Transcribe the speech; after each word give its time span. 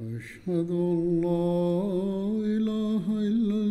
أشهد 0.00 0.70
أن 0.70 1.20
لا 1.20 1.44
إله 2.56 3.04
إلا 3.28 3.69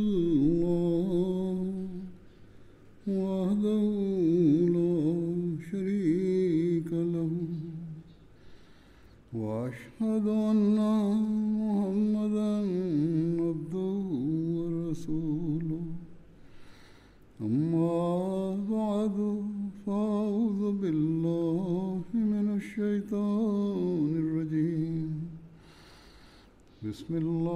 بسم 27.09 27.15
الله 27.15 27.48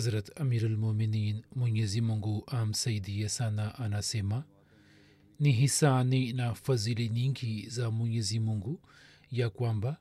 hazrat 0.00 0.40
amirulmuminin 0.40 1.42
mwenyezi 1.56 2.00
mungu 2.00 2.44
amsaidie 2.46 3.28
sana 3.28 3.78
anasema 3.78 4.44
ni 5.40 5.52
hisani 5.52 6.32
na 6.32 6.54
fadhili 6.54 7.08
nyingi 7.08 7.66
za 7.68 7.90
mwenyezi 7.90 8.40
mungu 8.40 8.80
ya 9.32 9.50
kwamba 9.50 9.96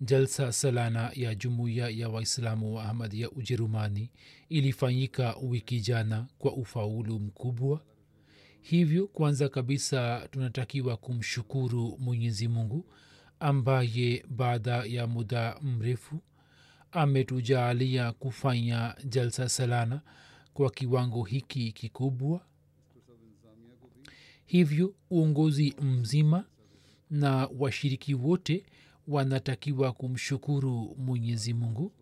jalsa 0.00 0.52
salana 0.52 1.10
ya 1.14 1.34
jumuiya 1.34 1.88
ya 1.88 2.08
waislamu 2.08 2.74
wa 2.74 2.84
ahmad 2.84 3.14
ya 3.14 3.30
ujerumani 3.30 4.10
ilifanyika 4.48 5.36
wiki 5.42 5.80
jana 5.80 6.26
kwa 6.38 6.52
ufaulu 6.52 7.18
mkubwa. 7.20 7.84
Hivyo 8.62 9.06
kwanza 9.06 9.48
kabisa 9.48 10.28
tunatakiwa 10.30 10.96
kumshukuru 10.96 11.96
mwenyezi 11.98 12.48
mungu 12.48 12.84
ambaye 13.40 14.24
baada 14.28 14.84
ya 14.84 15.06
muda 15.06 15.56
mrefu 15.62 16.20
ametujaalia 16.94 18.12
kufanya 18.12 18.94
jalsa 19.04 19.48
salana 19.48 20.00
kwa 20.54 20.70
kiwango 20.70 21.22
hiki 21.24 21.72
kikubwa. 21.72 22.40
Hivyo 24.46 24.94
uongozi 25.10 25.74
mzima 25.80 26.44
na 27.10 27.48
washiriki 27.58 28.14
wote 28.14 28.66
wanatakiwa 29.08 29.92
kumshukuru 29.92 30.96
mwenyezi 30.98 31.54
mungu. 31.54 31.92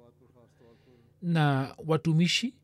Na 1.22 1.74
watumishi 1.86 2.54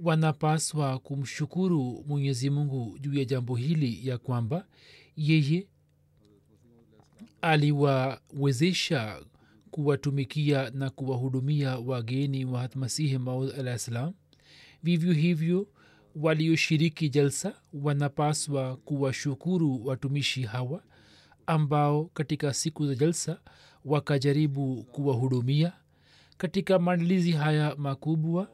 wanapaswa 0.00 0.98
kumshukuru 0.98 2.04
mwenyezi 2.06 2.50
mungu 2.50 2.98
juu 2.98 3.14
ya 3.14 3.24
jambo 3.24 3.56
hili 3.56 4.08
ya 4.08 4.18
kwamba 4.18 4.66
yeye 5.16 5.66
aliwawezesha 7.42 9.22
kuwatumikia 9.72 10.70
na 10.70 10.90
kuwahudumia 10.90 11.78
wageni 11.78 12.44
wa 12.44 12.60
hatmasihi 12.60 13.18
maud 13.18 13.50
alah 13.58 13.78
ssalam 13.78 14.12
vivyo 14.82 15.12
hivyo 15.12 15.68
walioshiriki 16.16 17.08
jalsa 17.08 17.54
wanapaswa 17.72 18.76
kuwashukuru 18.76 19.86
watumishi 19.86 20.42
hawa 20.42 20.82
ambao 21.46 22.04
katika 22.04 22.54
siku 22.54 22.86
za 22.86 22.94
jalsa 22.94 23.40
wakajaribu 23.84 24.84
kuwahudumia. 24.84 25.72
Katika 26.36 26.78
maandalizi 26.78 27.32
haya 27.32 27.76
makubwa 27.76 28.48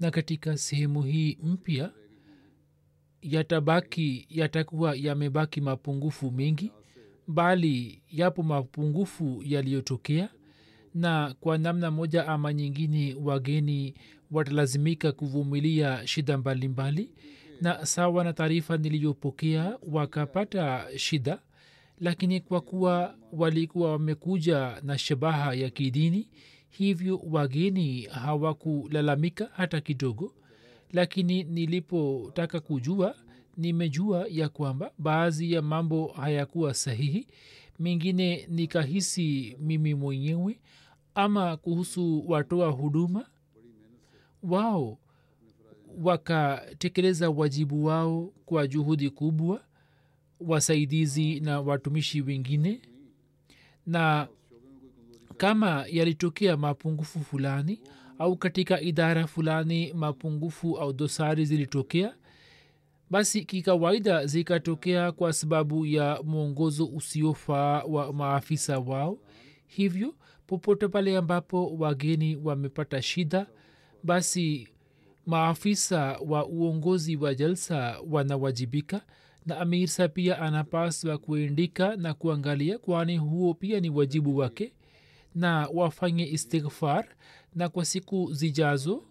na 0.00 0.10
katika 0.10 0.56
sehemu 0.58 1.02
hii 1.02 1.38
mpya 1.42 1.92
yatabaki 3.22 4.26
yatakuwa 4.30 4.94
yamebaki 4.96 5.60
mapungufu 5.60 6.30
mengi 6.30 6.72
bali 7.30 8.02
yapo 8.10 8.42
mapungufu 8.42 9.42
yaliyotokea 9.46 10.28
na 10.94 11.34
kwa 11.40 11.58
namna 11.58 11.90
moja 11.90 12.26
ama 12.28 12.52
nyingine 12.52 13.16
wageni 13.22 13.94
watalazimika 14.30 15.12
kuvumilia 15.12 16.06
shida 16.06 16.38
mbalimbali. 16.38 17.02
Mbali, 17.02 17.14
na 17.60 17.86
sawa 17.86 18.24
na 18.24 18.32
taarifa 18.32 18.76
niliyopokea 18.76 19.78
wakapata 19.92 20.86
shida 20.96 21.38
lakini 22.00 22.40
kwa 22.40 22.60
kuwa 22.60 23.14
walikuwa 23.32 23.92
wamekuja 23.92 24.80
na 24.82 24.98
shabaha 24.98 25.54
ya 25.54 25.70
kidini 25.70 26.28
hivyo 26.68 27.20
wageni 27.30 28.02
hawakulalamika 28.02 29.50
hata 29.52 29.80
kidogo. 29.80 30.34
Lakini 30.92 31.42
nilipotaka 31.44 32.60
kujua 32.60 33.14
nimejua 33.60 34.26
ya 34.30 34.48
kwamba 34.48 34.92
baadhi 34.98 35.52
ya 35.52 35.62
mambo 35.62 36.06
hayakuwa 36.06 36.74
sahihi 36.74 37.26
mengine 37.78 38.46
nikahisi 38.50 39.56
mimi 39.60 39.94
mwenyewe 39.94 40.60
ama 41.14 41.56
kuhusu 41.56 42.24
watoa 42.30 42.70
huduma 42.70 43.26
wao 44.42 44.98
wakatekeleza 46.02 47.30
wajibu 47.30 47.84
wao 47.84 48.32
kwa 48.46 48.66
juhudi 48.66 49.10
kubwa 49.10 49.64
wasaidizi 50.40 51.40
na 51.40 51.60
watumishi 51.60 52.20
wengine. 52.20 52.80
Na 53.86 54.28
kama 55.36 55.84
yalitokea 55.90 56.56
mapungufu 56.56 57.20
fulani 57.20 57.80
au 58.18 58.36
katika 58.36 58.80
idara 58.80 59.26
fulani 59.26 59.92
mapungufu 59.92 60.78
au 60.78 60.92
dosari 60.92 61.44
zilitokea 61.44 62.14
basi 63.10 63.44
kikawaida 63.44 64.26
zikatokea 64.26 65.12
kwa 65.12 65.32
sababu 65.32 65.86
ya 65.86 66.22
mwongozo 66.24 66.86
usiofaa 66.86 67.82
wa 67.82 68.12
maafisa 68.12 68.78
wao. 68.78 69.18
Hivyo 69.66 70.14
popote 70.46 70.88
pale 70.88 71.16
ambapo 71.16 71.76
wageni 71.76 72.36
wamepata 72.36 73.02
shida 73.02 73.46
basi 74.04 74.68
maafisa 75.26 76.18
wa 76.26 76.46
uongozi 76.46 77.16
wa 77.16 77.34
jalsa 77.34 78.00
wanawajibika 78.10 79.00
na 79.46 79.58
amirsa 79.60 80.08
pia 80.08 80.38
anapaswa 80.38 81.18
kuendika 81.18 81.96
na 81.96 82.14
kuangalia 82.14 82.78
kwani 82.78 83.18
huo 83.18 83.54
pia 83.54 83.80
ni 83.80 83.90
wajibu 83.90 84.36
wake 84.36 84.72
na 85.34 85.68
wafanye 85.74 86.26
istighfar 86.30 87.04
na 87.54 87.68
kwa 87.68 87.84
siku 87.84 88.32
zijazo 88.32 89.02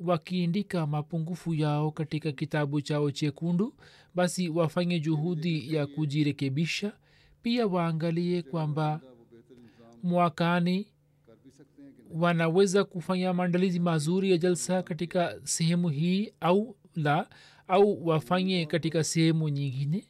wakiindika 0.00 0.86
mapungufu 0.86 1.54
yao 1.54 1.90
katika 1.90 2.32
kitabu 2.32 2.80
chao 2.80 3.10
chekundu 3.10 3.74
basi 4.14 4.48
wafanye 4.48 5.00
juhudi 5.00 5.74
ya 5.74 5.86
kujirekebisha. 5.86 6.92
Pia 7.42 7.66
waangalie 7.66 8.42
kwamba 8.42 9.00
mwakani 10.02 10.86
wanaweza 12.14 12.84
kufanya 12.84 13.32
maandalizi 13.32 13.80
mazuri 13.80 14.30
ya 14.30 14.38
jalsa 14.38 14.82
katika 14.82 15.40
sehemu 15.44 15.88
hii 15.88 16.32
au 16.40 16.76
la 16.94 17.28
au 17.68 18.06
wafanye 18.06 18.66
katika 18.66 19.04
sehemu 19.04 19.48
nyingine. 19.48 20.04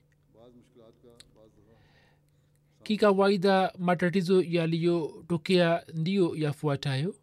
Kikawaida 2.82 3.72
matatizo 3.78 4.42
yaliyotokea 4.42 5.82
ndiyo 5.94 6.36
yafuatayo 6.36 7.14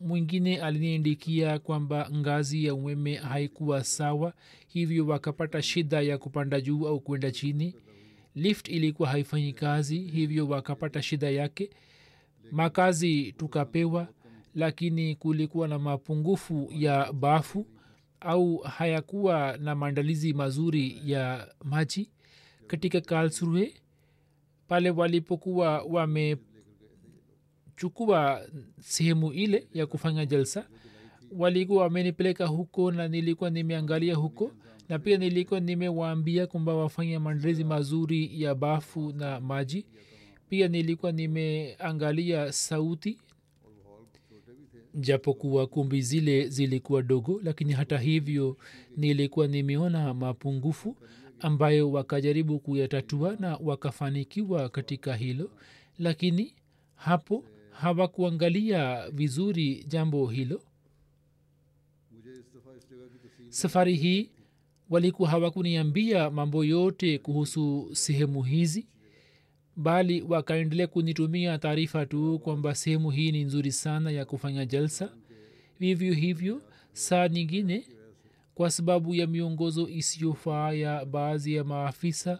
mwingine 0.00 0.60
aliniindikia 0.60 1.58
kwamba 1.58 2.10
ngazi 2.14 2.64
ya 2.64 2.74
umeme 2.74 3.14
haikuwa 3.14 3.84
sawa 3.84 4.32
hivyo 4.68 5.06
wakapata 5.06 5.62
shida 5.62 6.00
ya 6.00 6.18
kupanda 6.18 6.60
juu 6.60 6.86
au 6.86 7.00
kwenda 7.00 7.30
chini. 7.30 7.74
Lift 8.34 8.68
ilikuwa 8.68 9.08
haifanyi 9.08 9.52
kazi 9.52 9.98
hivyo 9.98 10.48
wakapata 10.48 11.02
shida 11.02 11.30
yake. 11.30 11.70
Makazi 12.52 13.32
tukapewa 13.32 14.08
lakini 14.54 15.14
kulikuwa 15.16 15.68
na 15.68 15.78
mapungufu 15.78 16.68
ya 16.72 17.12
bafu 17.12 17.66
au 18.20 18.56
hayakuwa 18.56 19.56
na 19.56 19.74
maandalizi 19.74 20.32
mazuri 20.32 21.00
ya 21.04 21.54
maji. 21.64 22.10
Katika 22.66 23.00
kalsruhe 23.00 23.74
pale 24.68 24.90
walipokuwa 24.90 25.82
wamechukua 27.84 28.42
sehemu 28.80 29.32
ile 29.32 29.68
ya 29.74 29.86
kufanya 29.86 30.26
jalsa. 30.26 30.66
Walikuwa 31.32 31.82
wamenipeleka 31.82 32.46
huko 32.46 32.92
na 32.92 33.08
nilikuwa 33.08 33.50
nimeangalia 33.50 34.14
huko 34.14 34.52
na 34.88 34.98
pia 34.98 35.18
nilikuwa 35.18 35.60
nimewaambia 35.60 36.46
kwamba 36.46 36.74
wafanye 36.74 37.18
maandalizi 37.18 37.64
mazuri 37.64 38.42
ya 38.42 38.54
bafu 38.54 39.12
na 39.12 39.40
maji. 39.40 39.86
Pia 40.48 40.68
nilikuwa 40.68 41.12
nimeangalia 41.12 42.52
sauti 42.52 43.18
japokuwa 44.94 45.66
kumbi 45.66 46.02
zile 46.02 46.48
zilikuwa 46.48 47.02
dogo 47.02 47.40
lakini 47.44 47.72
hata 47.72 47.98
hivyo 47.98 48.56
nilikuwa 48.96 49.46
nimeona 49.46 50.14
mapungufu 50.14 50.96
ambayo 51.40 51.90
wakajaribu 51.92 52.58
kuyatatua 52.58 53.36
na 53.40 53.56
wakafanikiwa 53.56 54.68
katika 54.68 55.16
hilo. 55.16 55.50
Lakini 55.98 56.54
hapo 56.94 57.44
hawakuangalia 57.80 59.10
vizuri 59.10 59.84
jambo 59.88 60.26
hilo? 60.26 60.62
Safari 63.48 63.96
hii 63.96 64.30
walikuwa 64.90 65.28
hawakuniambia 65.28 66.30
mambo 66.30 66.64
yote 66.64 67.18
kuhusu 67.18 67.90
sehemu 67.92 68.42
hizi 68.42 68.86
bali 69.76 70.22
wakaendelea 70.22 70.86
kunitumia 70.86 71.58
taarifa 71.58 72.06
tu 72.06 72.38
kwamba 72.38 72.74
sehemu 72.74 73.10
hii 73.10 73.32
ni 73.32 73.44
nzuri 73.44 73.72
sana 73.72 74.10
ya 74.10 74.24
kufanya 74.24 74.66
jalsa. 74.66 75.12
Vivyo 75.80 76.12
hivyo 76.14 76.62
saa 76.92 77.28
nyingine 77.28 77.86
kwa 78.54 78.70
sababu 78.70 79.14
ya 79.14 79.26
miongozo 79.26 79.88
isiyofaa 79.88 80.72
ya 80.72 81.04
baadhi 81.04 81.54
ya 81.54 81.64
maafisa 81.64 82.38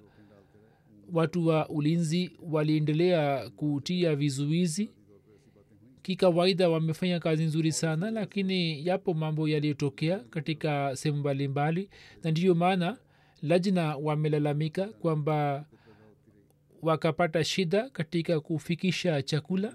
watu 1.13 1.47
wa 1.47 1.69
ulinzi 1.69 2.31
waliendelea 2.51 3.51
kutia 3.51 4.17
vizuizi 4.17 4.91
kikawaida 6.03 6.69
wamefanya 6.69 7.21
kazi 7.21 7.45
nzuri 7.45 7.73
sana 7.73 8.11
lakini 8.11 8.87
yapo 8.87 9.15
mambo 9.15 9.49
yaliyotokea 9.49 10.19
katika 10.19 10.97
sehemu 10.97 11.19
mbalimbali 11.21 11.91
na 12.25 12.31
ndiyo 12.31 12.55
maana 12.55 12.99
lajna 13.43 13.97
wamelalamika 13.97 14.87
kwamba 14.87 15.65
wakapata 16.83 17.45
shida 17.45 17.91
katika 17.91 18.41
kufikisha 18.41 19.23
chakula. 19.23 19.75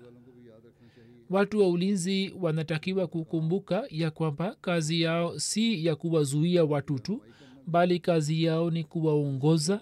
Watu 1.29 1.59
wa 1.59 1.69
ulinzi 1.69 2.33
wanatakiwa 2.39 3.07
kukumbuka 3.07 3.87
ya 3.89 4.11
kwamba 4.11 4.55
kazi 4.61 5.01
yao 5.01 5.39
si 5.39 5.85
ya 5.85 5.95
kuwazuia 5.95 6.63
watu 6.65 6.99
tu 6.99 7.21
bali 7.67 7.99
kazi 7.99 8.43
yao 8.43 8.71
ni 8.71 8.83
kuwaongoza. 8.83 9.81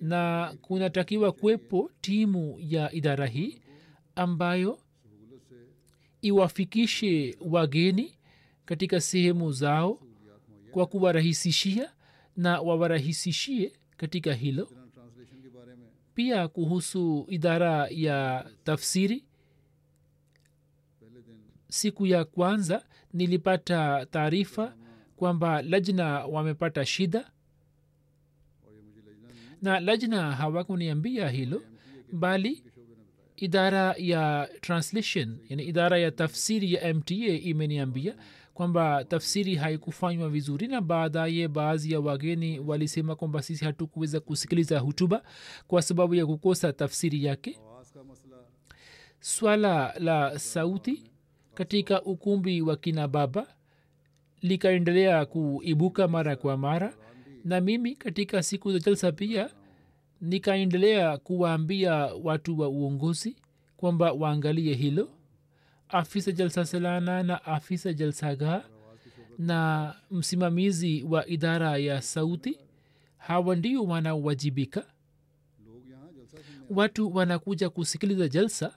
Na 0.00 0.54
kunatakiwa 0.62 1.32
kuwepo 1.32 1.90
timu 2.00 2.56
ya 2.60 2.92
idara 2.92 3.26
hii 3.26 3.58
ambayo 4.16 4.78
iwafikishe 6.24 7.36
wageni 7.40 8.14
katika 8.64 9.00
sehemu 9.00 9.52
zao 9.52 10.00
kwa 10.70 10.86
kuwarahisishia 10.86 11.92
na 12.36 12.60
wawarahisishie 12.60 13.72
katika 13.96 14.34
hilo. 14.34 14.68
Pia 16.14 16.48
kuhusu 16.48 17.26
idara 17.28 17.88
ya 17.90 18.50
tafsiri 18.64 19.24
siku 21.68 22.06
ya 22.06 22.24
kwanza 22.24 22.84
nilipata 23.12 24.06
taarifa 24.06 24.74
kwamba 25.16 25.62
lajna 25.62 26.26
wamepata 26.26 26.86
shida. 26.86 27.30
Na 29.62 29.80
lajna 29.80 30.32
hawakuniambia 30.32 31.28
hilo 31.28 31.62
bali 32.12 32.64
idara 33.36 33.94
ya 33.98 34.48
translation 34.60 35.38
yani 35.48 35.62
idara 35.64 35.98
ya 35.98 36.10
tafsiri 36.10 36.72
ya 36.72 36.94
mta 36.94 37.14
imeniambia 37.14 38.16
kwamba 38.54 39.04
tafsiri 39.04 39.54
haikufanywa 39.54 40.28
vizuri 40.30 40.66
na 40.66 40.80
baadaye 40.80 41.48
baadhi 41.48 41.92
ya 41.92 42.00
wageni 42.00 42.58
walisema 42.58 43.16
kwamba 43.16 43.42
sisi 43.42 43.64
hatukuweza 43.64 44.20
kusikiliza 44.20 44.78
hutuba 44.78 45.22
kwa 45.66 45.82
sababu 45.82 46.14
ya 46.14 46.26
kukosa 46.26 46.72
tafsiri 46.72 47.24
yake. 47.24 47.58
Swala 49.20 49.94
la 49.98 50.38
sauti 50.38 51.02
katika 51.54 52.02
ukumbi 52.02 52.62
wa 52.62 52.76
kina 52.76 53.08
baba 53.08 53.46
likaendelea 54.42 55.26
kuibuka 55.26 56.08
mara 56.08 56.36
kwa 56.36 56.56
mara 56.56 56.94
na 57.44 57.60
mimi 57.60 57.94
katika 57.96 58.42
siku 58.42 58.72
za 58.72 58.78
jalsa 58.78 59.12
pia 59.12 59.50
nikaendelea 60.28 61.18
kuwaambia 61.18 61.94
watu 62.22 62.58
wa 62.58 62.68
uongozi 62.68 63.36
kwamba 63.76 64.12
waangalie 64.12 64.74
hilo. 64.74 65.08
Afisa 65.88 66.32
jalsa 66.32 66.64
selana 66.64 67.22
na 67.22 67.44
afisa 67.44 67.92
jalsagaa 67.92 68.64
na 69.38 69.94
msimamizi 70.10 71.02
wa 71.02 71.26
idara 71.26 71.76
ya 71.78 72.02
sauti 72.02 72.58
hawa 73.16 73.56
ndio 73.56 73.84
wanaowajibika. 73.84 74.84
Watu 76.70 77.14
wanakuja 77.16 77.70
kusikiliza 77.70 78.28
jalsa. 78.28 78.74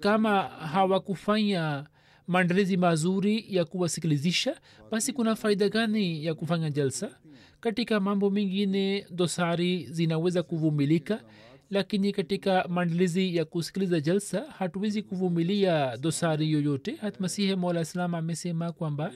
Kama 0.00 0.42
hawakufanya 0.42 1.86
maandalizi 2.26 2.76
mazuri 2.76 3.44
ya 3.48 3.64
kuwasikilizisha 3.64 4.60
basi 4.90 5.12
kuna 5.12 5.36
faida 5.36 5.68
gani 5.68 6.24
ya 6.24 6.34
kufanya 6.34 6.70
jalsa 6.70 7.18
katika 7.60 8.00
mambo 8.00 8.30
mengine 8.30 9.06
dosari 9.10 9.86
zinaweza 9.90 10.42
kuvumilika 10.42 11.22
lakini 11.70 12.12
katika 12.12 12.68
maandalizi 12.68 13.36
ya 13.36 13.44
kusikiliza 13.44 14.00
jalsa 14.00 14.40
hatuwezi 14.58 15.02
kuvumilia 15.02 15.96
dosari 15.96 16.52
yoyote. 16.52 16.94
Hatmasihi 16.96 17.56
mola 17.56 17.80
islam 17.80 18.14
amesema 18.14 18.72
kwamba 18.72 19.12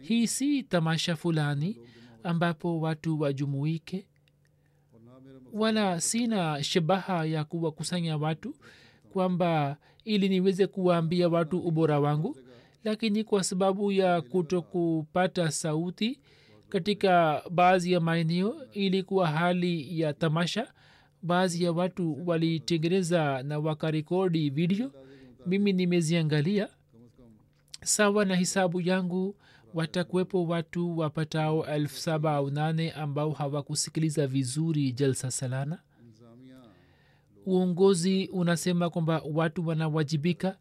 hii 0.00 0.26
si 0.26 0.62
tamasha 0.62 1.16
fulani 1.16 1.76
ambapo 2.22 2.80
watu 2.80 3.20
wajumuike 3.20 4.06
wala 5.52 6.00
sina 6.00 6.62
shabaha 6.62 7.24
ya 7.24 7.44
kuwakusanya 7.44 8.16
watu 8.16 8.54
kwamba 9.12 9.76
ili 10.04 10.28
niweze 10.28 10.66
kuwaambia 10.66 11.28
watu 11.28 11.58
ubora 11.58 12.00
wangu 12.00 12.36
lakini 12.84 13.24
kwa 13.24 13.44
sababu 13.44 13.92
ya 13.92 14.20
kuto 14.22 14.62
kupata 14.62 15.50
sauti 15.50 16.20
katika 16.68 17.42
baadhi 17.50 17.92
ya 17.92 18.00
maeneo 18.00 18.56
ilikuwa 18.72 19.26
hali 19.28 20.00
ya 20.00 20.12
tamasha. 20.12 20.72
Baadhi 21.22 21.64
ya 21.64 21.72
watu 21.72 22.28
walitengeneza 22.28 23.42
na 23.42 23.58
wakarekodi 23.58 24.50
video. 24.50 24.90
Mimi 25.46 25.72
nimeziangalia. 25.72 26.68
Sawa 27.82 28.24
na 28.24 28.36
hisabu 28.36 28.80
yangu 28.80 29.36
watakuwepo 29.74 30.46
watu 30.46 30.98
wapatao 30.98 31.66
elfu 31.66 31.96
saba 32.00 32.32
au 32.32 32.50
nane 32.50 32.90
ambao 32.92 33.30
hawakusikiliza 33.30 34.26
vizuri 34.26 34.92
jalsa 34.92 35.30
salana. 35.30 35.78
Uongozi 37.46 38.26
unasema 38.32 38.90
kwamba 38.90 39.22
watu 39.32 39.66
wanawajibika 39.66 40.56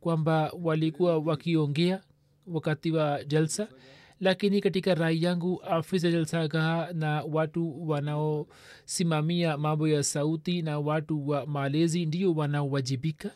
kwamba 0.00 0.52
walikuwa 0.62 1.18
wakiongea 1.18 2.02
wakati 2.46 2.90
wa 2.90 3.24
jalsa 3.24 3.68
lakini 4.20 4.60
katika 4.60 4.94
rai 4.94 5.22
yangu 5.22 5.62
afisa 5.62 6.10
jalsagaha 6.10 6.92
na 6.92 7.22
watu 7.22 7.88
wanaosimamia 7.88 9.56
mambo 9.56 9.88
ya 9.88 10.02
sauti 10.02 10.62
na 10.62 10.78
watu 10.78 11.28
wa 11.28 11.46
malezi 11.46 12.06
ndio 12.06 12.32
wanaowajibika 12.32 13.30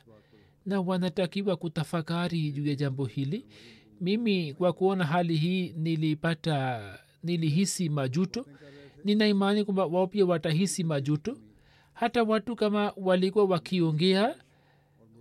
na 0.66 0.80
wanatakiwa 0.80 1.56
kutafakari 1.56 2.52
juu 2.52 2.66
ya 2.66 2.74
jambo 2.74 3.04
hili. 3.04 3.46
Mimi 4.00 4.54
kwa 4.54 4.72
kuona 4.72 5.04
hali 5.04 5.36
hii 5.36 5.74
nilipata 5.76 6.80
nilihisi 7.22 7.88
majuto. 7.88 8.46
Nina 9.04 9.26
imani 9.26 9.64
kwamba 9.64 9.86
wao 9.86 10.06
pia 10.06 10.24
watahisi 10.26 10.84
majuto. 10.84 11.36
Hata 11.92 12.22
watu 12.22 12.56
kama 12.56 12.92
walikuwa 12.96 13.44
wakiongea 13.44 14.34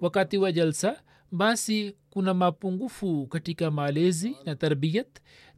wakati 0.01 0.37
wa 0.37 0.51
jalsa 0.51 1.01
basi 1.37 1.95
kuna 2.09 2.33
mapungufu 2.33 3.27
katika 3.27 3.71
malezi 3.71 4.35
na 4.45 4.55
tarbiyat 4.55 5.07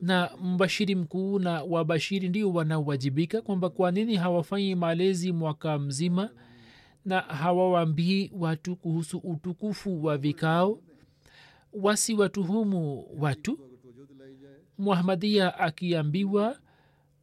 na 0.02 0.30
mbashiri 0.44 0.96
mkuu 0.96 1.40
na 1.40 1.64
wabashiri 1.64 2.30
ndio 2.30 2.54
wanaowajibika 2.54 3.42
kwamba 3.42 3.70
kwa 3.70 3.92
nini 3.92 4.16
hawafanyi 4.16 4.76
malezi 4.76 5.32
mwaka 5.32 5.80
mzima 5.80 6.30
na 7.06 7.20
hawawambii 7.22 8.32
watu 8.34 8.76
kuhusu 8.76 9.18
utukufu 9.18 10.04
wa 10.06 10.18
vikao. 10.18 10.80
Wasiwatuhumu 11.74 13.08
watu. 13.20 13.60
Muhamadia 14.78 15.60
akiambiwa 15.60 16.58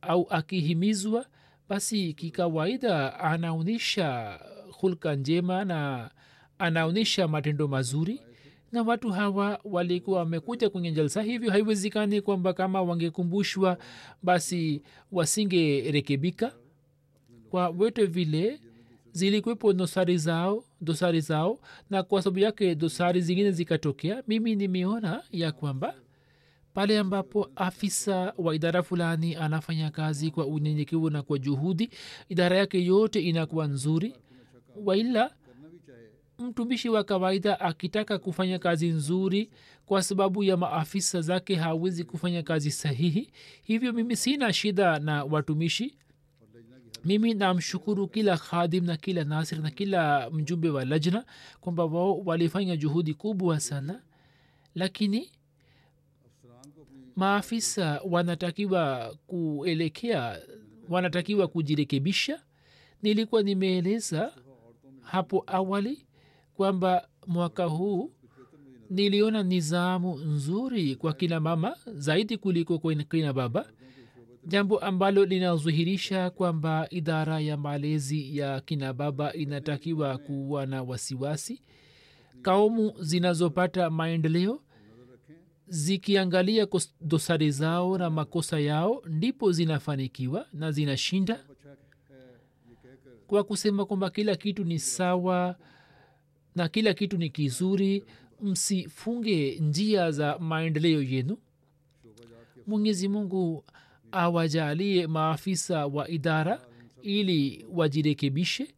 au 0.02 0.26
akihimizwa 0.30 1.26
basi 1.68 2.12
kikawaida 2.14 3.18
anaonyesha 3.20 4.38
hulka 4.72 5.14
njema 5.14 5.64
na 5.64 6.10
anaonyesha 6.58 7.28
matendo 7.28 7.68
mazuri 7.68 8.20
na 8.72 8.82
watu 8.82 9.10
hawa 9.10 9.60
walikuwa 9.64 10.18
wamekuja 10.18 10.70
kwenye 10.70 10.92
jalsa 10.92 11.22
hivyo 11.22 11.50
haiwezekani 11.50 12.20
kwamba 12.20 12.52
kama 12.52 12.82
wangekumbushwa 12.82 13.78
basi 14.22 14.82
wasingerekebika. 15.12 16.52
Kwa 17.50 17.68
wete 17.68 18.04
vile 18.06 18.60
zilikwepo 19.12 19.72
dosari 19.72 20.18
zao 20.18 20.64
dosari 20.80 21.20
zao 21.20 21.60
na 21.90 22.02
kwa 22.02 22.22
sababu 22.22 22.38
yake 22.38 22.74
dosari 22.74 23.20
zingine 23.20 23.50
zikatokea 23.50 24.22
mimi 24.28 24.56
nimeona 24.56 25.22
ya 25.30 25.52
kwamba 25.52 25.94
pale 26.74 26.98
ambapo 26.98 27.50
afisa 27.56 28.32
wa 28.38 28.54
idara 28.54 28.82
fulani 28.82 29.36
anafanya 29.36 29.90
kazi 29.90 30.30
kwa 30.30 30.46
unyenyekevu 30.46 31.10
na 31.10 31.22
kwa 31.22 31.38
juhudi 31.38 31.90
idara 32.28 32.56
yake 32.56 32.84
yote 32.84 33.20
inakuwa 33.22 33.66
nzuri. 33.66 34.14
Waila 34.84 35.30
mtumishi 36.42 36.88
wa 36.88 37.04
kawaida 37.04 37.60
akitaka 37.60 38.18
kufanya 38.18 38.58
kazi 38.58 38.88
nzuri 38.88 39.50
kwa 39.86 40.02
sababu 40.02 40.44
ya 40.44 40.56
maafisa 40.56 41.20
zake 41.20 41.54
hawezi 41.54 42.04
kufanya 42.04 42.42
kazi 42.42 42.70
sahihi. 42.70 43.32
Hivyo 43.62 43.92
mimi 43.92 44.16
sina 44.16 44.52
shida 44.52 44.98
na 44.98 45.24
watumishi. 45.24 45.96
Mimi 47.04 47.34
namshukuru 47.34 48.08
kila 48.08 48.36
khadim 48.36 48.84
na 48.84 48.96
kila 48.96 49.24
nasir 49.24 49.58
na 49.60 49.70
kila 49.70 50.30
mjumbe 50.30 50.70
wa 50.70 50.84
lajna 50.84 51.24
kwamba 51.60 51.84
wao 51.84 52.18
walifanya 52.20 52.76
juhudi 52.76 53.14
kubwa 53.14 53.60
sana. 53.60 54.02
Lakini 54.74 55.30
maafisa 57.16 58.00
wanatakiwa 58.10 59.14
kuelekea 59.26 60.38
wanatakiwa 60.88 61.48
kujirekebisha. 61.48 62.42
Nilikuwa 63.02 63.42
nimeeleza 63.42 64.32
hapo 65.02 65.44
awali 65.46 66.06
kwamba 66.56 67.08
mwaka 67.26 67.64
huu 67.64 68.12
niliona 68.90 69.42
nizamu 69.42 70.16
nzuri 70.18 70.96
kwa 70.96 71.12
kina 71.12 71.40
mama 71.40 71.76
zaidi 71.94 72.36
kuliko 72.36 72.78
kwa 72.78 72.94
kina 72.94 73.32
baba 73.32 73.66
jambo 74.46 74.78
ambalo 74.78 75.24
linadhihirisha 75.24 76.30
kwamba 76.30 76.86
idara 76.90 77.40
ya 77.40 77.56
malezi 77.56 78.36
ya 78.38 78.60
kina 78.60 78.92
baba 78.92 79.32
inatakiwa 79.32 80.18
kuwa 80.18 80.66
na 80.66 80.82
wasiwasi. 80.82 81.62
Kaumu 82.42 82.92
zinazopata 83.00 83.90
maendeleo 83.90 84.62
zikiangalia 85.68 86.66
dosari 87.00 87.50
zao 87.50 87.98
na 87.98 88.10
makosa 88.10 88.60
yao 88.60 89.02
ndipo 89.06 89.52
zinafanikiwa 89.52 90.46
na 90.52 90.72
zinashinda. 90.72 91.44
Kwa 93.26 93.44
kusema 93.44 93.84
kwamba 93.86 94.10
kila 94.10 94.36
kitu 94.36 94.64
ni 94.64 94.78
sawa 94.78 95.56
na 96.56 96.68
kila 96.68 96.94
kitu 96.94 97.16
ni 97.18 97.30
kizuri 97.30 98.04
msifunge 98.42 99.58
njia 99.60 100.10
za 100.10 100.38
maendeleo 100.38 101.02
yenu. 101.02 101.38
Mwenyezi 102.66 103.08
mungu 103.08 103.64
awajalie 104.12 105.06
maafisa 105.06 105.86
wa 105.86 106.08
idara 106.08 106.60
ili 107.02 107.66
wajirekebishe 107.72 108.74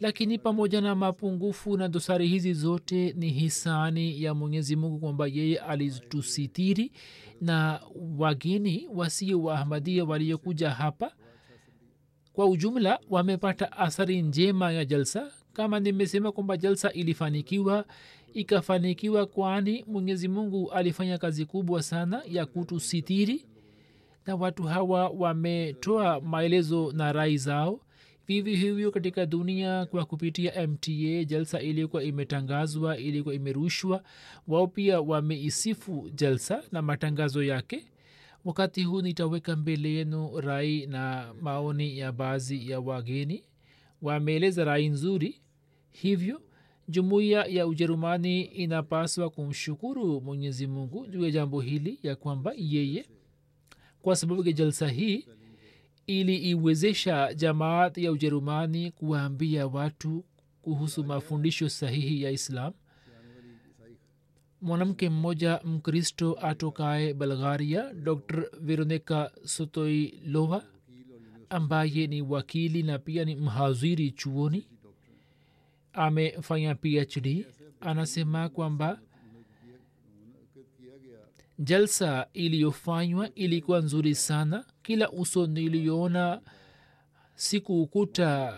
lakini 0.00 0.38
pamoja 0.38 0.80
na 0.80 0.94
mapungufu 0.94 1.76
na 1.76 1.88
dosari 1.88 2.28
hizi 2.28 2.52
zote 2.54 3.12
ni 3.16 3.30
hisani 3.30 4.22
ya 4.22 4.34
mwenyezi 4.34 4.76
mungu 4.76 4.98
kwamba 4.98 5.26
yeye 5.26 5.58
alitusitiri 5.58 6.92
na 7.40 7.80
wageni 8.18 8.88
wasio 8.94 9.42
waahmadia 9.42 10.04
waliokuja 10.04 10.70
hapa. 10.70 11.12
Kwa 12.32 12.46
ujumla 12.46 12.98
wamepata 13.10 13.72
athari 13.72 14.22
njema 14.22 14.72
ya 14.72 14.84
jalsa 14.84 15.32
kama 15.54 15.80
nimesema 15.80 16.32
kwamba 16.32 16.56
jalsa 16.56 16.92
ilifanikiwa 16.92 17.84
ikafanikiwa 18.34 19.26
kwani 19.26 19.84
mwenyezi 19.88 20.28
mungu 20.28 20.72
alifanya 20.72 21.18
kazi 21.18 21.44
kubwa 21.46 21.82
sana 21.82 22.22
ya 22.28 22.46
kutusitiri. 22.46 23.44
Na 24.26 24.34
watu 24.36 24.62
hawa 24.62 25.08
wametoa 25.08 26.20
maelezo 26.20 26.92
na 26.92 27.12
rai 27.12 27.36
zao. 27.38 27.80
Vivyo 28.26 28.54
hivyo 28.56 28.90
katika 28.90 29.26
dunia 29.26 29.86
kwa 29.86 30.04
kupitia 30.04 30.66
mta 30.66 31.24
jalsa 31.24 31.60
ilikuwa 31.60 32.02
imetangazwa 32.04 32.98
ilikuwa 32.98 33.34
imerushwa. 33.34 34.02
Wao 34.48 34.66
pia 34.66 35.00
wameisifu 35.00 36.10
jalsa 36.14 36.62
na 36.72 36.82
matangazo 36.82 37.42
yake. 37.42 37.84
Wakati 38.44 38.82
huu 38.84 39.02
nitaweka 39.02 39.56
mbele 39.56 39.90
yenu 39.92 40.40
rai 40.40 40.86
na 40.86 41.34
maoni 41.42 41.98
ya 41.98 42.12
baadhi 42.12 42.70
ya 42.70 42.80
wageni. 42.80 43.44
Wameeleza 44.02 44.64
rai 44.64 44.88
nzuri 44.88 45.40
hivyo 45.94 46.42
jumuiya 46.88 47.44
ya 47.44 47.66
ujerumani 47.66 48.42
inapaswa 48.42 49.30
kumshukuru 49.30 50.20
mwenyezi 50.20 50.66
mungu 50.66 51.06
juu 51.06 51.24
ya 51.24 51.30
jambo 51.30 51.60
hili 51.60 51.98
ya 52.02 52.16
kwamba 52.16 52.52
yeye 52.56 53.06
kwa 54.02 54.16
sababu 54.16 54.46
ya 54.46 54.52
jalsa 54.52 54.88
hii 54.88 55.26
iliiwezesha 56.06 57.34
jamaat 57.34 57.98
ya 57.98 58.12
ujerumani 58.12 58.90
kuwaambia 58.90 59.66
watu 59.66 60.24
kuhusu 60.62 61.04
mafundisho 61.04 61.68
sahihi 61.68 62.22
ya 62.22 62.30
islam. 62.30 62.72
Mwanamke 64.60 65.10
mmoja 65.10 65.60
mkristo 65.64 66.38
atokaye 66.42 67.14
bulgaria 67.14 67.92
dr 67.94 68.44
veronika 68.60 69.30
sotoilova 69.44 70.64
ambaye 71.50 72.06
ni 72.06 72.22
wakili 72.22 72.82
na 72.82 72.98
pia 72.98 73.24
ni 73.24 73.36
mhaziri 73.36 74.10
chuoni 74.10 74.68
amefanya 75.94 76.74
phd 76.74 77.46
anasema 77.80 78.48
kwamba 78.48 78.98
jalsa 81.58 82.26
iliyofanywa 82.32 83.34
ilikuwa 83.34 83.80
nzuri 83.80 84.14
sana. 84.14 84.64
Kila 84.82 85.10
uso 85.10 85.46
niliona 85.46 86.40
sikukuta 87.34 88.54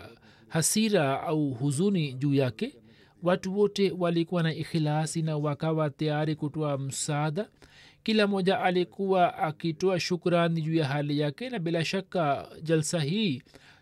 hasira 0.47 1.21
au 1.23 1.49
huzuni 1.53 2.13
juu 2.13 2.33
yake. 2.33 2.75
Watu 3.23 3.57
wote 3.59 3.91
walikuwa 3.97 4.43
na 4.43 4.53
ikhilasi 4.53 5.21
na 5.21 5.37
wakawa 5.37 5.89
tayari 5.89 6.35
kutoa 6.35 6.77
msaada. 6.77 7.49
Kila 8.03 8.27
mmoja 8.27 8.59
alikuwa 8.59 9.37
akitoa 9.37 9.99
shukrani 9.99 10.61
juu 10.61 10.73
ya 10.75 10.85
hali 10.87 11.19
yake 11.19 11.49
na 11.49 11.59
bila 11.59 11.85
shaka 11.85 12.49
jalsa 12.63 12.99
hii 12.99 13.41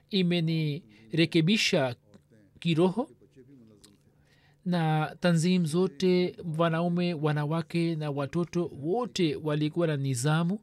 imenirekebisha 0.10 1.96
kiroho 2.60 3.10
na 4.66 5.16
tanzim 5.20 5.66
zote 5.66 6.36
wanaume 6.58 7.14
wanawake 7.14 7.96
na 7.96 8.12
watoto 8.12 8.72
wote 8.82 9.36
walikuwa 9.36 9.88
na 9.88 9.98
nizamu. 9.98 10.60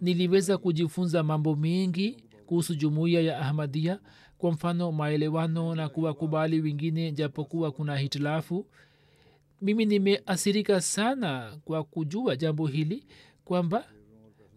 Niliweza 0.00 0.58
kujifunza 0.58 1.22
mambo 1.22 1.56
mengi 1.56 2.24
kuhusu 2.46 2.74
jumuiya 2.74 3.20
ya 3.20 3.38
ahmadia 3.38 4.00
kwa 4.38 4.52
mfano 4.52 4.92
maelewano 4.92 5.74
na 5.74 5.88
kuwakubali 5.88 6.60
wengine 6.60 7.12
japokuwa 7.12 7.72
kuna 7.72 7.96
hitilafu. 7.96 8.66
Mimi 9.62 9.84
nimeasirika 9.84 10.80
sana 10.80 11.56
kwa 11.64 11.84
kujua 11.84 12.36
jambo 12.36 12.66
hili 12.66 13.06
kwamba 13.44 13.84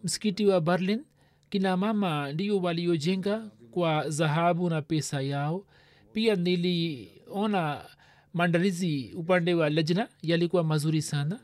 msikiti 0.04 0.46
wa 0.46 0.60
berlin 0.60 1.04
kina 1.50 1.76
mama 1.76 2.32
ndio 2.32 2.58
waliojenga 2.60 3.50
kwa 3.70 4.08
dhahabu 4.08 4.70
na 4.70 4.82
pesa 4.82 5.20
yao. 5.22 5.64
Pia 6.12 6.36
niliona 6.36 7.84
maandalizi 8.34 9.12
upande 9.16 9.54
wa 9.54 9.70
lajna 9.70 10.08
yalikuwa 10.22 10.64
mazuri 10.64 11.02
sana. 11.02 11.40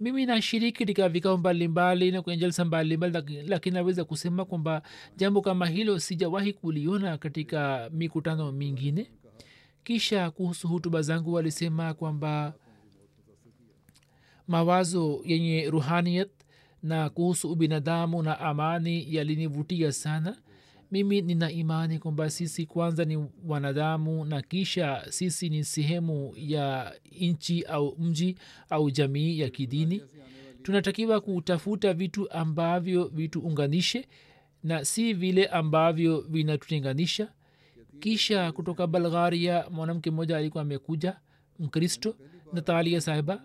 Mimi 0.00 0.26
nashiriki 0.26 0.78
katika 0.78 1.08
vikao 1.08 1.36
mbalimbali 1.36 2.10
na 2.10 2.22
kwenye 2.22 2.40
jalsa 2.40 2.64
mbalimbali 2.64 3.42
lakini 3.46 3.74
naweza 3.74 4.04
kusema 4.04 4.44
kwamba 4.44 4.82
jambo 5.16 5.40
kama 5.40 5.66
hilo 5.66 5.98
sijawahi 5.98 6.52
kuliona 6.52 7.18
katika 7.18 7.90
mikutano 7.92 8.52
mingine. 8.52 9.10
Kisha 9.84 10.30
kuhusu 10.30 10.68
hutuba 10.68 11.02
zangu 11.02 11.32
walisema 11.32 11.94
kwamba 11.94 12.54
mawazo 14.48 15.20
yenye 15.24 15.70
ruhaniyat 15.70 16.30
na 16.82 17.10
kuhusu 17.10 17.52
ubinadamu 17.52 18.22
na 18.22 18.40
amani 18.40 19.14
yalinivutia 19.14 19.92
sana 19.92 20.36
mimi 20.90 21.20
nina 21.22 21.50
imani 21.52 21.98
kwamba 21.98 22.30
sisi 22.30 22.66
kwanza 22.66 23.04
ni 23.04 23.26
wanadamu 23.46 24.24
na 24.24 24.42
kisha 24.42 25.06
sisi 25.10 25.48
ni 25.48 25.64
sehemu 25.64 26.32
ya 26.36 26.94
nchi 27.20 27.62
au 27.62 27.96
mji 27.98 28.36
au 28.70 28.90
jamii 28.90 29.38
ya 29.40 29.50
kidini. 29.50 30.02
Tunatakiwa 30.62 31.20
kutafuta 31.20 31.94
vitu 31.94 32.30
ambavyo 32.32 33.04
vituunganishe 33.08 34.08
na 34.64 34.84
si 34.84 35.12
vile 35.14 35.46
ambavyo 35.46 36.20
vinatutenganisha. 36.20 37.32
Kisha 38.00 38.52
kutoka 38.52 38.86
bulgaria 38.86 39.64
mwanamke 39.70 40.10
mmoja 40.10 40.36
alikuwa 40.36 40.62
amekuja 40.62 41.16
mkristo 41.58 42.16
natalia 42.52 43.00
sahiba. 43.00 43.44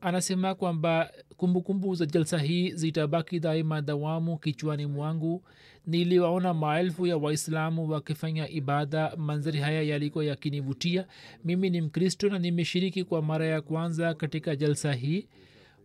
Anasema 0.00 0.54
kwamba 0.54 1.12
kumbukumbu 1.36 1.94
za 1.94 2.06
jalsa 2.06 2.38
hii 2.38 2.70
zitabaki 2.72 3.40
daima 3.40 3.82
dawamu 3.82 4.38
kichwani 4.38 4.86
mwangu 4.86 5.44
niliwaona 5.88 6.54
maelfu 6.54 7.06
ya 7.06 7.16
waislamu 7.16 7.88
wakifanya 7.90 8.48
ibada 8.48 9.16
manzari 9.16 9.58
haya 9.60 9.82
yalikuwa 9.82 10.24
yakinivutia. 10.24 11.06
Mimi 11.44 11.70
ni 11.70 11.80
mkristo 11.80 12.28
na 12.28 12.38
nimeshiriki 12.38 13.04
kwa 13.04 13.22
mara 13.22 13.46
ya 13.46 13.60
kwanza 13.60 14.14
katika 14.14 14.56
jalsa 14.56 14.92
hii. 14.92 15.28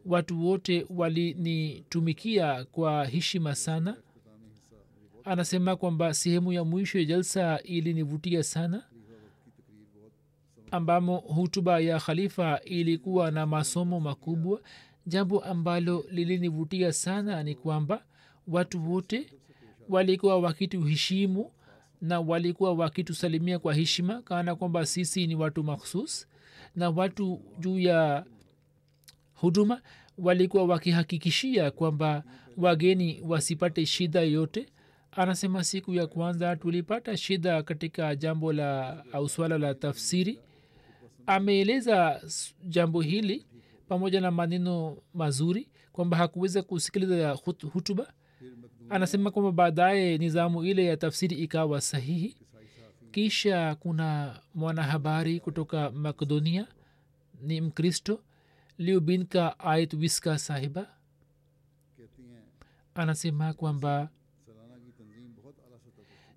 Watu 0.06 0.46
wote 0.46 0.86
walinitumikia 0.90 2.64
kwa 2.66 3.06
heshima 3.06 3.56
sana. 3.56 3.98
Anasema 5.24 5.76
kwamba 5.76 6.14
sehemu 6.14 6.54
ya 6.54 6.64
mwisho 6.64 7.00
ya 7.00 7.06
jalsa 7.06 7.60
ilinivutia 7.64 8.44
sana 8.44 8.84
ambamo 10.72 11.18
hutuba 11.18 11.80
ya 11.80 12.00
khalifa 12.00 12.60
ilikuwa 12.66 13.32
na 13.32 13.46
masomo 13.46 14.00
makubwa. 14.00 14.62
Jambo 15.08 15.40
ambalo 15.44 16.06
lilinivutia 16.12 16.94
sana 16.94 17.44
ni 17.44 17.56
kwamba 17.56 18.04
watu 18.48 18.92
wote 18.92 19.34
walikuwa 19.90 20.40
wakituheshimu 20.40 21.52
na 22.02 22.20
walikuwa 22.20 22.74
wakitusalimia 22.74 23.60
kwa 23.60 23.74
heshima 23.74 24.22
kana 24.22 24.56
kwamba 24.56 24.86
sisi 24.86 25.28
ni 25.28 25.36
watu 25.36 25.64
makhsus 25.64 26.28
na 26.76 26.90
watu 26.90 27.42
juu 27.60 27.80
ya 27.80 28.26
huduma 29.34 29.82
walikuwa 30.18 30.64
wakihakikishia 30.66 31.72
kwamba 31.72 32.24
wageni 32.58 33.22
wasipate 33.28 33.86
shida 33.86 34.22
yote 34.22 34.66
anasema 35.12 35.64
siku 35.64 35.94
ya 35.94 36.08
kwanza 36.08 36.56
tulipata 36.56 37.18
shida 37.18 37.64
katika 37.64 38.16
jambo 38.16 38.54
la 38.54 39.04
au 39.14 39.30
swala 39.30 39.58
la 39.58 39.74
tafsiri. 39.76 40.40
Ameeleza 41.26 42.22
jambo 42.64 43.02
hili 43.02 43.46
pamoja 43.88 44.22
na 44.22 44.32
maneno 44.32 44.98
mazuri 45.14 45.70
kwamba 45.92 46.18
hakuweza 46.18 46.62
kusikiliza 46.62 47.32
hut, 47.32 47.66
hutuba 47.66 48.14
anasema 48.90 49.32
kwamba 49.32 49.52
baadaye 49.52 50.18
nizamu 50.18 50.64
ile 50.64 50.86
ya 50.86 50.98
tafsiri 50.98 51.36
ikawa 51.36 51.82
sahihi. 51.82 52.38
Kisha 53.12 53.76
kuna 53.76 54.40
mwanahabari 54.56 55.40
kutoka 55.40 55.92
makedonia 55.92 56.68
ni 57.42 57.62
mkristo 57.62 58.20
liubinka 58.78 59.60
ait 59.60 59.94
wiska 59.94 60.38
sahiba. 60.38 60.88
Anasema 62.96 63.54
kwamba 63.54 64.10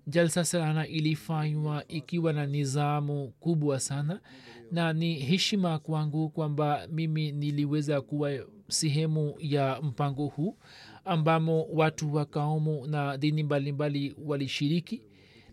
jalsa 0.07 0.45
salana 0.45 0.87
ilifanywa 0.87 1.87
ikiwa 1.87 2.33
na 2.33 2.45
nizamu 2.45 3.27
kubwa 3.39 3.79
sana. 3.79 4.19
Na 4.71 4.93
ni 4.93 5.13
heshima 5.19 5.79
kwangu 5.79 6.29
kwamba 6.29 6.87
mimi 6.91 7.31
niliweza 7.31 8.01
kuwa 8.01 8.31
sehemu 8.69 9.35
ya 9.39 9.81
mpango 9.81 10.25
huu 10.27 10.57
ambamo 11.07 11.63
watu 11.63 12.13
wa 12.13 12.25
kaumu 12.25 12.87
na 12.87 13.17
dini 13.17 13.43
mbalimbali 13.43 14.15
walishiriki. 14.25 15.01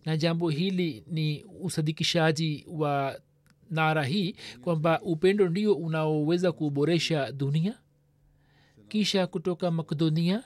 Na 0.04 0.16
jambo 0.16 0.48
hili 0.50 1.04
ni 1.06 1.44
usadikishaji 1.60 2.66
wa 2.68 3.20
nara 3.70 4.04
hii 4.04 4.36
kwamba 4.62 5.00
upendo 5.02 5.48
ndio 5.48 5.74
unaoweza 5.74 6.52
kuboresha 6.52 7.32
dunia. 7.32 7.78
Kisha 8.88 9.26
kutoka 9.26 9.70
makedonia 9.70 10.44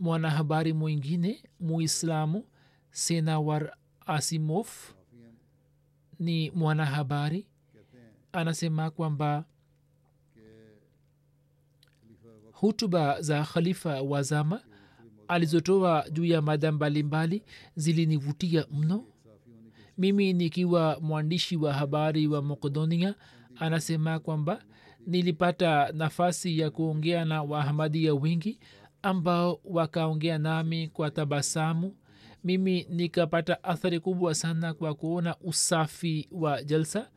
mwanahabari 0.00 0.72
mwingine 0.72 1.42
muislamu 1.60 2.44
senawar 2.90 3.76
asimof 4.06 4.94
ni 6.18 6.50
mwanahabari. 6.50 7.46
Anasema 8.32 8.90
kwamba 8.90 9.44
hutuba 12.64 13.20
za 13.22 13.42
khalifa 13.44 14.02
wa 14.02 14.22
zama 14.22 14.60
alizotoa 15.28 16.04
juu 16.10 16.24
ya 16.24 16.42
mada 16.42 16.72
mbalimbali 16.72 17.42
zilinivutia 17.76 18.66
mno. 18.72 19.04
Mimi 19.98 20.32
nikiwa 20.32 20.98
mwandishi 21.00 21.56
wa 21.56 21.72
habari 21.72 22.26
wa 22.26 22.42
makedonia 22.42 23.14
anasema 23.56 24.18
kwamba 24.18 24.62
nilipata 25.06 25.92
nafasi 25.92 26.58
ya 26.58 26.70
kuongea 26.70 27.24
na 27.24 27.42
wahamadia 27.42 28.14
wengi 28.14 28.58
ambao 29.02 29.60
wakaongea 29.64 30.38
nami 30.38 30.88
kwa 30.88 31.10
tabasamu. 31.10 31.96
Mimi 32.44 32.86
nikapata 32.90 33.64
athari 33.64 34.00
kubwa 34.00 34.34
sana 34.34 34.74
kwa 34.74 34.94
kuona 34.94 35.36
usafi 35.40 36.28
wa 36.32 36.62
jalsa 36.62 37.10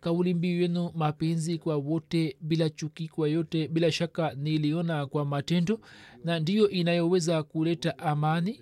kauli 0.00 0.34
mbiu 0.34 0.60
yenu 0.60 0.90
mapenzi 0.94 1.58
kwa 1.58 1.76
wote 1.76 2.36
bila 2.40 2.70
chuki 2.70 3.08
kwa 3.08 3.28
yote 3.28 3.68
bila 3.68 3.92
shaka 3.92 4.34
niliona 4.34 5.06
kwa 5.06 5.24
matendo 5.24 5.80
na 6.24 6.38
ndiyo 6.40 6.70
inayoweza 6.70 7.42
kuleta 7.42 7.98
amani. 7.98 8.60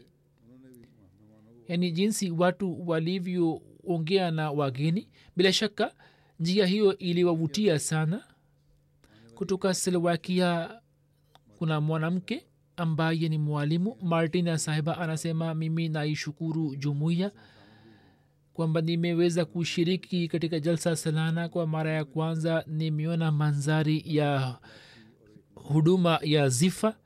Yaani 1.69 1.91
jinsi 1.93 2.31
watu 2.31 2.89
walivyoongea 2.89 4.31
na 4.31 4.51
wageni. 4.51 5.09
Bila 5.37 5.53
shaka 5.53 5.95
njia 6.41 6.67
hiyo 6.67 6.99
iliwavutia 6.99 7.79
sana. 7.79 8.25
Kutoka 9.35 9.75
slovakia 9.75 10.81
kuna 11.59 11.81
mwanamke 11.81 12.47
ambaye 12.77 13.29
ni 13.29 13.39
mwalimu. 13.39 13.97
Martina 14.03 14.59
sahiba 14.59 14.99
anasema 14.99 15.55
mimi 15.55 15.89
naishukuru 15.89 16.77
jumuiya 16.77 17.33
kwamba 18.59 18.81
nimeweza 18.81 19.45
kushiriki 19.45 20.29
katika 20.29 20.61
jalsa 20.61 20.97
salana 20.97 21.49
kwa 21.49 21.67
mara 21.67 21.93
ya 21.93 22.05
kwanza 22.05 22.65
nimeona 22.67 23.33
manzari 23.33 24.03
ya 24.07 24.57
huduma 25.55 26.19
ya 26.23 26.49
zifa 26.49 26.97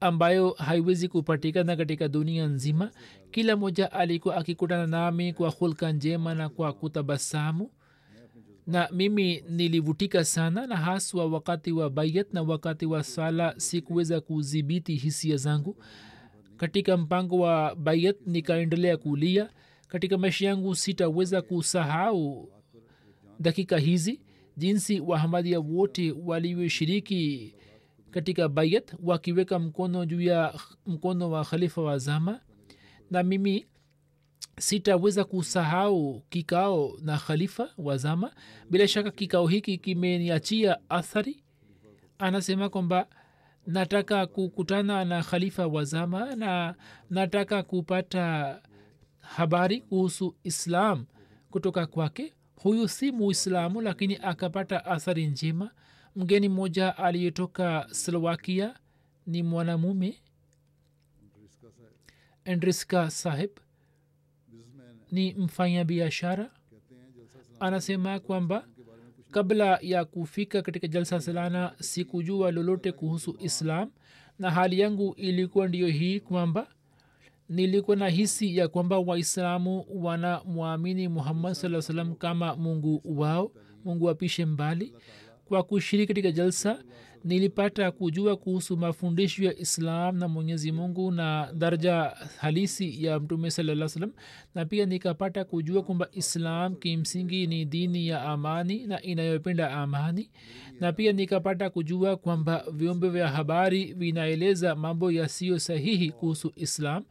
ambayo 0.00 0.50
haiwezi 0.50 1.08
kupatikana 1.08 1.76
katika 1.76 2.08
dunia 2.08 2.46
nzima. 2.46 2.90
Kila 3.30 3.56
moja 3.56 3.92
alikuwa 3.92 4.36
akikutana 4.36 4.86
nami 4.86 5.32
kwa 5.32 5.50
hulka 5.50 5.92
njema 5.92 6.34
na 6.34 6.48
kwa 6.48 6.72
kutabasamu 6.72 7.70
na 8.66 8.88
mimi 8.92 9.44
nilivutika 9.48 10.24
sana 10.24 10.66
na 10.66 10.76
haswa 10.76 11.26
wakati 11.26 11.72
wa 11.72 11.90
bayat 11.90 12.32
na 12.34 12.42
wakati 12.42 12.86
wa 12.86 13.02
sala 13.04 13.54
sikuweza 13.56 14.20
kudhibiti 14.20 14.94
hisia 14.94 15.36
zangu. 15.36 15.76
Katika 16.56 16.96
mpango 16.96 17.38
wa 17.38 17.74
bayat 17.74 18.16
nikaendelea 18.26 18.96
kulia 18.96 19.50
katika 19.92 20.18
maisha 20.18 20.46
yangu 20.46 20.74
sitaweza 20.74 21.42
kusahau 21.42 22.48
dakika 23.40 23.78
hizi 23.78 24.20
jinsi 24.56 25.00
wahamadia 25.00 25.60
wote 25.60 26.12
walivyoshiriki 26.24 27.54
katika 28.10 28.48
bayat 28.48 28.94
wakiweka 29.02 29.58
mkono 29.58 30.04
juu 30.06 30.20
ya 30.20 30.54
mkono 30.86 31.30
wa 31.30 31.44
khalifa 31.44 31.82
wa 31.82 31.98
zama. 31.98 32.40
Na 33.10 33.22
mimi 33.22 33.66
sitaweza 34.58 35.24
kusahau 35.24 36.22
kikao 36.28 36.92
na 37.02 37.18
khalifa 37.18 37.68
wa 37.78 37.96
zama. 37.96 38.32
Bila 38.70 38.88
shaka 38.88 39.10
kikao 39.10 39.46
hiki 39.46 39.78
kimeniachia 39.78 40.90
athari. 40.90 41.42
Anasema 42.18 42.68
kwamba 42.68 43.06
nataka 43.66 44.26
kukutana 44.26 45.04
na 45.04 45.22
khalifa 45.22 45.66
wa 45.66 45.84
zama 45.84 46.36
na 46.36 46.74
nataka 47.10 47.62
kupata 47.62 48.60
habari 49.22 49.80
kuhusu 49.80 50.34
islam. 50.44 51.06
Kutoka 51.50 51.86
kwake 51.86 52.34
huyu 52.56 52.88
si 52.88 53.12
muislamu 53.12 53.80
lakini 53.80 54.16
akapata 54.22 54.84
athari 54.84 55.26
njema. 55.26 55.70
Mgeni 56.16 56.48
mmoja 56.48 56.96
aliyetoka 56.98 57.86
slovakia 57.90 58.74
ni 59.26 59.42
mwanamume 59.42 60.18
andriska 62.44 63.10
saheb 63.10 63.50
ni 65.12 65.34
mfanya 65.34 65.84
biashara 65.84 66.50
anasema 67.60 68.20
kwamba 68.20 68.66
kabla 69.30 69.78
ya 69.82 70.04
kufika 70.04 70.62
katika 70.62 70.86
jalsa 70.88 71.20
salana 71.20 71.74
sikujua 71.80 72.50
lolote 72.50 72.92
kuhusu 72.92 73.36
islam 73.40 73.90
na 74.38 74.50
hali 74.50 74.80
yangu 74.80 75.14
ilikuwa 75.16 75.68
ndiyo 75.68 75.88
hii 75.88 76.20
kwamba 76.20 76.66
nilikuwa 77.52 77.96
na 77.96 78.08
hisi 78.08 78.56
ya 78.56 78.68
kwamba 78.68 78.98
waislamu 78.98 79.84
wanamwamini 79.94 81.08
muhammad 81.08 81.54
saa 81.54 81.82
salam 81.82 82.14
kama 82.14 82.56
mungu 82.56 83.02
wao 83.04 83.52
mungu 83.84 84.10
apishe 84.10 84.44
mbali. 84.46 84.92
Kwa 85.44 85.62
kushiriki 85.62 86.08
katika 86.08 86.30
jalsa 86.32 86.78
nilipata 87.24 87.90
kujua 87.90 88.36
kuhusu 88.36 88.76
mafundisho 88.76 89.44
ya 89.44 89.58
islam 89.58 90.16
na 90.18 90.28
mwenyezi 90.28 90.72
mungu 90.72 91.10
na 91.10 91.52
daraja 91.54 92.12
halisi 92.38 93.04
ya 93.04 93.20
mtume 93.20 93.50
salaa 93.50 93.88
salam 93.88 94.12
na 94.54 94.64
pia 94.64 94.86
nikapata 94.86 95.44
kujua 95.44 95.82
kwamba 95.82 96.08
islam 96.12 96.74
kimsingi 96.76 97.46
ni 97.46 97.64
dini 97.64 98.08
ya 98.08 98.22
amani 98.22 98.86
na 98.86 99.02
inayopenda 99.02 99.70
amani. 99.70 100.30
Na 100.80 100.92
pia 100.92 101.12
nikapata 101.12 101.70
kujua 101.70 102.16
kwamba 102.16 102.64
vyombo 102.72 103.10
vya 103.10 103.28
habari 103.28 103.92
vinaeleza 103.94 104.74
mambo 104.76 105.12
yasiyo 105.12 105.58
sahihi 105.58 106.10
kuhusu 106.10 106.52
islam. 106.56 107.04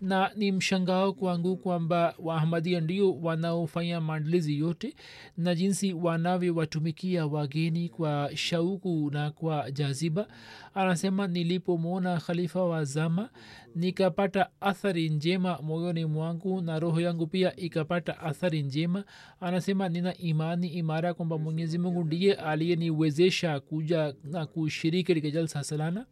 Na 0.00 0.30
ni 0.36 0.52
mshangao 0.52 1.12
kwangu 1.12 1.56
kwamba 1.56 2.14
waahmadia 2.18 2.80
ndio 2.80 3.12
wanaofanya 3.20 4.00
maandalizi 4.00 4.58
yote 4.58 4.94
na 5.36 5.54
jinsi 5.54 5.92
wanavyowatumikia 5.92 7.26
wageni 7.26 7.88
kwa 7.88 8.30
shauku 8.34 9.10
na 9.12 9.30
kwa 9.30 9.53
jaziba. 9.72 10.28
Anasema 10.74 11.26
nilipomwona 11.26 12.20
khalifa 12.20 12.64
wa 12.64 12.84
zama 12.84 13.30
nikapata 13.74 14.48
athari 14.60 15.08
njema 15.08 15.58
moyoni 15.62 16.04
mwangu 16.04 16.60
na 16.60 16.78
roho 16.78 17.00
yangu 17.00 17.26
pia 17.26 17.56
ikapata 17.56 18.20
athari 18.20 18.62
njema. 18.62 19.04
Anasema 19.40 19.88
nina 19.88 20.16
imani 20.16 20.68
imara 20.68 21.14
kwamba 21.14 21.38
mwenyezi 21.38 21.78
mungu 21.78 22.04
ndiye 22.04 22.34
aliyeniwezesha 22.34 23.60
kuja 23.60 24.14
na 24.24 24.46
kushiriki 24.46 25.04
katika 25.14 25.30
jalsa 25.30 25.64
salana 25.64 26.06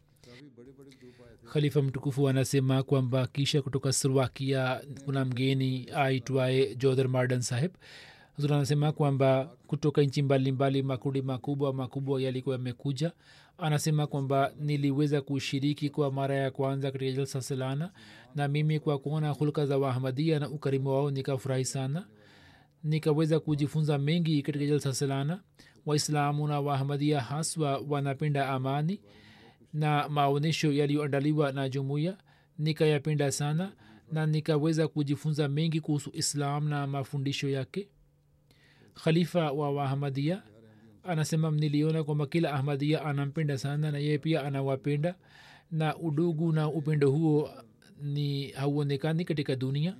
khalifa 1.53 1.81
mtukufu 1.81 2.29
anasema 2.29 2.83
kwamba 2.83 3.27
kisha 3.27 3.61
kutoka 3.61 3.93
slovakia 3.93 4.81
kuna 5.05 5.25
mgeni 5.25 5.89
aitwaye 5.95 6.75
jodher 6.75 7.09
mardan 7.09 7.41
saheb 7.41 7.71
Huzur 8.35 8.53
anasema 8.53 8.91
kwamba 8.91 9.51
kutoka 9.67 10.01
nchi 10.01 10.21
mbalimbali 10.21 10.83
makundi 10.83 11.21
makubwa 11.21 11.73
makubwa 11.73 12.21
yalikuwa 12.21 12.55
yamekuja. 12.55 13.11
Anasema 13.57 14.07
kwamba 14.07 14.51
niliweza 14.59 15.21
kushiriki 15.21 15.89
kwa 15.89 16.11
mara 16.11 16.35
ya 16.35 16.51
kwanza 16.51 16.91
katika 16.91 17.11
jalsa 17.11 17.41
salana 17.41 17.91
na 18.35 18.47
mimi 18.47 18.79
kwa 18.79 18.99
kuona 18.99 19.29
hulka 19.29 19.65
za 19.65 19.77
wahamadia 19.77 20.39
na 20.39 20.49
ukarimu 20.49 20.89
wao 20.89 21.11
nikafurahi 21.11 21.65
sana. 21.65 22.05
Nikaweza 22.83 23.39
kujifunza 23.39 23.97
mengi 23.97 24.41
katika 24.41 24.65
jalsa 24.65 24.93
salana 24.93 25.39
waislamu 25.85 26.47
na 26.47 26.59
wahamadia 26.59 27.21
haswa 27.21 27.83
wanapenda 27.89 28.49
amani 28.49 28.99
na 29.73 30.09
maonyesho 30.09 30.71
yaliyoandaliwa 30.71 31.51
na 31.51 31.69
jumuiya. 31.69 32.17
Nikayapenda 32.59 33.31
sana 33.31 33.71
na 34.11 34.25
nikaweza 34.25 34.87
kujifunza 34.87 35.47
mengi 35.47 35.81
kuhusu 35.81 36.09
islam 36.13 36.69
na 36.69 36.87
mafundisho 36.87 37.49
yake 37.49 37.87
khalifa 38.93 39.51
wa 39.51 39.71
wahamadia 39.71 40.43
anasema 41.03 41.51
niliona 41.51 42.03
kwamba 42.03 42.25
kila 42.27 42.53
ahmadia 42.53 43.05
anampenda 43.05 43.57
sana 43.57 43.91
na 43.91 43.97
yeye 43.97 44.17
pia 44.17 44.43
anawapenda 44.43 45.15
na 45.71 45.97
udugu 45.97 46.51
na 46.51 46.69
upendo 46.69 47.11
huo 47.11 47.49
ni 48.01 48.47
hauonekani 48.51 49.25
katika 49.25 49.55
dunia. 49.55 49.95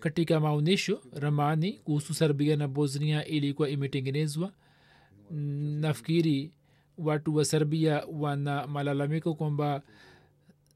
Katika 0.00 0.40
maonyesho 0.40 1.02
ramani 1.12 1.72
kuhusu 1.72 2.14
serbia 2.14 2.56
na 2.56 2.68
bosnia 2.68 3.24
ilikuwa 3.26 3.68
imetengenezwa. 3.68 4.52
Nafikiri 5.80 6.52
watu 6.98 7.34
wa 7.36 7.44
serbia 7.44 8.04
wana 8.12 8.66
malalamiko 8.66 9.34
kwamba 9.34 9.82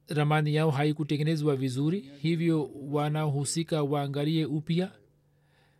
ramani 0.08 0.54
yao 0.54 0.70
haikutengenezwa 0.70 1.56
vizuri 1.56 2.10
hivyo 2.22 2.70
wanaohusika 2.90 3.82
waangalie 3.82 4.44
upya 4.46 4.92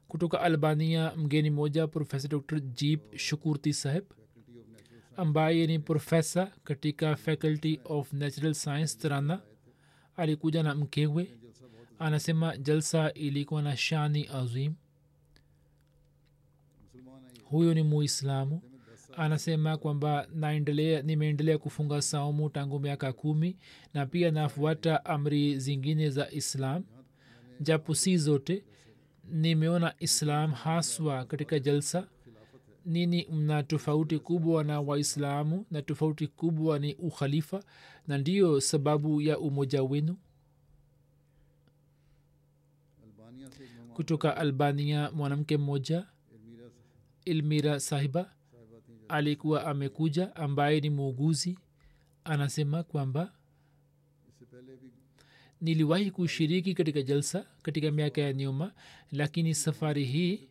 kutoka 0.08 0.40
albania 0.40 1.12
mgeni 1.16 1.50
moja 1.50 1.86
profesa 1.86 2.28
dr 2.28 2.60
jip 2.60 3.16
shukurti 3.16 3.72
saheb 3.72 4.04
ambaye 5.16 5.66
ni 5.66 5.78
profesa 5.78 6.52
katika 6.64 7.16
faculty 7.16 7.80
of 7.84 8.12
natural 8.12 8.54
science 8.54 8.98
trana 8.98 9.40
alikuja 10.16 10.62
na 10.62 10.74
mkewe. 10.74 11.34
Anasema 11.98 12.56
jalsa 12.56 13.12
ilikuwa 13.12 13.62
na 13.62 13.76
shani 13.76 14.28
azim. 14.34 14.74
Huyo 17.44 17.74
ni 17.74 17.82
muislamu. 17.82 18.62
Anasema 19.16 19.76
kwamba 19.76 20.28
naendelea 20.34 21.02
nimeendelea 21.02 21.58
kufunga 21.58 22.02
saumu 22.02 22.50
tangu 22.50 22.80
miaka 22.80 23.12
kumi 23.12 23.56
na 23.94 24.06
pia 24.06 24.30
nafuata 24.30 25.04
amri 25.04 25.58
zingine 25.58 26.10
za 26.10 26.30
islam 26.30 26.84
japo 27.60 27.94
si 27.94 28.16
zote 28.16 28.64
nimeona 29.32 29.94
islam 29.98 30.52
haswa 30.52 31.24
katika 31.24 31.58
jalsa. 31.58 32.08
Nini 32.84 33.26
mna 33.32 33.62
tofauti 33.62 34.18
kubwa 34.18 34.64
na 34.64 34.80
waislamu 34.80 35.66
na 35.70 35.82
tofauti 35.82 36.26
kubwa 36.26 36.78
ni 36.78 36.94
ukhalifa 36.94 37.62
na 38.06 38.18
ndiyo 38.18 38.60
sababu 38.60 39.20
ya 39.20 39.38
umoja 39.38 39.82
wenu? 39.82 40.16
Kutoka 43.94 44.36
albania 44.36 45.10
mwanamke 45.10 45.56
mmoja 45.56 46.06
ilmira 47.24 47.80
sahiba 47.80 48.34
alikuwa 49.08 49.66
amekuja 49.66 50.36
ambaye 50.36 50.80
ni 50.80 50.90
muuguzi. 50.90 51.58
Anasema 52.24 52.82
kwamba 52.82 53.32
niliwahi 55.60 56.10
kushiriki 56.10 56.74
katika 56.74 57.02
jalsa 57.02 57.46
katika 57.62 57.90
miaka 57.90 58.20
ya 58.20 58.32
nyuma 58.32 58.72
lakini 59.12 59.54
safari 59.54 60.04
hii 60.04 60.48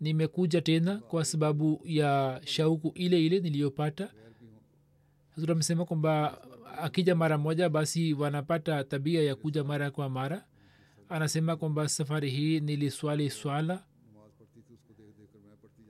nimekuja 0.00 0.60
tena 0.60 0.96
kwa 0.96 1.24
sababu 1.24 1.80
ya 1.84 2.40
shauku 2.44 2.92
ile 2.94 3.26
ile 3.26 3.40
niliyopata. 3.40 4.10
Hazur 5.34 5.52
amesema 5.52 5.84
kwamba 5.84 6.42
akija 6.78 7.14
mara 7.14 7.38
moja 7.38 7.68
basi 7.68 8.12
wanapata 8.14 8.84
tabia 8.84 9.22
ya 9.22 9.34
kuja 9.34 9.64
mara 9.64 9.90
kwa 9.90 10.08
mara. 10.08 10.44
Anasema 11.08 11.56
kwamba 11.56 11.88
safari 11.88 12.30
hii 12.30 12.60
niliswali 12.60 13.30
swala 13.30 13.84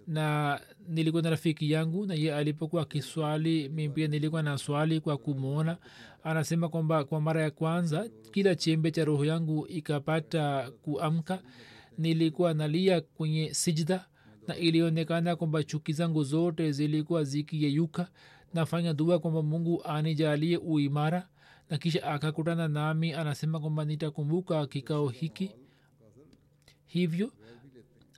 na 0.09 0.61
nilikuwa 0.89 1.23
na 1.23 1.31
rafiki 1.31 1.71
yangu 1.73 2.07
na 2.07 2.15
ye 2.15 2.35
alipokuwa 2.35 2.83
akiswali 2.83 3.69
mi 3.69 3.89
pia 3.89 4.09
nilikuwa 4.09 4.43
na 4.43 4.59
swali 4.59 5.01
kwa 5.01 5.19
kumwona 5.19 5.77
anasema 6.25 6.69
kwamba 6.69 7.05
kwa 7.05 7.21
mara 7.21 7.43
ya 7.43 7.51
kwanza 7.51 8.09
kila 8.31 8.55
chembe 8.55 8.91
cha 8.91 9.05
roho 9.05 9.25
yangu 9.25 9.67
ikapata 9.67 10.71
kuamka. 10.83 11.43
Nilikuwa 11.99 12.55
nalia 12.55 13.01
kwenye 13.01 13.55
sijda 13.55 14.07
na 14.47 14.57
ilionekana 14.57 15.37
kwamba 15.37 15.63
chuki 15.63 15.93
zangu 15.93 16.25
zote 16.25 16.73
zilikuwa 16.73 17.25
zikiyeyuka. 17.25 18.09
Nafanya 18.55 18.95
dua 18.95 19.19
kwamba 19.19 19.43
mungu 19.43 19.85
anijalie 19.85 20.57
uimara 20.57 21.29
na 21.71 21.79
kisha 21.79 22.03
akakutana 22.07 22.69
nami 22.69 23.13
anasema 23.15 23.61
kwamba 23.61 23.85
nitakumbuka 23.85 24.67
kikao 24.67 25.09
hiki. 25.09 25.51
Hivyo 26.87 27.33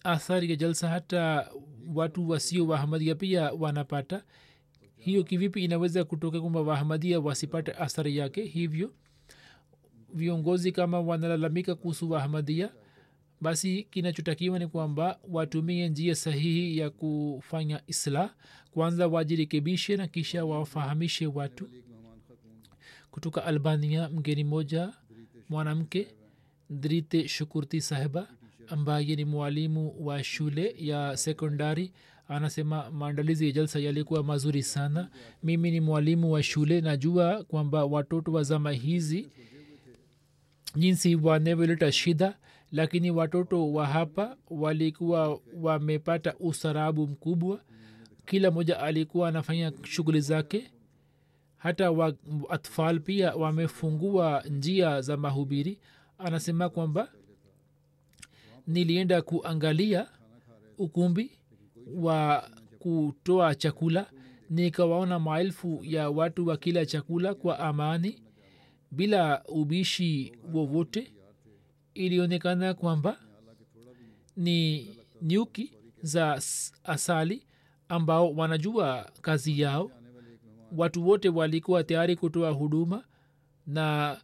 athari 0.05 0.51
ya 0.51 0.57
jalsa 0.57 0.89
hata 0.89 1.51
watu 1.95 2.29
wasio 2.29 2.67
wahamadia 2.67 3.15
pia 3.15 3.53
wanapata. 3.53 4.25
Hiyo 4.97 5.25
kivipi 5.25 5.65
inaweza 5.65 6.05
kutoka 6.05 6.41
kwamba 6.41 6.61
wahamadia 6.61 7.21
wasipate 7.21 7.73
athari 7.73 8.17
yake? 8.17 8.45
Hivyo 8.45 8.93
viongozi 10.15 10.73
kama 10.73 11.01
wanalalamika 11.01 11.75
kuhusu 11.75 12.11
wahamadia 12.11 12.71
basi 13.41 13.83
kinachotakiwa 13.85 14.59
ni 14.59 14.67
kwamba 14.69 15.19
watumie 15.29 15.89
njia 15.89 16.15
sahihi 16.15 16.79
ya 16.79 16.91
kufanya 16.91 17.83
islah 17.87 18.35
kwanza 18.71 19.09
wajirekebishe 19.09 19.97
na 19.97 20.09
kisha 20.09 20.45
wafahamishe 20.45 21.27
watu. 21.27 21.69
Kutoka 23.11 23.45
albania 23.45 24.09
mgeni 24.09 24.45
moja 24.45 24.93
mwanamke 25.49 26.15
drite 26.71 27.29
shukurti 27.29 27.81
sahiba 27.81 28.29
ambaye 28.71 29.17
ni 29.17 29.25
mwalimu 29.25 29.95
wa 30.07 30.25
shule 30.25 30.75
ya 30.79 31.17
sekondari 31.17 31.93
anasema 32.29 32.91
maandalizi 32.91 33.47
ya 33.47 33.53
jalsa 33.53 33.79
yalikuwa 33.79 34.23
mazuri 34.23 34.63
sana. 34.63 35.11
Mimi 35.43 35.71
ni 35.71 35.81
mwalimu 35.81 36.33
wa 36.33 36.43
shule 36.43 36.81
najua 36.81 37.45
kwamba 37.45 37.85
watoto 37.85 38.33
wa 38.33 38.43
zama 38.43 38.73
hizi 38.73 39.29
jinsi 40.77 41.15
wanavyoleta 41.17 41.93
shida 41.93 42.39
lakini 42.73 43.11
watoto 43.11 43.73
wa 43.73 43.87
hapa 43.87 44.37
walikuwa 44.51 45.41
wamepata 45.57 46.35
usarabu 46.41 47.07
mkubwa. 47.07 47.61
Kila 48.27 48.51
mmoja 48.51 48.81
alikuwa 48.81 49.29
anafanya 49.29 49.73
shughuli 49.83 50.21
zake. 50.21 50.71
Hata 51.57 51.91
wa, 51.91 52.15
atfal 52.49 53.01
pia 53.01 53.35
wamefungua 53.35 54.45
njia 54.51 55.01
za 55.01 55.17
mahubiri. 55.17 55.79
Anasema 56.19 56.69
kwamba 56.69 57.09
nilienda 58.67 59.23
kuangalia 59.23 60.07
ukumbi 60.79 61.31
wa 61.95 62.49
kutoa 62.79 63.55
chakula. 63.55 64.11
Nikawaona 64.51 65.19
maelfu 65.19 65.81
ya 65.83 66.11
watu 66.11 66.47
wa 66.47 66.57
kila 66.57 66.87
chakula 66.87 67.35
kwa 67.35 67.59
amani 67.59 68.23
bila 68.91 69.45
ubishi 69.45 70.33
wowote. 70.53 71.13
Ilionekana 71.95 72.75
kwamba 72.75 73.17
ni 74.37 74.89
nyuki 75.23 75.73
za 76.03 76.43
asali 76.85 77.47
ambao 77.89 78.33
wanajua 78.33 79.11
kazi 79.23 79.61
yao. 79.61 79.91
Watu 80.77 81.09
wote 81.09 81.29
walikuwa 81.29 81.85
tayari 81.85 82.17
kutoa 82.17 82.51
huduma 82.51 83.05
na 83.67 84.17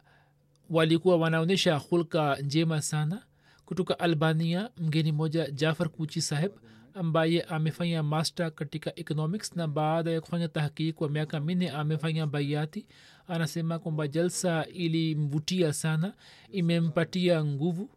walikuwa 0.69 1.17
wanaonyesha 1.17 1.75
hulka 1.77 2.35
njema 2.35 2.81
sana 2.81 3.23
kutoka 3.67 3.99
albania 3.99 4.69
mgeni 4.77 5.11
moja 5.11 5.51
jafar 5.51 5.89
kuchi 5.89 6.21
saheb 6.21 6.51
ambaye 6.93 7.41
amefanya 7.41 8.03
master 8.03 8.51
katika 8.55 8.99
economics 8.99 9.55
na 9.55 9.67
baada 9.67 10.11
ya 10.11 10.21
kufanya 10.21 10.47
tahkiki 10.47 10.93
kwa 10.93 11.09
miaka 11.09 11.39
minne 11.39 11.69
amefanya 11.69 12.27
baiati 12.27 12.87
anasema 13.27 13.79
kwamba 13.79 14.07
jalsa 14.07 14.65
ilimvutia 14.65 15.73
sana 15.73 16.13
imempatia 16.51 17.45
nguvu. 17.45 17.89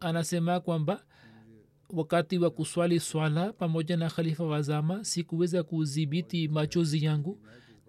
Anasema 0.00 0.60
kwamba 0.60 1.04
wakati 1.90 2.38
wa 2.38 2.50
kuswali 2.50 3.00
swala 3.00 3.52
pamoja 3.52 3.96
na 3.96 4.10
khalifa 4.10 4.44
wazama 4.44 5.04
sikuweza 5.04 5.62
kudhibiti 5.62 6.48
machozi 6.48 7.04
yangu 7.04 7.38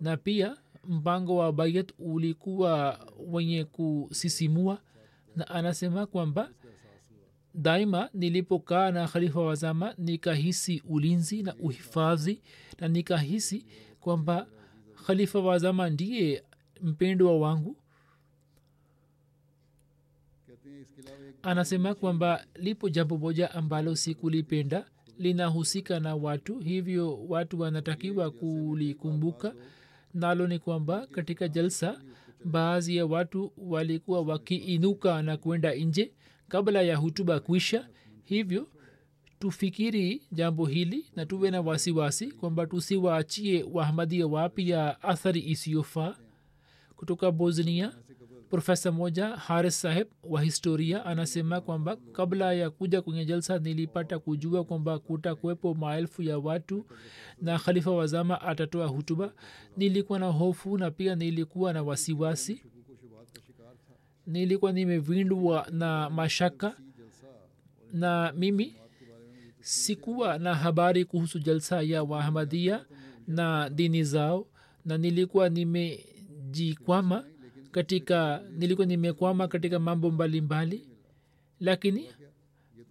na 0.02 0.18
pia 0.18 0.58
mpango 0.88 1.36
wa 1.36 1.54
bayat 1.54 1.94
ulikuwa 2.00 3.00
wenye 3.28 3.64
kusisimua 3.66 4.82
na 5.36 5.48
anasema 5.48 6.06
kwamba 6.06 6.50
daima 7.56 8.10
nilipokaa 8.14 8.92
na 8.92 9.08
khalifa 9.08 9.42
wazama 9.42 9.94
nikahisi 9.98 10.84
ulinzi 10.90 11.44
na 11.44 11.56
uhifadhi 11.56 12.42
na 12.80 12.88
nikahisi 12.88 13.66
kwamba 14.00 14.48
khalifa 15.08 15.40
wazama 15.40 15.90
ndiye 15.90 16.44
mpendwa 16.82 17.40
wangu. 17.40 17.76
Anasema 21.44 21.96
kwamba 21.96 22.46
lipo 22.56 22.90
jambo 22.90 23.18
moja 23.18 23.52
ambalo 23.52 23.96
sikulipenda 23.96 24.86
linahusika 25.18 26.00
na 26.00 26.16
watu 26.16 26.60
hivyo 26.60 27.24
watu 27.28 27.60
wanatakiwa 27.60 28.32
kulikumbuka. 28.32 29.54
Nalo 30.14 30.48
ni 30.48 30.60
kwamba 30.60 31.08
katika 31.08 31.48
jalsa 31.48 32.02
baadhi 32.46 32.96
ya 32.96 33.06
watu 33.06 33.52
walikuwa 33.58 34.22
wakiinuka 34.22 35.22
na 35.22 35.38
kwenda 35.38 35.76
nje 35.76 36.12
kabla 36.52 36.82
ya 36.82 36.96
hutuba 36.98 37.40
kuisha. 37.40 37.88
Hivyo 38.24 38.68
tufikiri 39.40 40.22
jambo 40.32 40.66
hili 40.66 41.06
na 41.16 41.26
tuwe 41.26 41.52
na 41.52 41.62
wasiwasi 41.62 42.32
kwamba 42.32 42.68
tusiwaachie 42.68 43.66
wahamadia 43.74 44.28
wapya 44.28 45.02
athari 45.04 45.40
isiyofaa. 45.50 46.16
Kutoka 46.96 47.32
bosnia 47.32 47.92
profesa 48.50 48.92
moja 48.92 49.28
haris 49.28 49.82
saheb 49.82 50.08
wa 50.24 50.42
historia 50.42 51.06
anasema 51.06 51.62
kwamba 51.62 51.96
kabla 51.96 52.54
ya 52.54 52.70
kuja 52.70 53.02
kwenye 53.02 53.26
jalsa 53.26 53.60
nilipata 53.60 54.20
kujua 54.20 54.64
kwamba 54.64 55.00
kutakuwepo 55.00 55.74
maelfu 55.74 56.22
ya 56.22 56.38
watu 56.40 56.86
na 57.42 57.60
khalifa 57.60 57.92
wazama 57.92 58.42
atatoa 58.42 58.88
hutuba. 58.88 59.34
Nilikuwa 59.78 60.20
na 60.20 60.28
hofu 60.28 60.78
na 60.78 60.92
pia 60.92 61.16
nilikuwa 61.16 61.74
na 61.74 61.84
wasiwasi 61.84 62.64
nilikuwa 64.28 64.72
nimevindwa 64.72 65.68
na 65.72 66.10
mashaka 66.10 66.78
na 67.94 68.34
mimi 68.38 68.76
sikuwa 69.60 70.38
na 70.38 70.56
habari 70.56 71.06
kuhusu 71.06 71.40
jalsa 71.40 71.82
ya 71.82 72.04
wahamadia 72.04 72.86
na 73.28 73.70
dini 73.70 74.04
zao 74.04 74.48
na 74.86 74.98
nilikuwa 74.98 75.50
nimejikwama 75.50 77.26
katika 77.72 78.44
nilikuwa 78.58 78.88
nimekwama 78.88 79.48
katika 79.48 79.80
mambo 79.80 80.12
mbalimbali. 80.12 80.76
Mbali. 80.78 80.90
lakini 81.60 82.08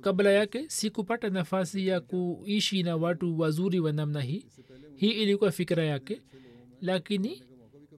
kabla 0.01 0.31
yake 0.31 0.64
sikupata 0.69 1.31
nafasi 1.31 1.87
ya 1.87 2.01
kuishi 2.01 2.83
na 2.83 2.97
watu 2.97 3.40
wazuri 3.40 3.81
wa 3.81 3.93
namna 3.93 4.21
hii. 4.21 4.47
Hii 4.97 5.11
ilikuwa 5.11 5.53
fikira 5.53 5.85
yake. 5.85 6.23
Lakini 6.81 7.43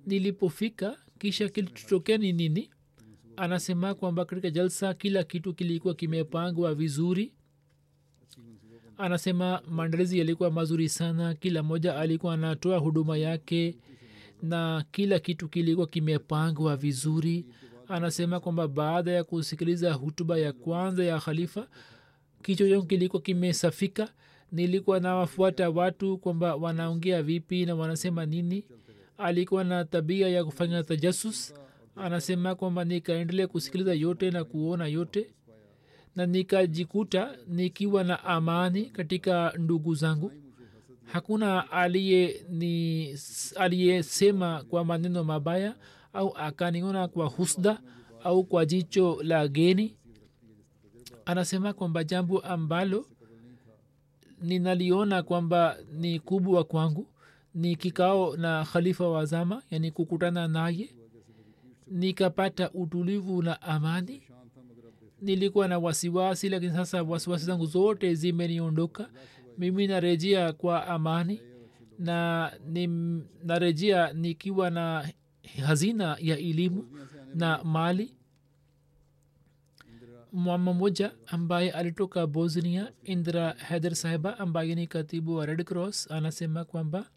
nilipofika 0.07 0.97
kisha 1.19 1.49
kilitutokea 1.49 2.19
ni 2.19 2.33
nini 2.33 2.71
anasema 3.37 3.95
kwamba 3.95 4.25
katika 4.25 4.51
jalsa 4.51 4.95
kila 4.95 5.25
kitu 5.25 5.55
kilikuwa 5.55 5.95
kimepangwa 5.95 6.75
vizuri. 6.75 7.33
Anasema 8.99 9.63
maandalizi 9.71 10.19
yalikuwa 10.19 10.51
mazuri 10.51 10.89
sana 10.89 11.35
kila 11.35 11.63
mmoja 11.63 11.97
alikuwa 11.97 12.35
anatoa 12.35 12.79
huduma 12.79 13.17
yake 13.17 13.77
na 14.43 14.85
kila 14.91 15.19
kitu 15.19 15.49
kilikuwa 15.49 15.87
kimepangwa 15.87 16.77
vizuri. 16.77 17.47
Anasema 17.89 18.41
kwamba 18.41 18.69
baada 18.69 19.11
ya 19.13 19.25
kusikiliza 19.25 19.93
hutuba 19.93 20.39
ya 20.39 20.53
kwanza 20.53 21.05
ya 21.05 21.21
khalifa 21.21 21.69
kichwa 22.43 22.69
changu 22.69 22.87
kilikuwa 22.87 23.23
kimesafika. 23.23 24.09
Nilikuwa 24.53 25.01
nawafuata 25.01 25.71
watu 25.71 26.19
kwamba 26.19 26.55
wanaongea 26.57 27.23
vipi 27.23 27.67
na 27.67 27.75
wanasema 27.75 28.27
nini. 28.27 28.65
Alikuwa 29.19 29.65
na 29.65 29.85
tabia 29.85 30.29
ya 30.29 30.45
kufanya 30.45 30.83
tajasus 30.83 31.55
anasema 31.97 32.55
kwamba 32.55 32.85
nikaendelea 32.85 33.47
kusikiliza 33.49 33.95
yote 33.95 34.31
na 34.31 34.45
kuona 34.45 34.87
yote 34.87 35.35
na 36.17 36.27
nikajikuta 36.27 37.37
nikiwa 37.49 38.05
na 38.05 38.25
amani 38.25 38.85
katika 38.85 39.53
ndugu 39.59 39.95
zangu. 39.95 40.33
Hakuna 41.05 41.71
aliye 41.73 42.41
aliyesema 43.57 44.65
kwa 44.65 44.85
maneno 44.85 45.25
mabaya 45.25 45.75
au 46.13 46.37
akaniona 46.37 47.09
kwa 47.09 47.27
husda 47.27 47.81
au 48.25 48.45
kwa 48.45 48.67
jicho 48.67 49.23
la 49.23 49.49
geni. 49.49 49.97
Anasema 51.25 51.73
kwamba 51.73 52.05
jambo 52.05 52.39
ambalo 52.41 53.07
ninaliona 54.43 55.23
kwamba 55.23 55.77
ni 55.93 56.21
kubwa 56.21 56.65
kwangu 56.65 57.07
ni 57.55 57.77
kikao 57.77 58.37
na 58.37 58.65
khalifa 58.65 59.09
wa 59.09 59.25
zama 59.25 59.63
yani 59.71 59.91
kukutana 59.91 60.49
naye 60.49 60.95
nikapata 61.93 62.71
utulivu 62.71 63.43
na 63.43 63.63
amani. 63.63 64.23
Nilikuwa 65.21 65.69
na 65.69 65.79
wasiwasi 65.79 66.49
lakini 66.49 66.73
sasa 66.73 67.03
wasiwasi 67.03 67.45
zangu 67.45 67.67
zote 67.67 68.15
zimeniondoka. 68.15 69.11
Mimi 69.59 69.87
narejea 69.87 70.53
kwa 70.53 70.87
amani 70.87 71.41
na 71.99 72.53
narejea 73.45 74.13
nikiwa 74.13 74.71
na 74.71 75.09
hazina 75.67 76.17
ya 76.21 76.39
elimu 76.39 76.89
na 77.35 77.65
mali. 77.65 78.15
Mama 80.33 80.73
moja 80.73 81.13
ambaye 81.27 81.71
alitoka 81.71 82.27
bosnia 82.27 82.93
indra 83.05 83.53
heder 83.69 83.95
sahiba 83.97 84.39
ambaye 84.39 84.75
ni 84.75 84.87
katibu 84.87 85.37
wa 85.37 85.47
red 85.47 85.65
cross 85.65 86.11
anasema 86.11 86.65
kwamba 86.65 87.11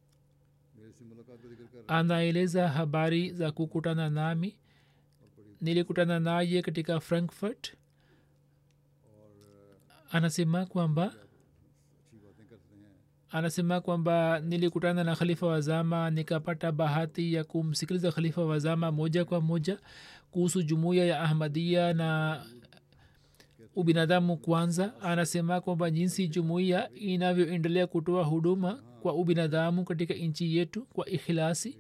anaeleza 1.88 2.68
habari 2.70 3.32
za 3.34 3.52
kukutana 3.52 4.10
nami 4.10 4.56
nilikutana 5.62 6.20
naye 6.20 6.62
katika 6.62 7.00
frankfurt. 7.00 7.74
Anasema 10.12 10.66
kwamba 10.66 11.14
anasema 13.32 13.82
kwamba 13.82 14.40
nilikutana 14.40 15.04
na 15.04 15.16
khalifa 15.16 15.48
wazama 15.48 16.10
nikapata 16.10 16.72
bahati 16.72 17.34
ya 17.34 17.44
kumsikiliza 17.44 18.12
khalifa 18.12 18.46
wazama 18.46 18.92
moja 18.92 19.26
kwa 19.26 19.42
moja 19.42 19.78
kuhusu 20.32 20.64
jumuiya 20.64 21.06
ya 21.06 21.22
ahmadia 21.22 21.94
na 21.94 22.42
ubinadamu 23.76 24.38
kwanza. 24.38 25.02
Anasema 25.02 25.62
kwamba 25.62 25.90
jinsi 25.92 26.28
jumuiya 26.28 26.90
inavyoendelea 26.94 27.88
kutoa 27.88 28.24
huduma 28.24 28.74
kwa 29.02 29.14
ubinadamu 29.14 29.84
katika 29.86 30.14
nchi 30.14 30.58
yetu 30.58 30.86
kwa 30.86 31.10
ikhilasi 31.10 31.78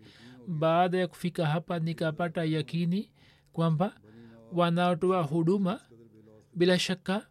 baada 0.47 0.97
ya 0.97 1.07
kufika 1.07 1.45
hapa 1.45 1.79
nikapata 1.79 2.43
yakini 2.43 3.09
kwamba 3.56 3.96
wanaotoa 4.54 5.24
huduma 5.24 5.80
bila 6.56 6.80
shaka 6.80 7.28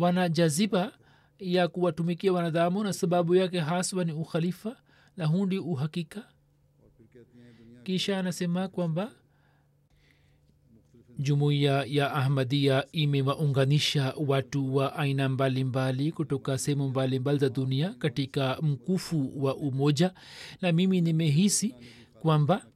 wana 0.00 0.28
jaziba 0.28 0.92
ya 1.38 1.68
kuwatumikia 1.68 2.32
wanadamu 2.32 2.84
na 2.84 2.92
sababu 2.92 3.34
yake 3.34 3.58
haswa 3.60 4.04
ni 4.04 4.12
ukhalifa 4.12 4.76
na 5.16 5.26
huu 5.26 5.46
ndi 5.46 5.58
uhakika. 5.58 6.28
Kisha 7.82 8.18
anasema 8.18 8.68
kwamba 8.68 9.10
jumuiya 11.18 11.84
ya 11.88 12.12
ahmadia 12.12 12.84
imewaunganisha 12.92 14.14
watu 14.26 14.76
wa 14.76 14.96
aina 14.96 15.28
mbalimbali 15.28 16.12
kutoka 16.12 16.58
sehemu 16.58 16.88
mbalimbali 16.88 17.38
za 17.38 17.48
dunia 17.48 17.94
katika 17.94 18.58
mkufu 18.62 19.44
wa 19.44 19.56
umoja. 19.56 20.14
Na 20.62 20.72
mimi 20.72 21.00
nimehisi 21.00 21.74
kwamba 22.22 22.66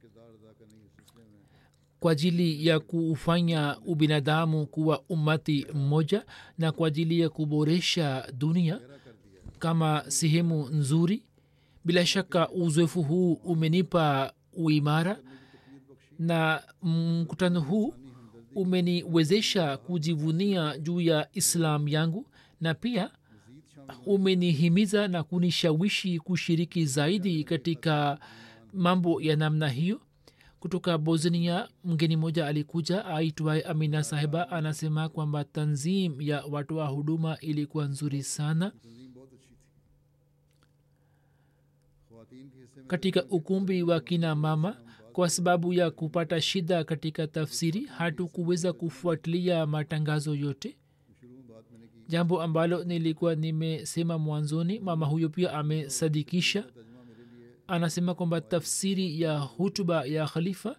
kwa 1.99 2.11
ajili 2.11 2.67
ya 2.67 2.79
kufanya 2.79 3.77
ubinadamu 3.85 4.65
kuwa 4.67 5.03
umati 5.09 5.67
mmoja 5.73 6.25
na 6.57 6.71
kwa 6.71 6.87
ajili 6.87 7.19
ya 7.19 7.29
kuboresha 7.29 8.27
dunia 8.37 8.79
kama 9.59 10.03
sehemu 10.07 10.69
nzuri. 10.69 11.23
Bila 11.85 12.05
shaka 12.05 12.49
uzoefu 12.49 13.03
huu 13.03 13.33
umenipa 13.33 14.33
uimara 14.53 15.19
na 16.19 16.63
mkutano 16.83 17.61
huu 17.61 17.93
umeniwezesha 18.55 19.77
kujivunia 19.77 20.77
juu 20.77 21.01
ya 21.01 21.27
islam 21.33 21.87
yangu 21.87 22.25
na 22.61 22.73
pia 22.73 23.11
umenihimiza 24.05 25.07
na 25.07 25.23
kunishawishi 25.23 26.19
kushiriki 26.19 26.85
zaidi 26.85 27.43
katika 27.43 28.19
mambo 28.73 29.21
ya 29.21 29.35
namna 29.35 29.69
hiyo 29.69 30.01
kutoka 30.59 30.97
bosnia 30.97 31.69
mgeni 31.83 32.17
mmoja 32.17 32.47
alikuja 32.47 33.05
aitwaye 33.05 33.61
amina 33.61 34.03
sahiba 34.03 34.49
anasema 34.49 35.09
kwamba 35.09 35.43
tanzim 35.43 36.21
ya 36.21 36.43
watoa 36.45 36.87
huduma 36.87 37.39
ilikuwa 37.39 37.85
nzuri 37.85 38.23
sana. 38.23 38.71
Katika 42.87 43.25
ukumbi 43.25 43.83
wa 43.83 43.99
kina 43.99 44.35
mama 44.35 44.77
kwa 45.13 45.29
sababu 45.29 45.73
ya 45.73 45.91
kupata 45.91 46.41
shida 46.41 46.83
katika 46.83 47.27
tafsiri 47.27 47.85
hatukuweza 47.85 48.73
kufuatilia 48.73 49.65
matangazo 49.65 50.35
yote. 50.35 50.77
Jambo 52.07 52.41
ambalo 52.41 52.83
nilikuwa 52.83 53.35
nimesema 53.35 54.17
mwanzoni 54.17 54.79
mama 54.79 55.05
huyo 55.05 55.29
pia 55.29 55.53
amesadikisha 55.53 56.63
anasema 57.69 58.15
kwamba 58.15 58.41
tafsiri 58.41 59.21
ya 59.21 59.39
hutuba 59.39 60.05
ya 60.05 60.25
khalifa 60.27 60.75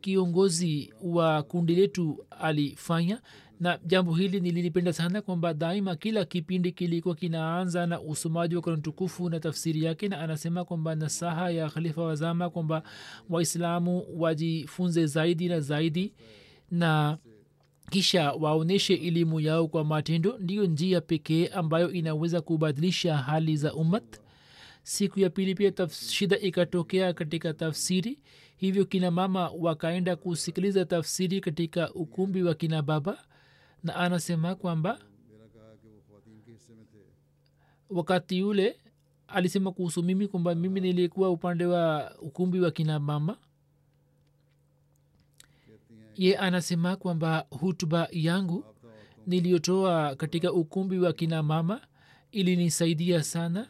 kiongozi 0.00 0.92
wa 1.02 1.42
kundi 1.42 1.74
letu 1.74 2.24
alifanya. 2.40 3.20
Na 3.60 3.78
jambo 3.86 4.14
hili 4.14 4.40
nililipenda 4.40 4.92
sana 4.92 5.22
kwamba 5.22 5.54
daima 5.54 5.96
kila 5.96 6.24
kipindi 6.24 6.72
kilikuwa 6.72 7.14
kinaanza 7.14 7.86
na 7.86 8.00
usomaji 8.00 8.56
wa 8.56 8.62
korani 8.62 8.82
tukufu 8.82 9.30
na 9.30 9.40
tafsiri 9.40 9.84
yake 9.84 10.08
na 10.08 10.20
anasema 10.20 10.64
kwamba 10.64 10.94
nasaha 10.94 11.50
ya 11.50 11.68
khalifa 11.70 12.02
wazama 12.02 12.50
kwamba 12.50 12.82
waislamu 13.30 14.04
wajifunze 14.16 15.06
zaidi 15.06 15.48
na 15.48 15.60
zaidi 15.60 16.12
na 16.70 17.18
kisha 17.90 18.32
waonyeshe 18.32 18.94
elimu 18.94 19.40
yao 19.40 19.68
kwa 19.68 19.84
matendo. 19.84 20.38
Ndiyo 20.38 20.66
njia 20.66 21.00
pekee 21.00 21.46
ambayo 21.46 21.92
inaweza 21.92 22.40
kubadilisha 22.40 23.16
hali 23.16 23.56
za 23.56 23.74
umat 23.74 24.20
siku 24.82 25.20
ya 25.20 25.30
pili 25.30 25.54
pia 25.54 25.70
taf- 25.70 26.10
shida 26.10 26.38
ikatokea 26.38 27.12
katika 27.12 27.54
tafsiri. 27.54 28.18
Hivyo 28.56 28.84
kina 28.84 29.10
mama 29.10 29.48
wakaenda 29.50 30.16
kusikiliza 30.16 30.84
tafsiri 30.84 31.40
katika 31.40 31.94
ukumbi 31.94 32.42
wa 32.42 32.54
kina 32.54 32.82
baba. 32.82 33.24
Na 33.84 33.96
anasema 33.96 34.54
kwamba 34.54 34.98
wakati 37.90 38.38
yule 38.38 38.76
alisema 39.28 39.72
kuhusu 39.72 40.02
mimi 40.02 40.28
kwamba 40.28 40.54
mimi 40.54 40.80
nilikuwa 40.80 41.30
upande 41.30 41.66
wa 41.66 42.14
ukumbi 42.20 42.60
wa 42.60 42.70
kina 42.70 43.00
mama. 43.00 43.36
Ye 46.16 46.36
anasema 46.38 46.96
kwamba 46.96 47.46
hutuba 47.50 48.08
yangu 48.12 48.64
niliyotoa 49.26 50.16
katika 50.16 50.52
ukumbi 50.52 50.98
wa 50.98 51.12
kina 51.12 51.42
mama 51.42 51.80
ili 52.32 52.56
nisaidia 52.56 53.22
sana 53.22 53.68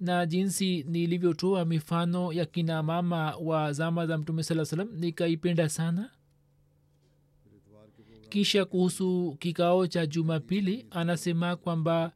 na 0.00 0.26
jinsi 0.26 0.82
nilivyotoa 0.82 1.64
mifano 1.64 2.32
ya 2.32 2.46
kina 2.46 2.82
mama 2.82 3.36
wa 3.36 3.72
zama 3.72 4.06
za 4.06 4.18
mtume 4.18 4.42
saa 4.42 4.64
salam 4.64 4.88
nikaipenda 4.96 5.68
sana. 5.68 6.10
Kisha 8.28 8.64
kuhusu 8.64 9.36
kikao 9.40 9.86
cha 9.86 10.06
jumapili 10.06 10.86
anasema 10.90 11.56
kwamba 11.56 12.12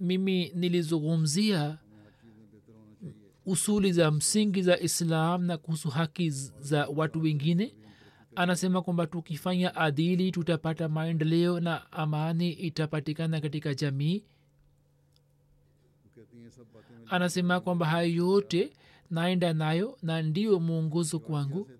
mimi 0.00 0.52
nilizungumzia 0.54 1.78
usuli 3.46 3.92
za 3.92 4.10
msingi 4.10 4.62
za 4.62 4.80
islam 4.80 5.44
na 5.44 5.56
kuhusu 5.58 5.88
haki 5.90 6.30
za 6.60 6.86
watu 6.88 7.20
wengine. 7.22 7.74
Anasema 8.36 8.82
kwamba 8.82 9.06
tukifanya 9.06 9.74
adili 9.74 10.32
tutapata 10.32 10.88
maendeleo 10.88 11.60
na 11.60 11.92
amani 11.92 12.52
itapatikana 12.52 13.40
katika 13.40 13.74
jamii 13.74 14.24
anasema 17.08 17.60
kwamba 17.60 17.86
hayo 17.86 18.14
yote 18.14 18.72
naenda 19.10 19.52
nayo 19.52 19.98
na 20.02 20.22
ndio 20.22 20.60
muongozo 20.60 21.18
kwangu. 21.18 21.70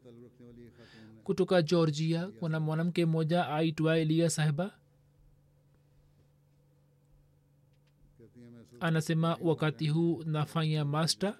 Kutoka 1.25 1.63
georgia 1.63 2.27
kuna 2.27 2.61
mwanamke 2.61 3.07
mmoja 3.07 3.49
aitwa 3.49 3.99
elia 3.99 4.31
sahba 4.31 4.71
anasema 8.81 9.39
wakati 9.41 9.89
huu 9.89 10.23
nafanya 10.27 10.85
master 10.85 11.35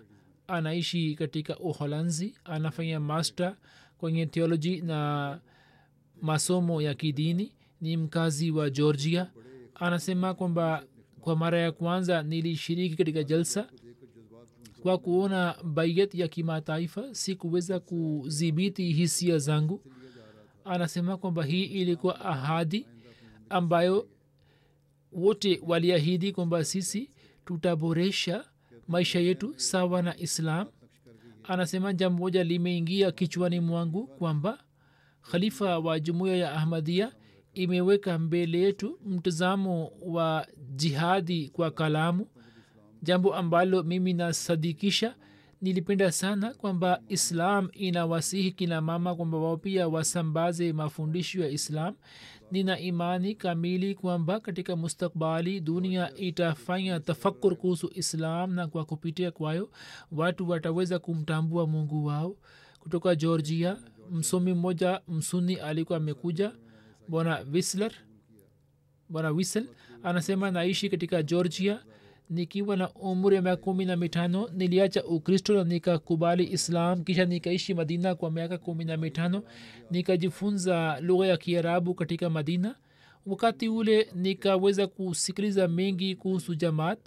anaishi 0.47 1.15
katika 1.15 1.59
uholanzi 1.59 2.35
anafanya 2.45 3.01
master 3.01 3.57
kwenye 3.99 4.27
theoloji 4.27 4.81
na 4.81 5.41
masomo 6.23 6.83
ya 6.83 6.95
kidini. 6.95 7.53
Ni 7.81 7.97
mkazi 7.97 8.51
wa 8.51 8.71
georgia. 8.71 9.31
Anasema 9.75 10.35
kwamba 10.35 10.85
kwa 11.25 11.37
mara 11.37 11.59
ya 11.61 11.73
kwanza 11.73 12.23
nilishiriki 12.23 12.97
katika 12.97 13.23
jalsa 13.23 13.69
kwa 14.83 14.99
kuona 14.99 15.55
baiyat 15.65 16.15
ya 16.15 16.29
kimataifa. 16.29 17.15
Sikuweza 17.15 17.81
kudhibiti 17.81 18.93
hisia 18.93 19.39
zangu. 19.39 19.81
Anasema 20.65 21.17
kwamba 21.17 21.45
hii 21.45 21.65
ilikuwa 21.65 22.21
ahadi 22.21 22.87
ambayo 23.49 24.09
wote 25.13 25.61
waliahidi 25.67 26.33
kwamba 26.33 26.65
sisi 26.65 27.11
tutaboresha 27.45 28.45
maisha 28.89 29.21
yetu 29.21 29.55
sawa 29.57 30.03
na 30.03 30.17
islam. 30.19 30.67
Anasema 31.45 31.93
jambo 31.93 32.19
moja 32.19 32.45
limeingia 32.45 33.13
kichwani 33.13 33.61
mwangu 33.61 34.07
kwamba 34.07 34.65
khalifa 35.31 35.79
wa 35.79 36.01
jumuiya 36.01 36.37
ya 36.37 36.53
ahmadia 36.53 37.13
imeweka 37.55 38.19
mbele 38.19 38.59
yetu 38.61 38.99
mtazamo 39.07 39.91
wa 40.03 40.47
jihadi 40.77 41.49
kwa 41.49 41.71
kalamu. 41.71 42.27
Jambo 43.03 43.35
ambalo 43.35 43.83
mimi 43.83 44.13
nasadikisha 44.13 45.15
nilipenda 45.63 46.13
sana 46.13 46.55
kwamba 46.55 47.01
islam 47.09 47.69
inawasihi 47.73 48.53
kina 48.53 48.81
mama 48.81 49.15
kwamba 49.15 49.39
wao 49.39 49.57
pia 49.57 49.89
wasambaze 49.89 50.73
mafundisho 50.73 51.41
ya 51.41 51.49
islam. 51.49 51.95
Nina 52.51 52.79
imani 52.79 53.35
kamili 53.35 53.95
kwamba 53.95 54.41
katika 54.41 54.77
mustakbali 54.77 55.61
dunia 55.61 56.15
itafanya 56.17 57.01
tafakur 57.01 57.57
kuhusu 57.57 57.91
islam 57.95 58.53
na 58.55 58.67
kwa 58.67 58.85
kupitia 58.85 59.31
kwayo 59.31 59.71
watu 60.13 60.49
wataweza 60.49 60.99
kumtambua 60.99 61.67
mungu 61.67 62.05
wao. 62.05 62.37
Kutoka 62.81 63.15
georgia 63.15 63.77
msomi 64.11 64.55
mmoja 64.55 65.01
msuni 65.09 65.55
alikuwa 65.55 65.99
amekuja 65.99 66.53
bwana 67.09 67.45
wisler 67.53 67.93
bwana 69.09 69.31
wisel 69.31 69.67
anasema 70.03 70.51
naishi 70.51 70.89
katika 70.89 71.23
georgia. 71.23 71.81
Nikiwa 72.31 72.77
na 72.77 72.91
umri 72.91 73.37
ya 73.37 73.43
miaka 73.43 73.63
kumi 73.63 73.85
na 73.85 73.97
mitano 73.97 74.49
niliacha 74.53 75.05
ukristo 75.05 75.55
na 75.55 75.65
nikakubali 75.65 76.45
islam 76.53 77.05
kisha 77.05 77.25
nikaishi 77.25 77.75
madina 77.75 78.15
kwa 78.15 78.31
miaka 78.31 78.59
kumi 78.59 78.85
na 78.85 78.97
mitano 78.97 79.43
nikajifunza 79.91 81.01
lugha 81.01 81.27
ya 81.27 81.37
kiarabu 81.37 81.95
katika 81.95 82.31
madina. 82.31 82.75
Wakati 83.27 83.69
ule 83.69 84.09
nikaweza 84.15 84.87
kusikiliza 84.87 85.69
mengi 85.69 86.17
kuhusu 86.17 86.55
jamaat 86.55 86.99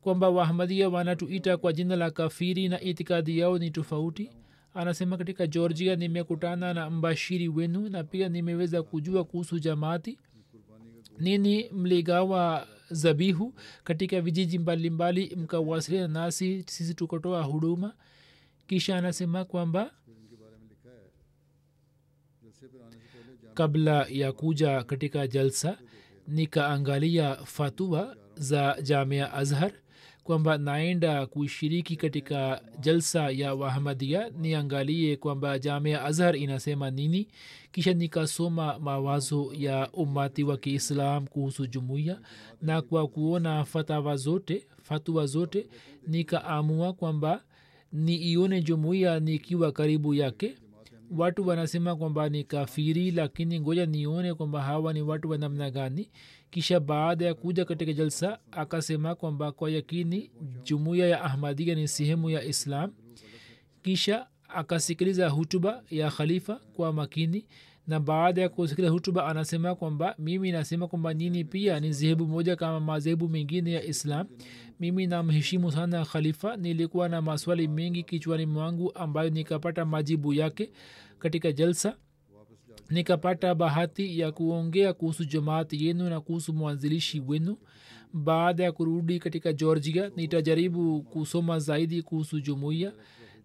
kwamba 0.00 0.28
wahamadia 0.28 0.88
wanatuita 0.88 1.56
kwa 1.56 1.72
jina 1.72 1.96
la 1.96 2.10
kafiri 2.10 2.68
na 2.68 2.80
itikadi 2.80 3.38
yao 3.38 3.58
ni 3.58 3.70
tofauti 3.70 4.30
anasema 4.74 5.16
katika 5.18 5.46
georgia 5.46 5.96
nimekutana 5.96 6.74
na 6.74 6.90
mbashiri 6.90 7.48
wenu 7.48 7.88
na 7.88 8.04
pia 8.04 8.28
nimeweza 8.28 8.82
kujua 8.82 9.24
kuhusu 9.24 9.58
jamaati. 9.58 10.18
Nini 11.18 11.68
mligawa 11.70 12.66
zabihu 12.90 13.54
katika 13.84 14.20
vijiji 14.20 14.58
mbalimbali 14.58 15.36
mkawasiliana 15.36 16.08
nasi 16.24 16.64
sisi 16.68 16.94
tukotoa 16.94 17.42
huduma? 17.42 17.94
Kisha 18.66 18.96
anasema 18.96 19.44
kwamba 19.44 19.90
kabla 23.54 24.06
ya 24.10 24.32
kuja 24.32 24.82
katika 24.84 25.26
jalsa 25.26 25.78
nikaangalia 26.28 27.36
fatua 27.36 28.16
za 28.34 28.76
jamia 28.82 29.32
azhar 29.32 29.72
kwamba 30.30 30.58
naenda 30.58 31.26
kushiriki 31.26 31.96
katika 31.96 32.62
jalsa 32.80 33.30
ya 33.30 33.54
wahamadia 33.54 34.30
niangalie 34.40 35.16
kwamba 35.16 35.58
jamia 35.58 36.04
azhar 36.04 36.36
inasema 36.36 36.90
nini 36.90 37.28
kisha 37.72 37.92
nikasoma 37.94 38.78
mawazo 38.78 39.52
ya 39.58 39.90
umati 39.92 40.44
wa 40.44 40.56
kiislam 40.56 41.26
kuhusu 41.26 41.66
jumuiya 41.66 42.20
na 42.62 42.82
kwa 42.82 43.08
kuona 43.08 43.64
fatawa 43.64 44.16
zote 44.16 44.66
fatua 44.82 45.26
zote 45.26 45.66
nikaamua 46.06 46.92
kwamba 46.92 47.42
niione 47.92 48.62
jumuiya 48.62 49.20
nikiwa 49.20 49.72
karibu 49.72 50.14
yake. 50.14 50.54
Watu 51.16 51.48
wanasema 51.48 51.96
kwamba 51.96 52.28
ni 52.28 52.44
kafiri 52.44 53.10
lakini 53.10 53.60
ngoja 53.60 53.86
nione 53.86 54.34
kwamba 54.34 54.62
hawa 54.62 54.92
ni 54.92 55.02
watu 55.02 55.30
wa 55.30 55.38
namna 55.38 55.70
gani 55.70 56.10
kisha 56.50 56.80
baada 56.80 57.24
ya 57.26 57.34
kuja 57.34 57.64
katika 57.64 57.92
jalsa 57.92 58.38
akasema 58.52 59.14
kwamba 59.14 59.52
kwa 59.52 59.70
yakini 59.70 60.30
jumuiya 60.64 61.06
ya 61.08 61.22
ahmadia 61.24 61.74
ni 61.74 61.88
sehemu 61.88 62.30
ya 62.30 62.44
islam. 62.44 62.92
Kisha 63.82 64.26
akasikiliza 64.48 65.28
hutuba 65.28 65.82
ya 65.90 66.10
khalifa 66.10 66.54
kwa 66.74 66.92
makini 66.92 67.46
na 67.86 68.00
baada 68.00 68.42
ya 68.42 68.48
kusikiliza 68.48 68.92
hutuba 68.92 69.26
anasema 69.26 69.74
kwamba 69.74 70.14
mimi 70.18 70.52
nasema 70.52 70.88
kwamba 70.88 71.14
nini 71.14 71.44
pia 71.44 71.80
ni 71.80 71.92
zehebu 71.92 72.26
moja 72.26 72.56
kama 72.56 72.80
madhehebu 72.80 73.28
mengine 73.28 73.72
ya 73.72 73.82
islam. 73.84 74.26
Mimi 74.80 75.06
namheshimu 75.06 75.72
sana 75.72 76.04
khalifa. 76.04 76.56
Nilikuwa 76.56 77.08
na 77.08 77.22
maswali 77.22 77.68
mengi 77.68 78.02
kichwani 78.02 78.46
mwangu 78.46 78.94
ambayo 78.94 79.30
nikapata 79.30 79.84
majibu 79.84 80.34
yake 80.34 80.70
katika 81.18 81.52
jalsa 81.52 81.96
nikapata 82.90 83.54
bahati 83.54 84.18
ya 84.18 84.32
kuongea 84.32 84.92
kuhusu 84.92 85.24
jamaati 85.24 85.86
yenu 85.86 86.08
na 86.10 86.20
kuhusu 86.20 86.52
mwanzilishi 86.52 87.20
wenu. 87.20 87.56
Baada 88.12 88.64
ya 88.64 88.72
kurudi 88.72 89.18
katika 89.18 89.52
georgia 89.52 90.10
nitajaribu 90.16 91.02
kusoma 91.02 91.58
zaidi 91.58 92.02
kuhusu 92.02 92.40
jumuiya 92.40 92.92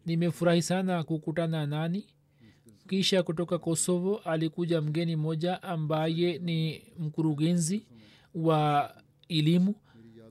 nimefurahi 0.05 0.61
sana 0.61 1.03
kukutana 1.03 1.65
nani. 1.65 2.05
Kisha 2.87 3.23
kutoka 3.23 3.57
kosovo 3.57 4.15
alikuja 4.17 4.81
mgeni 4.81 5.15
mmoja 5.15 5.63
ambaye 5.63 6.37
ni 6.37 6.83
mkurugenzi 6.99 7.85
wa 8.35 8.91
elimu. 9.29 9.75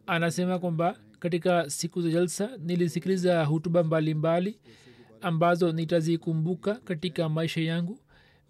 Anasema 0.06 0.58
kwamba 0.58 0.98
katika 1.18 1.70
siku 1.70 2.02
za 2.02 2.10
jalsa 2.10 2.50
nilisikiliza 2.58 3.44
hutuba 3.44 3.84
mbalimbali 3.84 4.58
ambazo 5.20 5.72
nitazikumbuka 5.72 6.74
katika 6.74 7.28
maisha 7.28 7.60
yangu 7.60 7.98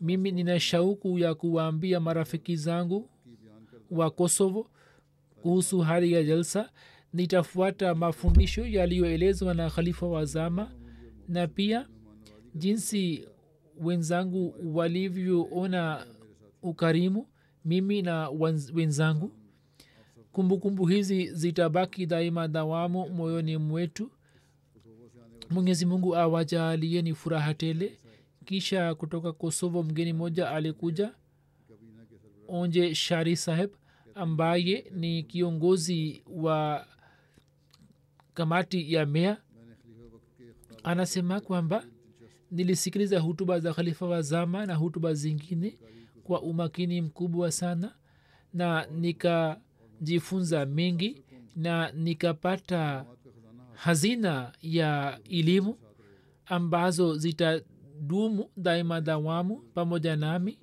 mimi 0.00 0.32
nina 0.32 0.60
shauku 0.60 1.18
ya 1.18 1.34
kuwaambia 1.34 2.00
marafiki 2.00 2.56
zangu 2.56 3.08
wa 3.90 4.10
kosovo 4.10 4.70
kuhusu 5.42 5.78
hali 5.80 6.12
ya 6.12 6.22
jalsa. 6.24 6.70
Nitafuata 7.12 7.94
mafundisho 7.94 8.66
yaliyoelezwa 8.66 9.54
na 9.54 9.70
khalifa 9.70 10.06
wa 10.06 10.24
zama 10.24 10.70
na 11.28 11.46
pia 11.48 11.88
jinsi 12.54 13.28
wenzangu 13.80 14.54
walivyoona 14.76 16.06
ukarimu 16.62 17.26
mimi 17.64 18.02
na 18.02 18.28
wenzangu. 18.74 19.32
Kumbukumbu 20.32 20.86
hizi 20.86 21.32
zitabaki 21.34 22.06
daima 22.06 22.48
dawamu 22.48 23.08
moyoni 23.08 23.56
mwetu. 23.56 24.10
Mwenyezi 25.50 25.86
mungu 25.86 26.16
awajaalieni 26.16 27.14
furaha 27.14 27.54
tele 27.54 27.98
kisha 28.44 28.94
kutoka 28.94 29.32
kosovo 29.32 29.82
mgeni 29.82 30.12
mmoja 30.12 30.50
alikuja 30.50 31.14
onje 32.48 32.94
shari 32.94 33.36
saheb 33.36 33.70
ambaye 34.14 34.90
ni 34.94 35.22
kiongozi 35.22 36.22
wa 36.26 36.86
kamati 38.34 38.92
ya 38.92 39.06
mea 39.06 39.36
anasema 40.84 41.40
kwamba 41.40 41.84
nilisikiliza 42.50 43.20
hutuba 43.20 43.60
za 43.60 43.74
khalifa 43.74 44.06
wa 44.06 44.22
zama 44.22 44.66
na 44.66 44.74
hutuba 44.74 45.14
zingine 45.14 45.78
kwa 46.24 46.42
umakini 46.42 47.00
mkubwa 47.00 47.52
sana 47.52 47.94
na 48.52 48.86
nikajifunza 48.86 50.66
mengi 50.66 51.22
na 51.56 51.92
nikapata 51.92 53.06
hazina 53.74 54.52
ya 54.62 55.20
elimu 55.30 55.78
ambazo 56.46 57.16
zitadumu 58.08 58.50
daima 58.56 59.00
dawamu 59.00 59.56
pamoja 59.74 60.16
nami. 60.16 60.58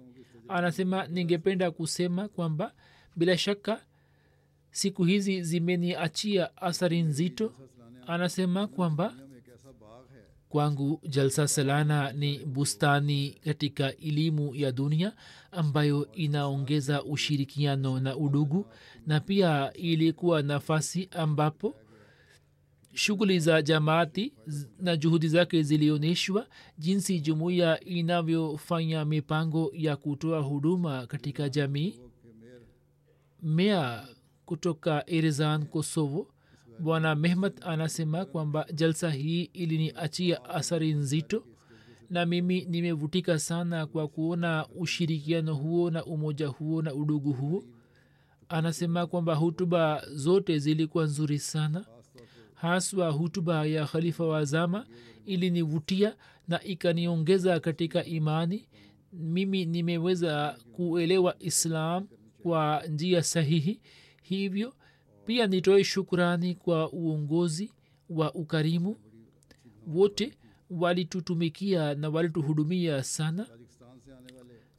Anasema 0.47 1.07
ningependa 1.07 1.71
kusema 1.71 2.27
kwamba 2.27 2.73
bila 3.15 3.37
shaka 3.37 3.81
siku 4.71 5.03
hizi 5.03 5.41
zimeniachia 5.43 6.57
athari 6.57 7.01
nzito. 7.01 7.53
Anasema 8.07 8.67
kwamba 8.67 9.13
kwangu 10.49 11.01
jalsa 11.09 11.47
salana 11.47 12.11
ni 12.11 12.39
bustani 12.45 13.29
katika 13.45 13.95
elimu 13.97 14.55
ya 14.55 14.71
dunia 14.71 15.13
ambayo 15.51 16.11
inaongeza 16.11 17.03
ushirikiano 17.03 17.99
na 17.99 18.15
udugu 18.17 18.65
na 19.07 19.19
pia 19.19 19.73
ilikuwa 19.73 20.41
nafasi 20.41 21.09
ambapo 21.11 21.75
shughuli 22.93 23.39
za 23.39 23.61
jamaati 23.61 24.33
na 24.79 24.97
juhudi 24.97 25.27
zake 25.27 25.63
zilionyeshwa 25.63 26.47
jinsi 26.77 27.19
jumuiya 27.19 27.79
inavyofanya 27.79 29.05
mipango 29.05 29.71
ya 29.73 29.95
kutoa 29.95 30.39
huduma 30.41 31.07
katika 31.07 31.49
jamii. 31.49 31.99
Mea 33.43 34.07
kutoka 34.45 35.03
erizan 35.09 35.65
kosovo 35.65 36.27
bwana 36.79 37.15
mehmat 37.15 37.65
anasema 37.65 38.25
kwamba 38.25 38.65
jalsa 38.73 39.11
hii 39.11 39.43
iliniachia 39.43 40.45
athari 40.45 40.93
nzito 40.93 41.43
na 42.09 42.25
mimi 42.25 42.65
nimevutika 42.69 43.39
sana 43.39 43.85
kwa 43.85 44.07
kuona 44.07 44.67
ushirikiano 44.75 45.55
huo 45.55 45.91
na 45.91 46.05
umoja 46.05 46.47
huo 46.47 46.81
na 46.81 46.93
udugu 46.93 47.33
huo. 47.33 47.63
Anasema 48.49 49.07
kwamba 49.07 49.35
hutuba 49.35 50.03
zote 50.13 50.59
zilikuwa 50.59 51.03
nzuri 51.03 51.39
sana 51.39 51.85
haswa 52.61 53.09
hutuba 53.11 53.65
ya 53.65 53.85
khalifa 53.85 54.25
wa 54.25 54.45
zama 54.45 54.85
ilinivutia 55.25 56.15
na 56.47 56.63
ikaniongeza 56.63 57.59
katika 57.59 58.05
imani. 58.05 58.67
Mimi 59.13 59.65
nimeweza 59.65 60.57
kuelewa 60.71 61.35
islam 61.39 62.07
kwa 62.43 62.83
njia 62.89 63.23
sahihi 63.23 63.81
hivyo 64.23 64.73
pia 65.25 65.47
nitoe 65.47 65.83
shukrani 65.83 66.55
kwa 66.55 66.91
uongozi 66.93 67.71
wa 68.09 68.33
ukarimu. 68.33 68.97
Wote 69.87 70.33
walitutumikia 70.69 71.95
na 71.95 72.09
walituhudumia 72.09 73.03
sana. 73.03 73.47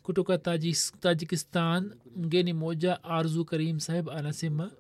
Kutoka 0.03 0.39
tajikistan 1.01 1.95
mgeni 2.17 2.53
moja 2.53 3.05
arzu 3.05 3.45
karim 3.45 3.81
saheb 3.81 4.11
anasema 4.11 4.71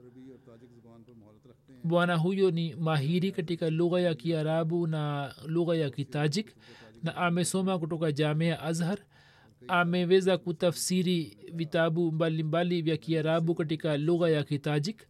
bwana 1.85 2.17
huyo 2.17 2.51
ni 2.51 2.75
mahiri 2.75 3.33
katika 3.33 3.71
lugha 3.71 4.01
ya 4.01 4.15
kiarabu 4.15 4.87
na 4.87 5.35
lugha 5.47 5.77
ya 5.77 5.91
kitajik 5.91 6.55
na 7.03 7.17
amesoma 7.17 7.79
kutoka 7.79 8.13
jamia 8.13 8.63
azhar. 8.63 8.99
Ameweza 9.69 10.39
kutafsiri 10.39 11.37
vitabu 11.53 12.13
mbalimbali 12.13 12.83
vya 12.83 12.97
kiarabu 12.97 13.55
katika 13.55 13.97
lugha 13.97 14.29
ya 14.31 14.45
kitajik 14.45 15.03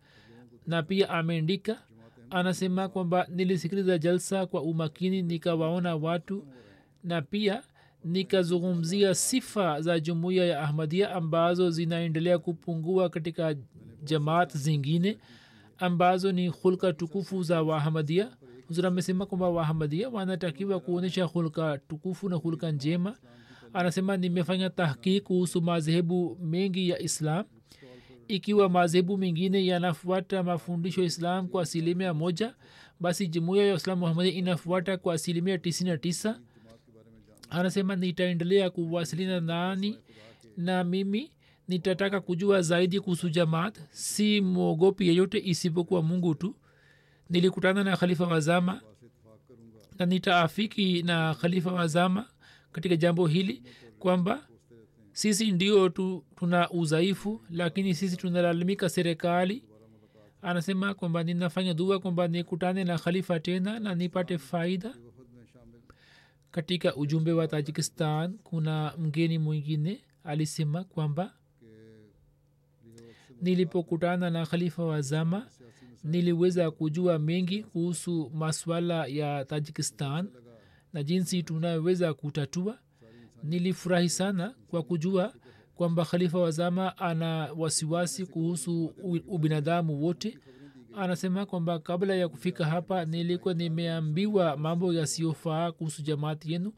na 0.66 0.82
pia 0.82 1.10
ameandika. 1.10 1.82
Anasema 2.30 2.88
kwamba 2.88 3.26
nilisikiliza 3.30 3.98
jalsa 3.98 4.46
kwa 4.46 4.62
umakini 4.62 5.22
nikawaona 5.22 5.96
watu 5.96 6.44
na 7.04 7.22
pia 7.22 7.62
nikazungumzia 8.04 9.14
sifa 9.14 9.80
za 9.80 10.00
jumuiya 10.00 10.44
ya 10.44 10.60
ahmadia 10.62 11.10
ambazo 11.14 11.70
zinaendelea 11.70 12.38
kupungua 12.38 13.08
katika 13.08 13.54
jamaat 14.04 14.56
zingine 14.56 15.18
ambazo 15.86 16.32
ni 16.32 16.48
hulka 16.48 16.92
tukufu 16.92 17.42
za 17.42 17.62
wahamadia. 17.62 18.36
Huzur 18.68 18.86
amesema 18.86 19.26
kwamba 19.26 19.48
wahamadia 19.48 20.08
wanatakiwa 20.08 20.80
kuonyesha 20.80 21.24
hulka 21.24 21.78
tukufu 21.78 22.28
na 22.28 22.36
hulka 22.36 22.70
njema. 22.70 23.16
Anasema 23.72 24.16
nimefanya 24.16 24.70
tahkik 24.70 25.22
kuhusu 25.22 25.62
madhehebu 25.62 26.38
mengi 26.42 26.88
ya 26.88 26.98
islam. 26.98 27.44
Ikiwa 28.28 28.68
madhehebu 28.68 29.18
mengine 29.18 29.66
yanafuata 29.66 30.42
mafundisho 30.42 31.00
ya 31.00 31.06
islam 31.06 31.48
kwa 31.48 31.62
asilimia 31.62 32.14
moja 32.14 32.54
basi 33.00 33.26
jumuiya 33.28 33.66
ya 33.66 33.74
islam 33.74 33.98
muhamadi 33.98 34.28
inafuata 34.28 34.96
kwa 34.96 35.14
asilimia 35.14 35.58
tisini 35.58 35.90
na 35.90 35.98
tisa. 35.98 36.40
Anasema 37.50 37.96
nitaendelea 37.96 38.70
kuwasilina 38.70 39.40
nani 39.40 39.98
na 40.56 40.84
mimi 40.84 41.30
nitataka 41.76 42.20
kujua 42.20 42.62
zaidi 42.62 43.00
kuhusu 43.00 43.28
jamaat. 43.30 43.78
Si 43.90 44.40
mwogopi 44.40 45.08
yeyote 45.08 45.42
isipokuwa 45.44 46.02
mungu 46.02 46.34
tu. 46.34 46.54
Nilikutana 47.30 47.84
na 47.84 47.96
khalifa 47.96 48.26
wazama 48.26 48.80
na 49.98 50.06
nitaafiki 50.06 51.02
na 51.02 51.34
khalifa 51.34 51.72
wazama 51.72 52.26
katika 52.72 52.96
jambo 52.96 53.26
hili 53.26 53.62
kwamba 53.98 54.48
sisi 55.12 55.52
ndio 55.52 55.88
tu, 55.88 56.24
tuna 56.36 56.70
udhaifu 56.70 57.40
lakini 57.50 57.94
sisi 57.94 58.16
tunalalamika 58.16 58.88
serikali. 58.88 59.64
Anasema 60.42 60.94
kwamba 60.94 61.22
ninafanya 61.22 61.74
dua 61.74 61.98
kwamba 61.98 62.28
nikutane 62.28 62.84
na 62.84 62.98
khalifa 62.98 63.40
tena 63.40 63.78
na 63.80 63.94
nipate 63.94 64.38
faida. 64.38 64.94
Katika 66.50 66.96
ujumbe 66.96 67.32
wa 67.32 67.48
tajikistan 67.48 68.38
kuna 68.42 68.92
mgeni 68.98 69.38
mwingine 69.38 70.00
alisema 70.24 70.84
kwamba 70.84 71.34
nilipokutana 73.43 74.30
na 74.30 74.47
khalifa 74.47 74.84
wa 74.84 75.01
zama 75.01 75.47
niliweza 76.05 76.70
kujua 76.70 77.18
mengi 77.18 77.62
kuhusu 77.62 78.30
maswala 78.34 79.07
ya 79.07 79.45
tajikistan 79.45 80.28
na 80.93 81.03
jinsi 81.03 81.43
tunaweza 81.43 82.14
kutatua. 82.14 82.78
Nilifurahi 83.43 84.09
sana 84.09 84.55
kwa 84.68 84.82
kujua 84.82 85.34
kwamba 85.74 86.05
khalifa 86.05 86.38
wa 86.38 86.51
zama 86.51 86.99
ana 86.99 87.26
wasiwasi 87.57 88.26
kuhusu 88.26 88.84
ubinadamu 89.28 90.03
wote. 90.05 90.38
Anasema 90.97 91.47
kwamba 91.47 91.78
kabla 91.78 92.14
ya 92.14 92.28
kufika 92.28 92.64
hapa 92.66 93.05
nilikuwa 93.05 93.55
nimeambiwa 93.55 94.57
mambo 94.57 94.93
yasiyofaa 94.93 95.72
kuhusu 95.72 96.03
jamaati 96.03 96.53
yenu 96.53 96.72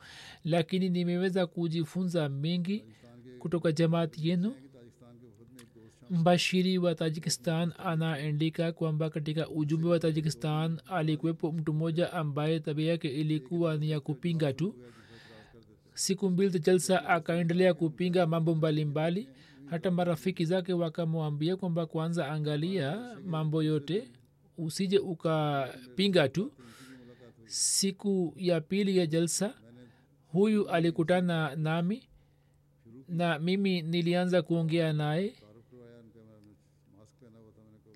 lakini 0.45 0.89
nimeweza 0.89 1.47
kujifunza 1.47 2.29
mengi 2.29 2.85
kutoka 3.39 3.73
jamaati 3.73 4.29
yenu 4.29 4.55
mbashiri 6.11 6.79
wa 6.79 6.95
tajikistan 6.95 7.73
anaandika 7.79 8.73
kwamba 8.73 9.11
katika 9.11 9.49
ujumbe 9.49 9.89
wa 9.89 9.99
tajikistan 9.99 10.81
alikuwepo 10.87 11.53
mtu 11.53 11.73
mmoja 11.75 12.13
ambaye 12.13 12.61
tabia 12.61 12.91
yake 12.91 13.09
ilikuwa 13.09 13.77
ni 13.77 13.91
ya 13.91 14.01
kupinga 14.01 14.53
tu. 14.53 14.75
Siku 15.95 16.31
mbili 16.31 16.59
jalsa 16.59 17.07
akaendelea 17.09 17.75
kupinga 17.75 18.27
mambo 18.27 18.55
mbalimbali. 18.55 19.21
Mbali. 19.21 19.39
hata 19.71 19.91
marafiki 19.91 20.45
zake 20.45 20.73
wakamwambia 20.73 21.57
kwamba 21.57 21.87
kwanza 21.87 22.29
angalia 22.31 23.17
mambo 23.27 23.63
yote 23.63 24.09
usije 24.59 24.99
ukapinga 24.99 26.29
tu. 26.29 26.53
Siku 27.47 28.35
ya 28.37 28.61
pili 28.61 28.99
ya 28.99 29.07
jalsa 29.07 29.55
huyu 30.33 30.69
alikutana 30.69 31.57
nami 31.57 32.03
na 33.09 33.39
mimi 33.39 33.83
nilianza 33.83 34.43
kuongea 34.43 34.93
naye 34.93 35.35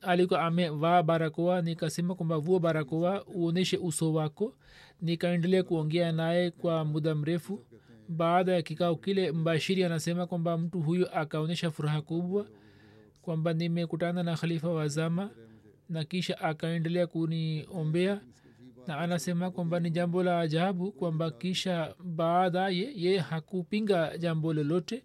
alikuwa 0.09 0.42
amevaa 0.42 1.02
barakoa 1.02 1.62
nikasema 1.62 2.14
kwamba 2.14 2.38
vuo 2.38 2.59
barakoa 2.59 3.24
uonyeshe 3.26 3.76
uso 3.76 4.12
wako. 4.12 4.54
Nikaendelea 5.00 5.62
kuongea 5.62 6.12
naye 6.12 6.50
kwa 6.50 6.84
muda 6.84 7.14
mrefu. 7.14 7.64
Baada 8.09 8.52
ya 8.52 8.62
kikao 8.62 8.96
kile 8.96 9.32
mbashiri 9.32 9.84
anasema 9.84 10.26
kwamba 10.26 10.59
mtu 10.59 10.80
huyu 10.80 11.09
akaonyesha 11.12 11.70
furaha 11.70 12.02
kubwa 12.02 12.46
kwamba 13.22 13.52
nimekutana 13.52 14.22
na 14.22 14.36
khalifa 14.36 14.68
wazama 14.68 15.30
na 15.88 16.04
kisha 16.04 16.40
akaendelea 16.40 17.06
kuniombea 17.06 18.20
na 18.86 18.98
anasema 18.98 19.50
kwamba 19.50 19.80
ni 19.80 19.90
jambo 19.90 20.22
la 20.22 20.40
ajabu 20.40 20.92
kwamba 20.92 21.30
kisha 21.30 21.94
baadaye 22.04 22.92
ye 22.96 23.18
hakupinga 23.18 24.18
jambo 24.18 24.52
lolote 24.52 25.04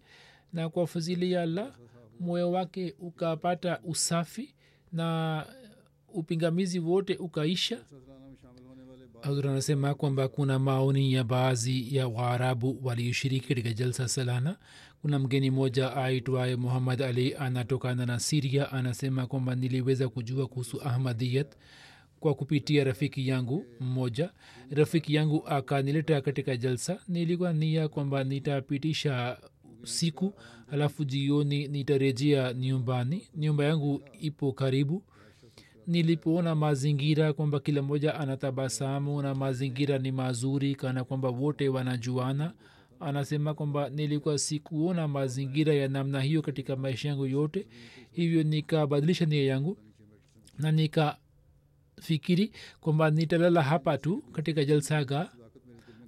na 0.54 0.70
kwa 0.70 0.88
fadhili 0.88 1.32
ya 1.32 1.42
allah 1.42 1.74
moyo 2.20 2.52
wake 2.52 2.96
ukapata 3.00 3.80
usafi 3.84 4.53
na 4.94 5.46
upingamizi 6.14 6.80
wote 6.80 7.16
ukaisha. 7.16 7.78
Hazur 9.22 9.48
anasema 9.48 9.94
kwamba 9.94 10.28
kuna 10.28 10.60
maoni 10.60 11.14
ya 11.14 11.24
baadhi 11.24 11.96
ya 11.96 12.08
waarabu 12.08 12.80
walioshiriki 12.84 13.48
katika 13.48 13.74
jalsa 13.74 14.08
salana. 14.08 14.58
Kuna 15.02 15.20
mgeni 15.20 15.52
mmoja 15.52 15.96
aitwaye 15.96 16.56
muhammad 16.56 17.02
ali 17.02 17.36
anatokana 17.36 18.06
na 18.06 18.20
siria 18.20 18.72
anasema 18.72 19.28
kwamba 19.28 19.56
niliweza 19.56 20.10
kujua 20.10 20.48
kuhusu 20.48 20.82
ahmadiyat 20.82 21.56
kwa 22.20 22.34
kupitia 22.34 22.84
rafiki 22.84 23.28
yangu 23.28 23.66
mmoja. 23.80 24.30
Rafiki 24.72 25.16
yangu 25.16 25.48
akanileta 25.48 26.22
katika 26.22 26.58
jalsa. 26.58 27.00
Nilikuwa 27.08 27.54
nia 27.54 27.88
kwamba 27.88 28.24
nitapitisha 28.24 29.38
siku 29.84 30.34
alafu 30.74 31.06
jioni 31.06 31.68
nitarejea 31.68 32.54
nyumbani. 32.54 33.28
Nyumba 33.36 33.66
yangu 33.66 34.02
ipo 34.20 34.52
karibu. 34.52 35.04
Nilipoona 35.88 36.56
mazingira 36.56 37.34
kwamba 37.34 37.60
kila 37.60 37.82
mmoja 37.82 38.16
anatabasamu 38.20 39.22
na 39.22 39.36
mazingira 39.36 39.98
ni 39.98 40.12
mazuri 40.12 40.76
kana 40.76 41.04
kwamba 41.04 41.30
wote 41.30 41.70
wanajuana 41.70 42.54
anasema 43.00 43.54
kwamba 43.54 43.90
nilikuwa 43.90 44.38
sikuona 44.38 45.08
mazingira 45.08 45.74
ya 45.74 45.88
namna 45.88 46.22
hiyo 46.22 46.42
katika 46.42 46.76
maisha 46.76 47.10
yangu 47.10 47.26
yote. 47.26 47.68
Hivyo 48.12 48.44
nikabadilisha 48.44 49.26
nia 49.26 49.44
yangu 49.44 49.78
na 50.60 50.72
nikafikiri 50.72 52.52
kwamba 52.82 53.12
nitalala 53.12 53.62
hapa 53.62 53.98
tu 53.98 54.22
katika 54.32 54.66
jalsaga 54.66 55.32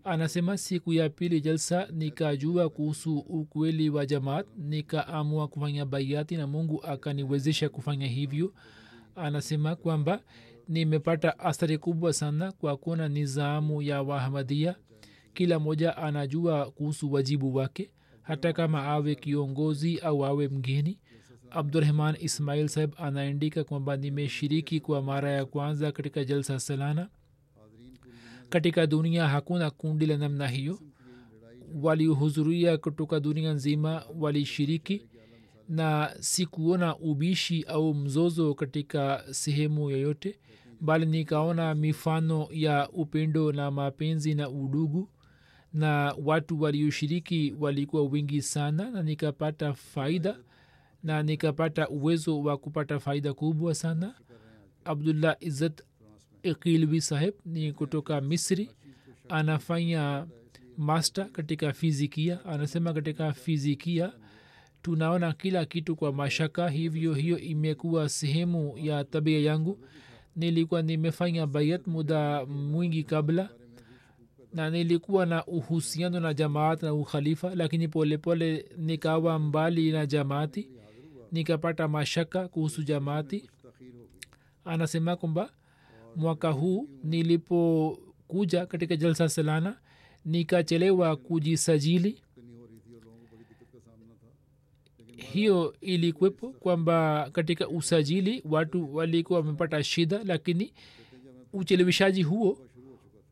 anasema 0.05 0.57
siku 0.57 0.93
ya 0.93 1.09
pili 1.09 1.41
jalsa 1.41 1.87
nikajua 1.91 2.69
kuhusu 2.69 3.17
ukweli 3.19 3.89
wa 3.89 4.05
jamaat 4.05 4.45
nikaamua 4.57 5.47
kufanya 5.47 5.85
baiati 5.85 6.37
na 6.37 6.47
mungu 6.47 6.83
akaniwezesha 6.83 7.69
kufanya 7.69 8.07
hivyo. 8.07 8.53
Anasema 9.15 9.75
kwamba 9.75 10.21
nimepata 10.67 11.39
athari 11.39 11.77
kubwa 11.77 12.13
sana 12.13 12.51
kwa 12.51 12.77
kuona 12.77 13.07
nizamu 13.09 13.81
ya 13.81 14.01
wahamadia. 14.01 14.75
Kila 15.33 15.59
moja 15.59 15.97
anajua 15.97 16.71
kuhusu 16.71 17.13
wajibu 17.13 17.55
wake 17.55 17.91
hata 18.21 18.53
kama 18.53 18.83
awe 18.83 19.15
kiongozi 19.15 19.99
au 19.99 20.25
awe 20.25 20.47
mgeni. 20.47 20.99
Abdurahman 21.51 22.15
ismail 22.19 22.67
saheb 22.67 22.91
anaandika 22.97 23.63
kwamba 23.63 23.97
nimeshiriki 23.97 24.79
kwa 24.79 25.01
mara 25.01 25.31
ya 25.31 25.45
kwanza 25.45 25.91
katika 25.91 26.23
jalsa 26.25 26.59
salana 26.59 27.09
katika 28.49 28.87
dunia 28.87 29.27
hakuna 29.27 29.71
kundi 29.71 30.05
la 30.05 30.17
namna 30.17 30.47
hiyo. 30.47 30.79
Walihudhuria 31.81 32.77
kutoka 32.77 33.19
dunia 33.19 33.53
nzima 33.53 34.03
walishiriki 34.19 35.07
na 35.69 36.15
sikuona 36.19 36.97
ubishi 36.97 37.63
au 37.63 37.93
mzozo 37.93 38.53
katika 38.53 39.23
sehemu 39.31 39.89
yoyote 39.91 40.39
bali 40.81 41.05
nikaona 41.05 41.75
mifano 41.75 42.47
ya 42.51 42.89
upendo 42.89 43.51
na 43.51 43.71
mapenzi 43.71 44.35
na 44.35 44.49
udugu 44.49 45.09
na 45.73 46.15
watu 46.23 46.61
walioshiriki 46.61 47.55
walikuwa 47.59 48.03
wingi 48.03 48.41
sana 48.41 48.91
na 48.91 49.03
nikapata 49.03 49.73
faida 49.73 50.37
na 51.03 51.23
nikapata 51.23 51.89
uwezo 51.89 52.41
wa 52.41 52.57
kupata 52.57 52.99
faida 52.99 53.33
kubwa 53.33 53.75
sana. 53.75 54.15
Abdullah 54.85 55.35
izzat 55.39 55.81
ikilwi 56.49 57.01
saheb 57.01 57.33
ni 57.45 57.73
kutoka 57.73 58.21
misri. 58.21 58.71
Anafanya 59.29 60.27
master 60.77 61.29
katika 61.31 61.73
fizikia. 61.73 62.45
Anasema 62.45 62.93
katika 62.93 63.33
fizikia 63.33 64.13
tunaona 64.81 65.33
kila 65.33 65.65
kitu 65.65 65.95
kwa 65.95 66.13
mashaka. 66.13 66.69
Hivyo 66.69 67.13
hiyo 67.13 67.39
imekuwa 67.39 68.09
sehemu 68.09 68.77
ya 68.77 69.03
tabia 69.03 69.39
yangu. 69.39 69.79
Nilikuwa 70.35 70.81
nimefanya 70.81 71.47
bayat 71.47 71.87
muda 71.87 72.45
mwingi 72.45 73.03
kabla 73.03 73.49
na 74.53 74.69
nilikuwa 74.69 75.25
na 75.25 75.45
uhusiano 75.45 76.19
na 76.19 76.33
jamaat 76.33 76.83
na 76.83 76.93
ukhalifa 76.93 77.55
lakini 77.55 77.87
polepole 77.87 78.57
pole 78.57 78.75
nikawa 78.77 79.39
mbali 79.39 79.91
na 79.91 80.05
jamaati. 80.05 80.69
Nikapata 81.31 81.87
mashaka 81.87 82.47
kuhusu 82.47 82.83
jamaati. 82.83 83.49
Anasema 84.65 85.15
kwamba 85.15 85.49
mwaka 86.15 86.49
huu 86.51 86.89
nilipokuja 87.03 88.65
katika 88.65 88.95
jalsa 88.95 89.29
salana 89.29 89.77
nikachelewa 90.25 91.15
kujisajili. 91.15 92.21
Hiyo 95.17 95.75
ilikwepo 95.81 96.49
kwamba 96.49 97.29
katika 97.31 97.67
usajili 97.67 98.41
watu 98.49 98.95
walikuwa 98.95 99.39
wamepata 99.39 99.83
shida 99.83 100.21
lakini 100.23 100.73
uchelewishaji 101.53 102.23
huo 102.23 102.57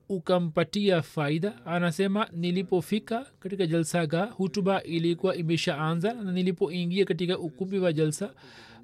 ukampatia 0.10 1.02
faida. 1.02 1.66
Anasema 1.66 2.28
nilipofika 2.32 3.26
katika 3.40 3.68
jalsaga 3.68 4.26
hutuba 4.26 4.84
ilikuwa 4.84 5.36
imeshaanza 5.36 6.14
na 6.14 6.32
nilipoingia 6.32 7.06
katika 7.06 7.40
ukumbi 7.40 7.80
wa 7.80 7.94
jalsa 7.94 8.34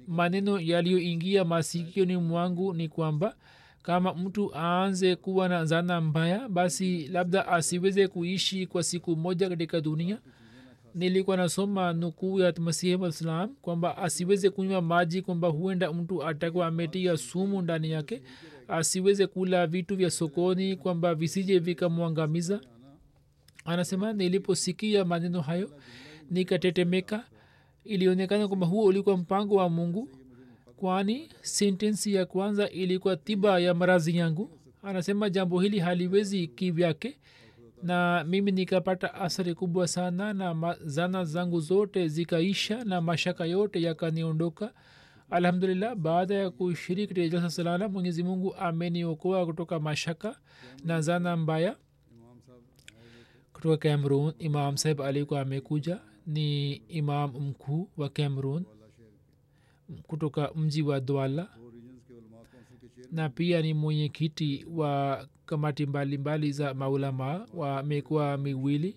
maneno 0.08 0.60
yaliyoingia 0.60 1.44
masikioni 1.44 2.16
mwangu 2.16 2.74
ni 2.74 2.88
kwamba 2.88 3.36
kama 3.82 4.14
mtu 4.14 4.50
aanze 4.54 5.16
kuwa 5.16 5.48
na 5.48 5.64
zana 5.64 6.00
mbaya 6.00 6.48
basi 6.48 7.08
labda 7.08 7.48
asiweze 7.48 8.08
kuishi 8.08 8.66
kwa 8.66 8.82
siku 8.82 9.16
moja 9.16 9.48
katika 9.48 9.80
dunia. 9.80 10.18
Nilikuwa 10.94 11.36
nasoma 11.36 11.92
nukuu 11.92 12.40
ya 12.40 12.54
masihi 12.58 13.12
salam 13.12 13.48
kwamba 13.62 13.96
asiweze 13.98 14.50
kunywa 14.50 14.82
maji 14.82 15.22
kwamba 15.22 15.48
huenda 15.48 15.92
mtu 15.92 16.24
atakuwa 16.26 16.66
ametia 16.66 17.16
sumu 17.16 17.62
ndani 17.62 17.90
yake. 17.90 18.22
Asiweze 18.68 19.26
kula 19.26 19.66
vitu 19.66 19.96
vya 19.96 20.10
sokoni 20.10 20.76
kwamba 20.76 21.14
visije 21.14 21.58
vikamwangamiza. 21.58 22.60
Anasema 23.64 24.12
niliposikia 24.12 25.04
maneno 25.04 25.40
hayo 25.40 25.70
nikatetemeka. 26.30 27.24
Ilionekana 27.84 28.48
kwamba 28.48 28.66
huo 28.66 28.84
ulikuwa 28.84 29.16
mpango 29.16 29.54
wa 29.54 29.68
mungu 29.68 30.08
kwani 30.84 31.28
sentensi 31.42 32.14
ya 32.14 32.26
kwanza 32.26 32.68
ilikuwa 32.70 33.16
tiba 33.16 33.58
ya 33.58 33.74
marazi 33.74 34.16
yangu? 34.16 34.50
Anasema 34.82 35.30
jambo 35.30 35.60
hili 35.60 35.78
haliwezi 35.78 36.46
kivyake 36.48 37.18
na 37.82 38.24
mimi 38.28 38.52
nikapata 38.52 39.14
athari 39.14 39.54
kubwa 39.54 39.88
sana 39.88 40.32
na 40.32 40.76
zana 40.84 41.24
zangu 41.24 41.60
zote 41.60 42.08
zikaisha 42.08 42.84
na 42.84 43.00
mashaka 43.00 43.44
yote 43.44 43.82
yakaniondoka. 43.82 44.72
Alhamdulillah 45.30 45.94
baada 45.94 46.34
ya 46.34 46.50
kushiriki 46.50 47.06
katika 47.14 47.28
jalsa 47.28 47.50
salana 47.50 47.88
mwenyezi 47.88 48.22
mungu 48.22 48.54
ameniokoa 48.54 49.46
kutoka 49.46 49.80
mashaka 49.80 50.36
na 50.84 51.00
zana 51.00 51.36
mbaya. 51.36 51.76
Kutoka 53.52 53.76
cameroon 53.76 54.32
imam 54.38 54.76
saheb 54.76 55.00
alikuwa 55.02 55.40
amekuja 55.40 55.98
ni 56.26 56.72
imam 56.72 57.30
mkuu 57.30 57.88
wa 57.96 58.08
cameroon 58.08 58.64
kutoka 60.06 60.50
mji 60.54 60.82
wa 60.82 61.00
dwala 61.00 61.48
na 63.12 63.28
pia 63.28 63.62
ni 63.62 63.74
mwenyekiti 63.74 64.66
wa 64.70 65.26
kamati 65.46 65.86
mbalimbali 65.86 66.18
mbali 66.18 66.52
za 66.52 66.74
maulama 66.74 67.46
wa 67.54 67.82
mikoa 67.82 68.36
miwili. 68.36 68.96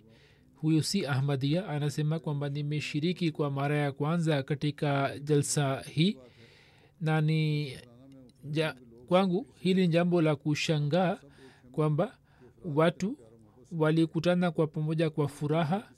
Huyu 0.55 0.83
si 0.83 1.05
ahmadia 1.05 1.67
anasema 1.67 2.19
kwamba 2.19 2.49
nimeshiriki 2.49 3.31
kwa 3.31 3.51
mara 3.51 3.77
ya 3.77 3.91
kwanza 3.91 4.43
katika 4.43 5.19
jalsa 5.19 5.81
hii. 5.81 6.17
Na 7.01 7.21
ni 7.21 7.73
ja, 8.43 8.75
kwangu 9.07 9.47
hili 9.59 9.81
ni 9.81 9.87
jambo 9.87 10.21
la 10.21 10.35
kushangaa 10.35 11.17
kwamba 11.71 12.17
watu 12.75 13.17
walikutana 13.71 14.51
kwa 14.51 14.67
pamoja 14.67 15.09
kwa 15.09 15.27
furaha 15.27 15.89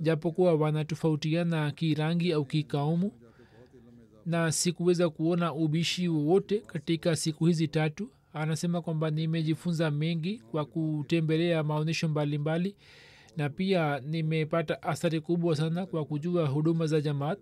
japokuwa 0.00 0.54
wanatofautiana 0.54 1.70
kirangi 1.70 2.32
au 2.32 2.44
kikaumu 2.44 3.12
na 4.28 4.52
sikuweza 4.52 5.10
kuona 5.10 5.52
ubishi 5.54 6.08
wowote 6.08 6.58
katika 6.58 7.16
siku 7.16 7.46
hizi 7.46 7.68
tatu. 7.68 8.10
Anasema 8.32 8.82
kwamba 8.82 9.10
nimejifunza 9.10 9.90
mengi 9.90 10.38
kwa 10.50 10.64
kutembelea 10.64 11.62
maonyesho 11.62 12.08
mbalimbali 12.08 12.76
na 13.36 13.48
pia 13.50 14.00
nimepata 14.00 14.82
athari 14.82 15.20
kubwa 15.20 15.56
sana 15.56 15.86
kwa 15.86 16.04
kujua 16.04 16.46
huduma 16.48 16.86
za 16.86 17.00
jamaat. 17.00 17.38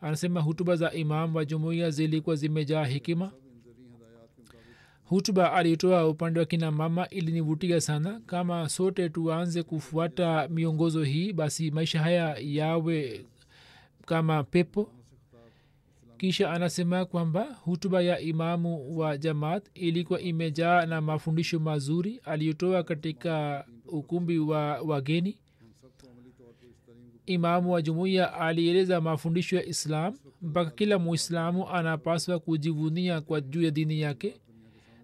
Anasema 0.00 0.40
hutuba 0.40 0.76
za 0.76 0.92
imam 0.92 1.34
wa 1.36 1.44
jumuiya 1.44 1.90
zilikuwa 1.90 2.36
zimejaa 2.36 2.84
hekima. 2.84 3.32
Hutuba 5.04 5.52
alitoa 5.52 6.08
upande 6.08 6.40
wa 6.40 6.46
kina 6.46 6.70
mama 6.70 7.08
ilinivutia 7.08 7.80
sana. 7.80 8.20
Kama 8.26 8.68
sote 8.68 9.08
tuanze 9.08 9.62
kufuata 9.62 10.48
miongozo 10.48 11.02
hii 11.02 11.32
basi 11.32 11.70
maisha 11.70 12.02
haya 12.02 12.36
yawe 12.40 13.24
kama 14.06 14.44
pepo 14.44 14.92
kisha 16.20 16.50
anasema 16.50 17.04
kwamba 17.04 17.42
hutuba 17.64 18.02
ya 18.02 18.20
imamu 18.20 18.98
wa 18.98 19.18
jamaat 19.18 19.66
ilikuwa 19.74 20.20
imejaa 20.20 20.86
na 20.86 21.00
mafundisho 21.00 21.58
mazuri 21.60 22.20
aliyotoa 22.24 22.82
katika 22.82 23.64
ukumbi 23.86 24.38
wa 24.38 24.80
wageni. 24.80 25.38
Imamu 27.26 27.72
wa 27.72 27.82
jumuiya 27.82 28.32
alieleza 28.34 29.00
mafundisho 29.00 29.56
ya 29.56 29.64
islam 29.66 30.14
mpaka 30.42 30.70
kila 30.70 30.98
muislamu 30.98 31.68
anapaswa 31.68 32.38
kujivunia 32.38 33.20
kwa 33.20 33.40
juu 33.40 33.62
ya 33.62 33.70
dini 33.70 34.00
yake. 34.00 34.40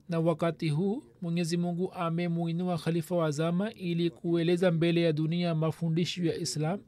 Na 0.09 0.21
wakati 0.21 0.69
huu 0.69 1.03
mwenyezi 1.23 1.57
mungu 1.57 1.93
amemuinua 1.93 2.79
khalifa 2.79 3.17
wa 3.17 3.31
zama 3.31 3.73
ili 3.73 4.11
kueleza 4.11 4.71
mbele 4.71 5.03
ya 5.03 5.13
dunia 5.13 5.55
mafundisho 5.55 6.25
ya 6.25 6.37
islam 6.37 6.81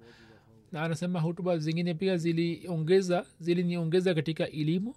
na 0.73 0.83
anasema 0.83 1.21
hutuba 1.21 1.59
zingine 1.59 1.95
pia 1.95 2.16
ziliongeza 2.16 3.27
ziliniongeza 3.41 4.14
katika 4.14 4.49
elimu. 4.51 4.95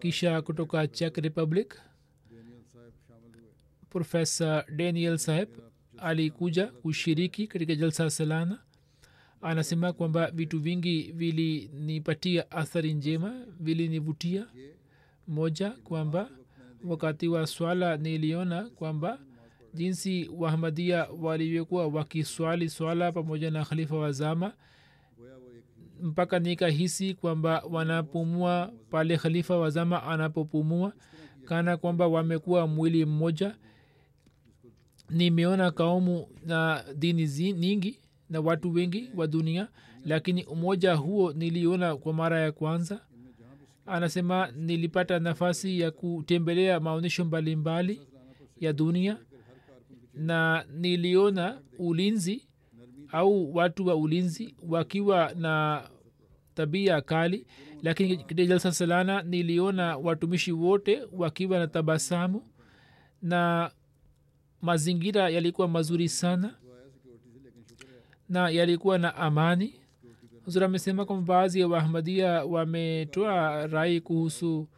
Kisha 0.00 0.42
kutoka 0.42 0.86
chek 0.88 1.16
republic 1.16 1.74
profesa 3.90 4.64
daniel 4.76 5.18
saheb 5.18 5.48
alikuja 5.98 6.66
kushiriki 6.66 7.46
katika 7.46 7.74
jalsa 7.74 8.10
salana 8.10 8.58
anasema 9.42 9.92
kwamba 9.92 10.30
vitu 10.30 10.60
vingi 10.60 11.12
vilinipatia 11.12 12.50
athari 12.50 12.94
njema 12.94 13.46
vilinivutia 13.60 14.46
moja 15.28 15.70
kwamba 15.70 16.30
wakati 16.84 17.28
wa 17.28 17.46
swala 17.46 17.96
niliona 17.96 18.70
kwamba 18.70 19.18
jinsi 19.74 20.30
wahmadia 20.36 21.06
walivyokuwa 21.20 21.86
wakiswali 21.86 22.68
swala 22.68 23.12
pamoja 23.12 23.50
na 23.50 23.64
khalifa 23.64 23.96
wa 23.96 24.12
zama 24.12 24.52
mpaka 26.02 26.38
nikahisi 26.38 27.14
kwamba 27.14 27.62
wanapumua 27.70 28.72
pale 28.90 29.16
khalifa 29.16 29.56
wa 29.58 29.70
zama 29.70 30.02
anapopumua 30.02 30.92
kana 31.44 31.76
kwamba 31.76 32.06
wamekuwa 32.06 32.66
mwili 32.66 33.04
mmoja. 33.04 33.54
Nimeona 35.10 35.70
kaumu 35.70 36.28
na 36.46 36.84
dini 36.96 37.26
zi, 37.26 37.52
nyingi 37.52 37.98
na 38.30 38.40
watu 38.40 38.72
wengi 38.72 39.10
wa 39.16 39.26
dunia 39.26 39.68
lakini 40.04 40.44
umoja 40.44 40.94
huo 40.94 41.32
niliona 41.32 41.96
kwa 41.96 42.12
mara 42.12 42.40
ya 42.40 42.52
kwanza. 42.52 43.00
Anasema 43.86 44.50
nilipata 44.56 45.18
nafasi 45.18 45.80
ya 45.80 45.90
kutembelea 45.90 46.80
maonyesho 46.80 47.24
mbalimbali 47.24 48.00
ya 48.60 48.72
dunia 48.72 49.16
na 50.14 50.64
niliona 50.72 51.60
ulinzi 51.78 52.46
au 53.12 53.54
watu 53.54 53.86
wa 53.86 53.96
ulinzi 53.96 54.54
wakiwa 54.68 55.32
na 55.34 55.82
tabia 56.54 57.00
kali 57.00 57.46
lakini 57.82 58.16
katika 58.16 58.44
jalsa 58.44 58.72
salana 58.72 59.22
niliona 59.22 59.96
watumishi 59.96 60.52
wote 60.52 61.02
wakiwa 61.12 61.58
na 61.58 61.66
tabasamu 61.66 62.42
na 63.22 63.70
mazingira 64.62 65.28
yalikuwa 65.30 65.68
mazuri 65.68 66.08
sana 66.08 66.54
na 68.28 68.50
yalikuwa 68.50 68.98
na 68.98 69.14
amani. 69.16 69.74
Huzur 70.44 70.64
amesema 70.64 71.04
kwamba 71.04 71.34
baadhi 71.34 71.60
ya 71.60 71.68
wahmadia 71.68 72.44
wametoa 72.44 73.66
rai 73.66 74.00
kuhusu 74.00 74.68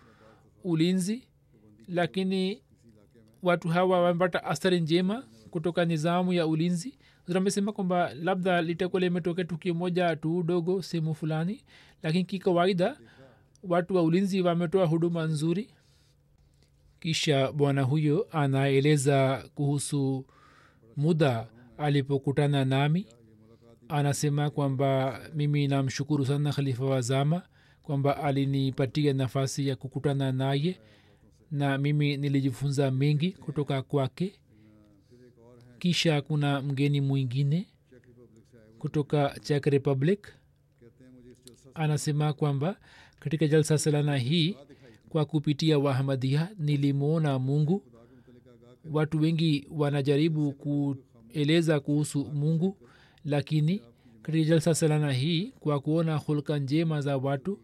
ulinzi 0.64 1.28
lakini 1.89 2.61
watu 3.43 3.68
hawa 3.68 4.01
wamepata 4.03 4.45
athari 4.45 4.80
njema 4.80 5.24
kutoka 5.51 5.84
nizamu 5.84 6.32
ya 6.32 6.47
ulinzi. 6.47 6.99
Amesema 7.34 7.72
kwamba 7.72 8.14
labda 8.14 8.62
litakuwa 8.62 9.01
limetokea 9.01 9.45
tukio 9.45 9.74
moja 9.74 10.16
tu 10.16 10.43
dogo 10.43 10.82
sehemu 10.82 11.14
fulani 11.14 11.64
lakini 12.03 12.24
kikawaida 12.24 12.97
watu 13.62 13.95
wa 13.97 14.03
ulinzi 14.03 14.43
wametoa 14.43 14.86
huduma 14.86 15.24
nzuri. 15.24 15.68
Kisha 17.01 17.53
bwana 17.53 17.82
huyo 17.82 18.26
anaeleza 18.30 19.45
kuhusu 19.55 20.24
muda 20.97 21.47
alipokutana 21.78 22.64
nami. 22.64 23.07
Anasema 23.88 24.51
kwamba 24.51 25.20
mimi 25.34 25.68
namshukuru 25.68 26.26
sana 26.26 26.53
khalifa 26.53 26.84
wazama 26.84 27.43
kwamba 27.82 28.16
alinipatia 28.16 29.12
nafasi 29.12 29.68
ya 29.68 29.76
kukutana 29.76 30.32
naye. 30.32 30.70
na 30.70 30.76
mimi 31.78 32.16
nilijifunza 32.16 32.90
mengi 32.90 33.32
kutoka 33.32 33.82
kwake. 33.82 34.32
Kisha 35.78 36.22
kuna 36.22 36.62
mgeni 36.62 37.00
mwingine 37.00 37.66
kutoka 38.78 39.36
czech 39.42 39.66
republic. 39.66 40.28
Anasema 41.74 42.32
kwamba 42.32 42.76
katika 43.20 43.46
jalsa 43.46 43.78
salana 43.78 44.16
hii 44.16 44.57
kwa 45.09 45.24
kupitia 45.24 45.78
wahamadia 45.78 46.48
nilimwona 46.59 47.38
mungu. 47.38 47.82
Watu 48.92 49.20
wengi 49.20 49.66
wanajaribu 49.70 50.53
kueleza 50.53 51.80
kuhusu 51.80 52.24
mungu 52.24 52.76
lakini 53.24 53.82
katika 54.22 54.44
jalsa 54.44 54.74
salana 54.74 55.12
hii 55.12 55.53
kwa 55.61 55.80
kuona 55.80 56.16
hulka 56.16 56.59
njema 56.59 57.00
za 57.00 57.16
watu 57.16 57.59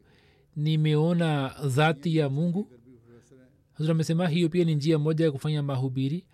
nimeona 0.56 1.54
dhati 1.66 2.16
ya 2.16 2.28
mungu 2.28 2.68
huzur 3.78 3.90
amesema 3.92 4.28
hiyo 4.28 4.48
pia 4.48 4.64
ni 4.64 4.74
njia 4.74 4.98
moja 4.98 5.24
ya 5.24 5.32
kufanya 5.32 5.62
mahubiri. 5.62 6.24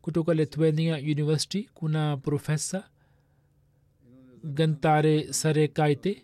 Kutoka 0.00 0.34
lithuania 0.34 0.96
university 0.96 1.68
kuna 1.74 2.16
profesa 2.16 2.84
gantare 4.44 5.32
sarekaite. 5.32 6.22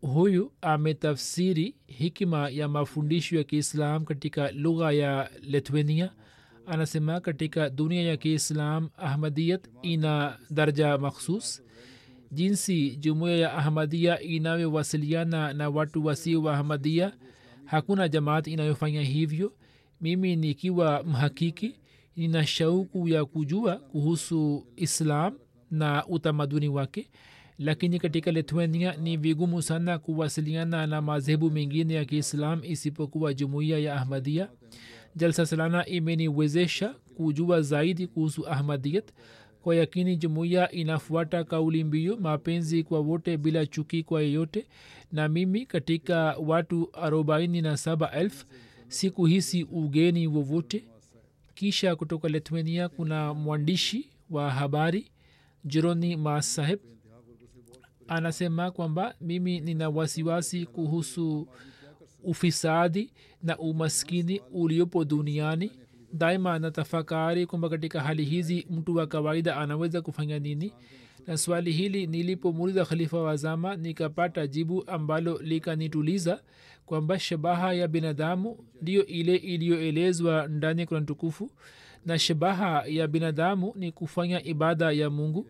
Huyu 0.00 0.52
ametafsiri 0.60 1.74
hikima 1.86 2.48
ya 2.50 2.68
mafundisho 2.68 3.36
ya 3.36 3.44
kiislam 3.44 4.04
katika 4.04 4.52
lugha 4.52 4.92
ya 4.92 5.30
lithuania. 5.40 6.12
Anasema 6.66 7.20
katika 7.20 7.70
dunia 7.70 8.02
ya 8.02 8.16
kiislam 8.16 8.88
ahmadiyat 8.96 9.68
ina 9.82 10.38
darja 10.50 10.98
makhsus. 10.98 11.62
Jinsi 12.32 12.96
jumuiya 12.96 13.36
ya 13.36 13.52
ahmadia 13.54 14.20
inavyowasiliana 14.20 15.52
na 15.52 15.68
watu 15.70 16.04
wasio 16.06 16.42
wa 16.42 16.56
ahmadia 16.58 17.12
hakuna 17.70 18.08
jamaat 18.08 18.46
inayofanya 18.46 19.02
hivyo. 19.02 19.52
Mimi 20.00 20.36
nikiwa 20.36 21.02
mhakiki 21.02 21.74
nina 22.16 22.46
shauku 22.46 23.08
ya 23.08 23.24
kujua 23.24 23.76
kuhusu 23.76 24.66
islam 24.76 25.38
na 25.70 26.06
utamaduni 26.06 26.68
wake. 26.68 27.10
Lakini 27.58 27.98
katika 27.98 28.30
lithuania 28.32 28.96
ni 28.96 29.16
vigumu 29.16 29.62
sana 29.62 29.98
kuwasiliana 29.98 30.86
na 30.86 31.02
madhehebu 31.02 31.50
mengine 31.50 31.94
ya 31.94 32.04
kiislam 32.04 32.60
isipokuwa 32.64 33.34
jumuiya 33.34 33.78
ya 33.78 33.94
ahmadia 33.94 34.48
jalsa 35.16 35.46
salana 35.46 35.86
imeniwezesha 35.86 36.94
kujua 37.16 37.62
zaidi 37.62 38.06
kuhusu 38.06 38.48
ahmadiyat. 38.48 39.12
Kwa 39.62 39.76
yakini 39.76 40.16
jumuiya 40.16 40.70
inafuata 40.72 41.44
kauli 41.44 41.84
mbiu 41.84 42.20
mapenzi 42.20 42.82
kwa 42.82 43.00
wote 43.00 43.36
bila 43.36 43.66
chuki 43.66 44.02
kwa 44.02 44.22
yeyote 44.22 44.66
na 45.12 45.28
mimi 45.28 45.66
katika 45.66 46.36
watu 46.46 46.88
arobaini 46.92 47.62
na 47.62 47.76
saba 47.76 48.10
elfu 48.12 48.46
sikuhisi 48.88 49.64
ugeni 49.64 50.26
wowote. 50.26 50.84
Kisha 51.54 51.96
kutoka 51.96 52.28
lithuania 52.28 52.88
kuna 52.88 53.34
mwandishi 53.34 54.10
wa 54.30 54.50
habari 54.50 55.10
jeroni 55.64 56.16
masaheb 56.16 56.78
anasema 58.08 58.70
kwamba 58.70 59.14
mimi 59.20 59.60
nina 59.60 59.88
wasiwasi 59.88 60.66
kuhusu 60.66 61.48
ufisadi 62.24 63.12
na 63.42 63.58
umaskini 63.58 64.40
uliopo 64.52 65.04
duniani. 65.04 65.70
Daima 66.12 66.58
natafakari 66.58 67.46
kwamba 67.46 67.68
katika 67.68 68.00
hali 68.00 68.24
hizi 68.24 68.66
mtu 68.70 68.96
wa 68.96 69.06
kawaida 69.06 69.56
anaweza 69.56 70.02
kufanya 70.02 70.38
nini 70.38 70.72
na 71.26 71.36
swali 71.36 71.72
hili 71.72 72.06
nilipomuuliza 72.06 72.84
khalifa 72.84 73.18
wa 73.22 73.36
zama 73.36 73.76
nikapata 73.76 74.46
jibu 74.46 74.84
ambalo 74.86 75.38
likanituliza 75.42 76.42
kwamba 76.86 77.18
shabaha 77.18 77.72
ya 77.72 77.88
binadamu 77.88 78.58
ndiyo 78.82 79.06
ile 79.06 79.36
iliyoelezwa 79.36 80.46
ndani 80.48 80.80
ya 80.80 80.86
kurani 80.86 81.06
tukufu 81.06 81.50
na 82.06 82.18
shabaha 82.18 82.84
ya 82.86 83.08
binadamu 83.08 83.72
ni 83.76 83.92
kufanya 83.92 84.44
ibada 84.44 84.92
ya 84.92 85.10
mungu. 85.10 85.46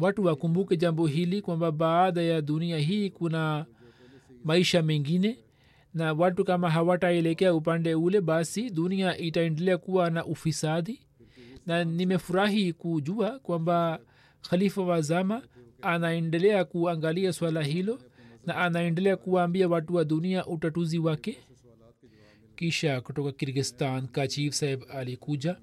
Watu 0.00 0.24
wakumbuke 0.24 0.76
jambo 0.76 1.06
hili 1.06 1.42
kwamba 1.42 1.72
baada 1.72 2.22
ya 2.22 2.42
dunia 2.42 2.78
hii 2.78 3.10
kuna 3.10 3.66
maisha 4.44 4.82
mengine 4.82 5.38
na 5.94 6.12
watu 6.12 6.44
kama 6.44 6.70
hawataelekea 6.70 7.54
upande 7.54 7.94
ule 7.94 8.20
basi 8.20 8.70
dunia 8.70 9.18
itaendelea 9.18 9.78
kuwa 9.78 10.10
na 10.10 10.24
ufisadi. 10.26 11.00
Na 11.66 11.84
nimefurahi 11.84 12.72
kujua 12.72 13.38
kwamba 13.38 14.00
khalifa 14.50 14.82
wa 14.82 15.00
zama 15.00 15.42
anaendelea 15.82 16.64
kuangalia 16.64 17.32
swala 17.32 17.62
hilo 17.62 17.98
na 18.46 18.56
anaendelea 18.56 19.16
kuwaambia 19.16 19.68
watu 19.68 19.94
wa 19.94 20.04
dunia 20.04 20.46
utatuzi 20.46 20.98
wake. 20.98 21.38
Kisha 22.56 23.00
kutoka 23.00 23.32
kirgistan 23.32 24.08
kachif 24.08 24.54
saheb 24.54 24.82
alikuja 24.94 25.56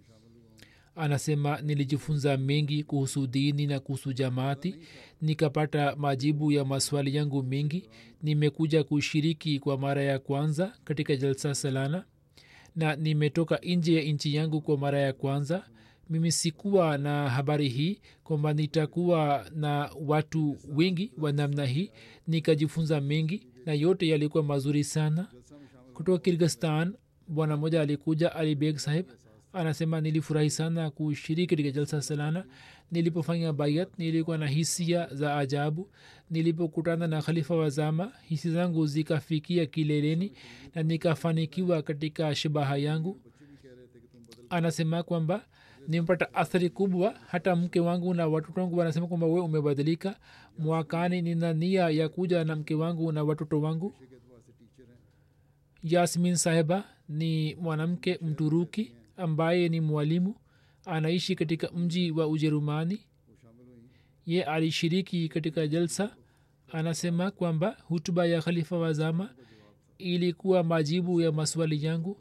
anasema 0.96 1.62
nilijifunza 1.62 2.38
mengi 2.38 2.84
kuhusu 2.84 3.28
dini 3.28 3.68
na 3.68 3.80
kuhusu 3.80 4.14
jamaati 4.14 4.76
nikapata 5.22 5.96
majibu 5.96 6.52
ya 6.52 6.66
maswali 6.66 7.16
yangu 7.16 7.44
mengi 7.44 7.90
nimekuja 8.24 8.84
kushiriki 8.84 9.60
kwa 9.60 9.78
mara 9.78 10.04
ya 10.04 10.20
kwanza 10.20 10.74
katika 10.84 11.16
jalsa 11.16 11.56
salana 11.56 12.06
na 12.76 12.96
nimetoka 12.96 13.58
nje 13.64 13.96
ya 13.96 14.02
nchi 14.14 14.36
yangu 14.36 14.62
kwa 14.62 14.78
mara 14.78 15.00
ya 15.00 15.14
kwanza 15.14 15.66
mimi 16.12 16.32
sikuwa 16.32 16.98
na 16.98 17.30
habari 17.30 17.70
hii 17.70 18.00
kwamba 18.24 18.54
nitakuwa 18.54 19.46
na 19.56 19.90
watu 20.06 20.58
wengi 20.76 21.12
wa 21.18 21.32
namna 21.32 21.66
hii 21.66 21.92
nikajifunza 22.28 23.02
mengi 23.02 23.48
na 23.66 23.74
yote 23.74 24.08
yalikuwa 24.08 24.44
mazuri 24.44 24.84
sana. 24.84 25.28
Kutoka 25.94 26.20
kirgistan 26.20 26.94
bwana 27.28 27.58
moja 27.58 27.82
alikuja 27.82 28.36
ali 28.36 28.56
beg 28.56 28.78
anasema 29.54 30.02
nilifurahi 30.02 30.50
sana 30.50 30.90
kushiriki 30.92 31.48
katika 31.56 31.72
jalsa 31.72 32.02
salana. 32.02 32.46
Nilipofanya 32.92 33.54
bayat 33.54 33.90
nilikuwa 34.00 34.38
na 34.38 34.48
hisia 34.48 35.08
za 35.12 35.38
ajabu. 35.38 35.90
Nilipokutana 36.30 37.08
na 37.08 37.22
khalifa 37.22 37.56
wa 37.56 37.70
zama 37.70 38.12
hisi 38.22 38.52
zangu 38.52 38.86
zikafikia 38.88 39.66
kileleni 39.66 40.34
na 40.76 40.84
nikafanikiwa 40.84 41.82
katika 41.82 42.36
shabaha 42.36 42.78
yangu. 42.78 43.20
Anasema 44.50 45.04
kwamba 45.04 45.46
nimepata 45.88 46.34
athari 46.34 46.70
kubwa 46.70 47.16
hata 47.28 47.56
mke 47.56 47.80
wangu 47.80 48.14
na 48.14 48.28
watoto 48.28 48.62
wangu 48.62 48.78
wanasema 48.78 49.08
kwamba 49.08 49.28
we 49.28 49.42
umebadilika. 49.42 50.16
Mwakani 50.60 51.22
nina 51.22 51.54
nia 51.54 51.90
ya 51.90 52.10
kuja 52.10 52.44
na 52.44 52.56
mke 52.56 52.76
wangu 52.76 53.12
na 53.12 53.24
watoto 53.24 53.62
wangu. 53.62 53.94
Yasmin 55.84 56.36
saheba 56.36 56.84
ni 57.10 57.56
mwanamke 57.56 58.20
mturuki 58.22 58.92
ambaye 59.18 59.70
ni 59.70 59.82
mwalimu. 59.82 60.36
Anaishi 60.86 61.36
katika 61.36 61.72
mji 61.72 62.12
wa 62.12 62.28
ujerumani. 62.28 63.02
Ye 64.26 64.44
alishiriki 64.44 65.30
katika 65.30 65.68
jalsa. 65.68 66.16
Anasema 66.72 67.32
kwamba 67.32 67.78
hutuba 67.88 68.26
ya 68.26 68.42
khalifa 68.42 68.78
wa 68.78 68.94
zama 68.94 69.30
ilikuwa 69.98 70.64
majibu 70.64 71.22
ya 71.22 71.32
maswali 71.32 71.86
yangu. 71.86 72.18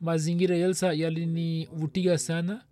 Mazingira 0.00 0.58
jalsa 0.58 0.92
yalinivutia 0.92 2.18
sana 2.18 2.64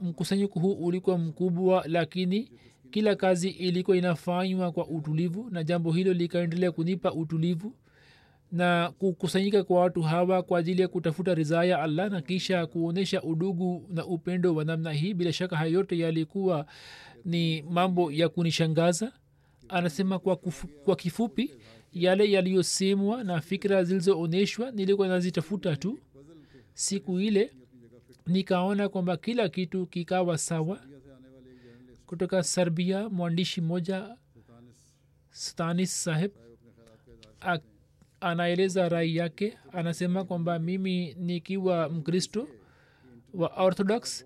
mkusanyiko 0.00 0.60
huu 0.60 0.72
ulikuwa 0.72 1.18
mkubwa 1.18 1.84
lakini 1.88 2.50
kila 2.90 3.14
kazi 3.16 3.48
ilikuwa 3.48 3.96
inafanywa 3.96 4.72
kwa 4.72 4.86
utulivu 4.88 5.50
na 5.50 5.64
jambo 5.64 5.92
hilo 5.92 6.12
likaendelea 6.12 6.72
kunipa 6.72 7.12
utulivu 7.12 7.72
na 8.52 8.92
kukusanyika 8.98 9.64
kwa 9.64 9.80
watu 9.80 10.02
hawa 10.02 10.42
kwa 10.42 10.58
ajili 10.58 10.82
ya 10.82 10.88
kutafuta 10.88 11.34
ridhaa 11.34 11.64
ya 11.64 11.82
allah 11.82 12.10
na 12.10 12.20
kisha 12.20 12.66
kuonyesha 12.66 13.22
udugu 13.22 13.86
na 13.90 14.06
upendo 14.06 14.54
wa 14.54 14.64
namna 14.64 14.92
hii. 14.92 15.14
Bila 15.14 15.32
shaka 15.32 15.56
hayo 15.56 15.72
yote 15.72 15.98
yalikuwa 15.98 16.66
ni 17.24 17.62
mambo 17.62 18.12
ya 18.12 18.28
kunishangaza. 18.28 19.12
Anasema 19.68 20.18
kwa, 20.18 20.36
kufu, 20.36 20.68
kwa 20.68 20.96
kifupi 20.96 21.50
yale 21.92 22.30
yaliyosemwa 22.30 23.24
na 23.24 23.40
fikira 23.40 23.84
zilizoonyeshwa 23.84 24.70
nilikuwa 24.70 25.08
nazitafuta 25.08 25.76
tu. 25.76 25.98
Siku 26.74 27.20
ile 27.20 27.52
nikaona 28.26 28.88
kwamba 28.88 29.16
kila 29.16 29.48
kitu 29.48 29.86
kikawa 29.86 30.38
sawa. 30.38 30.80
Kutoka 32.06 32.42
serbia 32.42 33.08
mwandishi 33.08 33.60
mmoja 33.60 34.16
stanis 35.30 36.04
saheb 36.04 36.30
anaeleza 38.20 38.88
rai 38.88 39.16
yake. 39.16 39.58
Anasema 39.72 40.24
kwamba 40.24 40.58
mimi 40.58 41.14
nikiwa 41.14 41.88
mkristo 41.88 42.48
wa 43.34 43.48
orthodox 43.48 44.24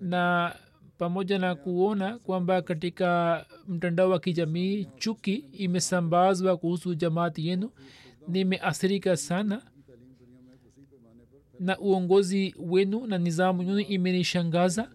na 0.00 0.54
pamoja 0.98 1.38
na 1.38 1.54
kuona 1.54 2.18
kwamba 2.18 2.62
katika 2.62 3.46
mtandao 3.68 4.10
wa 4.10 4.20
kijamii 4.20 4.84
chuki 4.98 5.34
imesambazwa 5.34 6.56
kuhusu 6.56 6.94
jamaati 6.94 7.48
yenu 7.48 7.70
nimeathirika 8.28 9.16
sana 9.16 9.62
na 11.62 11.78
uongozi 11.78 12.54
wenu 12.58 13.06
na 13.06 13.18
nizamu 13.18 13.62
yenu 13.62 13.78
imenishangaza. 13.80 14.90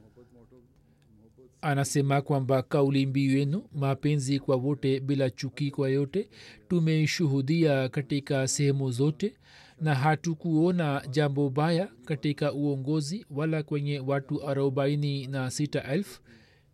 Anasema 1.62 2.22
kwamba 2.22 2.62
kauli 2.62 3.06
mbiu 3.06 3.38
yenu 3.38 3.64
mapenzi 3.76 4.40
kwa 4.40 4.56
wote 4.56 5.00
bila 5.00 5.30
chuki 5.30 5.72
kwa 5.72 5.90
yote 5.90 6.30
tumeishuhudia 6.70 7.90
katika 7.90 8.48
sehemu 8.48 8.92
zote 8.92 9.34
na 9.82 9.96
hatukuona 9.96 11.02
jambo 11.12 11.50
baya 11.50 11.88
katika 12.06 12.54
uongozi 12.54 13.26
wala 13.32 13.64
kwenye 13.64 14.00
watu 14.00 14.48
arobaini 14.50 15.28
na 15.28 15.52
sita 15.52 15.84
elfu. 15.84 16.22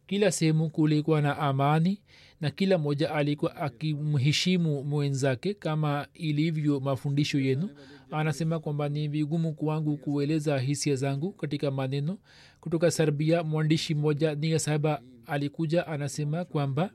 Kila 0.08 0.32
sehemu 0.32 0.70
kulikuwa 0.70 1.22
na 1.22 1.38
amani 1.38 2.02
na 2.42 2.52
kila 2.52 2.78
mmoja 2.78 3.12
alikuwa 3.12 3.56
akimheshimu 3.56 4.84
mwenzake 4.84 5.54
kama 5.54 6.08
ilivyo 6.14 6.80
mafundisho 6.80 7.40
yenu 7.40 7.70
anasema 8.14 8.60
kwamba 8.60 8.90
ni 8.90 9.08
vigumu 9.08 9.54
kwangu 9.54 9.98
kueleza 9.98 10.60
hisia 10.60 10.96
zangu 10.96 11.32
katika 11.32 11.72
maneno. 11.72 12.18
Kutoka 12.62 12.92
serbia 12.92 13.44
mwandishi 13.44 13.96
mmoja 13.96 14.36
nia 14.36 14.60
sahaba 14.60 15.02
alikuja 15.26 15.88
anasema 15.88 16.46
kwamba 16.46 16.90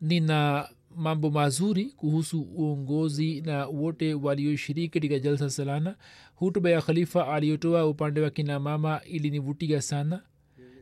nina 0.00 0.68
mambo 0.96 1.30
mazuri 1.30 1.84
kuhusu 1.84 2.42
uongozi 2.42 3.40
na 3.40 3.66
wote 3.66 4.14
walioshiriki 4.14 4.88
katika 4.88 5.18
jalsa 5.18 5.50
salana. 5.50 5.96
Hutuba 6.34 6.70
ya 6.70 6.82
khalifa 6.82 7.28
aliyotoa 7.34 7.86
upande 7.86 8.20
wa 8.20 8.30
kina 8.30 8.60
mama 8.60 9.00
ilinivutia 9.04 9.82
sana. 9.82 10.22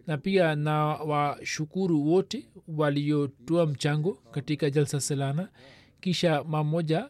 Na 0.07 0.19
pia 0.19 0.55
na 0.55 0.75
washukuru 0.85 2.07
wote 2.07 2.49
waliotoa 2.69 3.67
mchango 3.67 4.15
katika 4.31 4.71
jalsa 4.71 5.01
salana. 5.01 5.49
Kisha 6.01 6.45
mamoja 6.45 7.09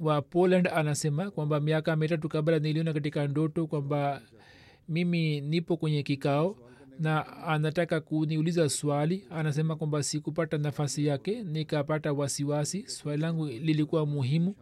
wa 0.00 0.22
poland 0.22 0.68
anasema 0.74 1.30
kwamba 1.30 1.60
miaka 1.60 1.96
mitatu 1.96 2.28
kabla 2.28 2.58
niliona 2.58 2.92
katika 2.92 3.26
ndoto 3.28 3.66
kwamba 3.66 4.22
mimi 4.88 5.40
nipo 5.40 5.76
kwenye 5.76 6.02
kikao 6.02 6.56
na 6.98 7.26
anataka 7.46 8.00
kuniuliza 8.00 8.68
swali 8.68 9.24
anasema 9.30 9.76
kwamba 9.76 10.02
sikupata 10.02 10.58
nafasi 10.58 11.06
yake 11.06 11.42
nikapata 11.42 12.12
wasiwasi 12.12 12.84
swali 12.88 13.22
langu 13.22 13.46
lilikuwa 13.46 14.06
muhimu. 14.06 14.54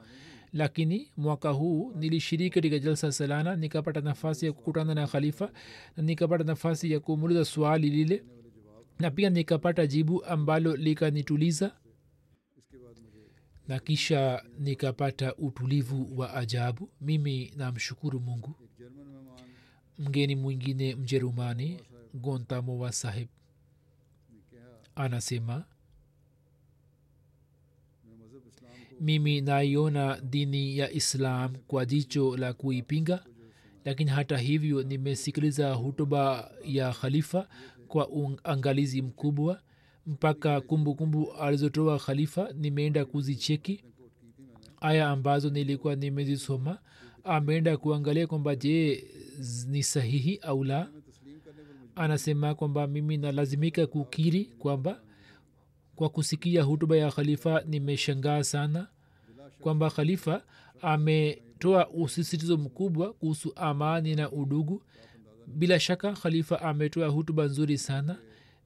Lakini 0.53 1.11
mwaka 1.17 1.51
huu 1.51 1.93
nilishiriki 1.99 2.51
katika 2.55 2.79
jalsa 2.79 3.13
salana 3.13 3.57
nikapata 3.57 4.01
nafasi 4.01 4.47
ya 4.47 4.53
kukutana 4.53 4.95
na 4.95 5.07
khalifa 5.07 5.51
na 5.97 6.03
nikapata 6.03 6.45
nafasi 6.45 6.93
ya 6.93 7.01
kumuuliza 7.01 7.45
swali 7.45 7.91
lile 7.91 8.23
na 8.99 9.11
pia 9.11 9.31
nikapata 9.31 9.87
jibu 9.87 10.25
ambalo 10.25 10.77
likanituliza 10.77 11.73
na 13.69 13.79
kisha 13.79 14.43
nikapata 14.59 15.35
utulivu 15.37 16.19
wa 16.19 16.35
ajabu 16.35 16.91
mimi 17.01 17.53
namshukuru 17.57 18.21
mungu. 18.21 18.55
Mgeni 19.99 20.37
mwingine 20.37 20.95
mjerumani 20.95 21.81
gontamowa 22.15 22.93
saheb. 22.93 23.29
Anasema 24.95 25.65
mimi 29.01 29.41
naiona 29.41 30.21
dini 30.21 30.79
ya 30.79 30.91
islam 30.91 31.55
kwa 31.67 31.87
jicho 31.87 32.37
la 32.37 32.53
kuipinga 32.53 33.25
lakini 33.85 34.11
hata 34.11 34.39
hivyo 34.39 34.83
nimesikiliza 34.83 35.73
hutuba 35.75 36.51
ya 36.65 36.93
khalifa 36.93 37.49
kwa 37.89 38.09
uangalizi 38.09 39.03
mkubwa 39.03 39.63
mpaka 40.09 40.61
kumbukumbu 40.61 41.33
alizotoa 41.33 41.99
khalifa 41.99 42.53
nimeenda 42.53 43.05
kuzicheki. 43.05 43.85
Aya 44.81 45.09
ambazo 45.11 45.51
nilikuwa 45.51 45.97
nimezisoma 45.97 46.79
ameenda 47.25 47.77
kuangalia 47.77 48.27
kwamba 48.27 48.57
je 48.57 49.05
ni 49.69 49.83
sahihi 49.83 50.37
au 50.43 50.65
la? 50.65 50.89
Anasema 51.97 52.55
kwamba 52.55 52.87
mimi 52.87 53.17
nalazimika 53.17 53.87
kukiri 53.87 54.45
kwamba 54.45 55.01
kwa 55.97 56.09
kusikia 56.09 56.63
hutuba 56.63 56.97
ya 56.97 57.11
khalifa 57.11 57.63
nimeshangaa 57.67 58.43
sana. 58.45 58.89
Kwamba 59.61 59.91
khalifa 59.91 60.43
ametoa 60.83 61.89
usisitizo 61.91 62.57
mkubwa 62.57 63.13
kuhusu 63.13 63.53
amani 63.57 64.15
na 64.15 64.31
udugu. 64.33 64.83
Bila 65.47 65.81
shaka 65.81 66.13
khalifa 66.13 66.63
ametoa 66.63 67.09
hutuba 67.09 67.45
nzuri 67.45 67.79
sana 67.79 68.17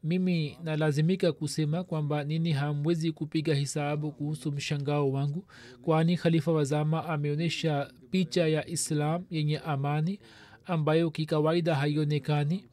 mimi 0.05 0.59
nalazimika 0.65 1.33
kusema 1.33 1.85
kwamba 1.85 2.25
nini 2.25 2.53
hamwezi 2.53 3.13
kupiga 3.13 3.55
hisabu 3.55 4.13
kuhusu 4.13 4.53
mshangao 4.53 5.13
wangu 5.13 5.45
kwani 5.83 6.17
khalifa 6.17 6.53
wazama 6.53 7.05
ameonyesha 7.09 7.91
picha 8.11 8.47
ya 8.49 8.69
islam 8.69 9.25
yenye 9.31 9.59
amani 9.59 10.19
ambayo 10.65 11.11
kikawaida 11.11 11.75
haionekani. 11.75 12.65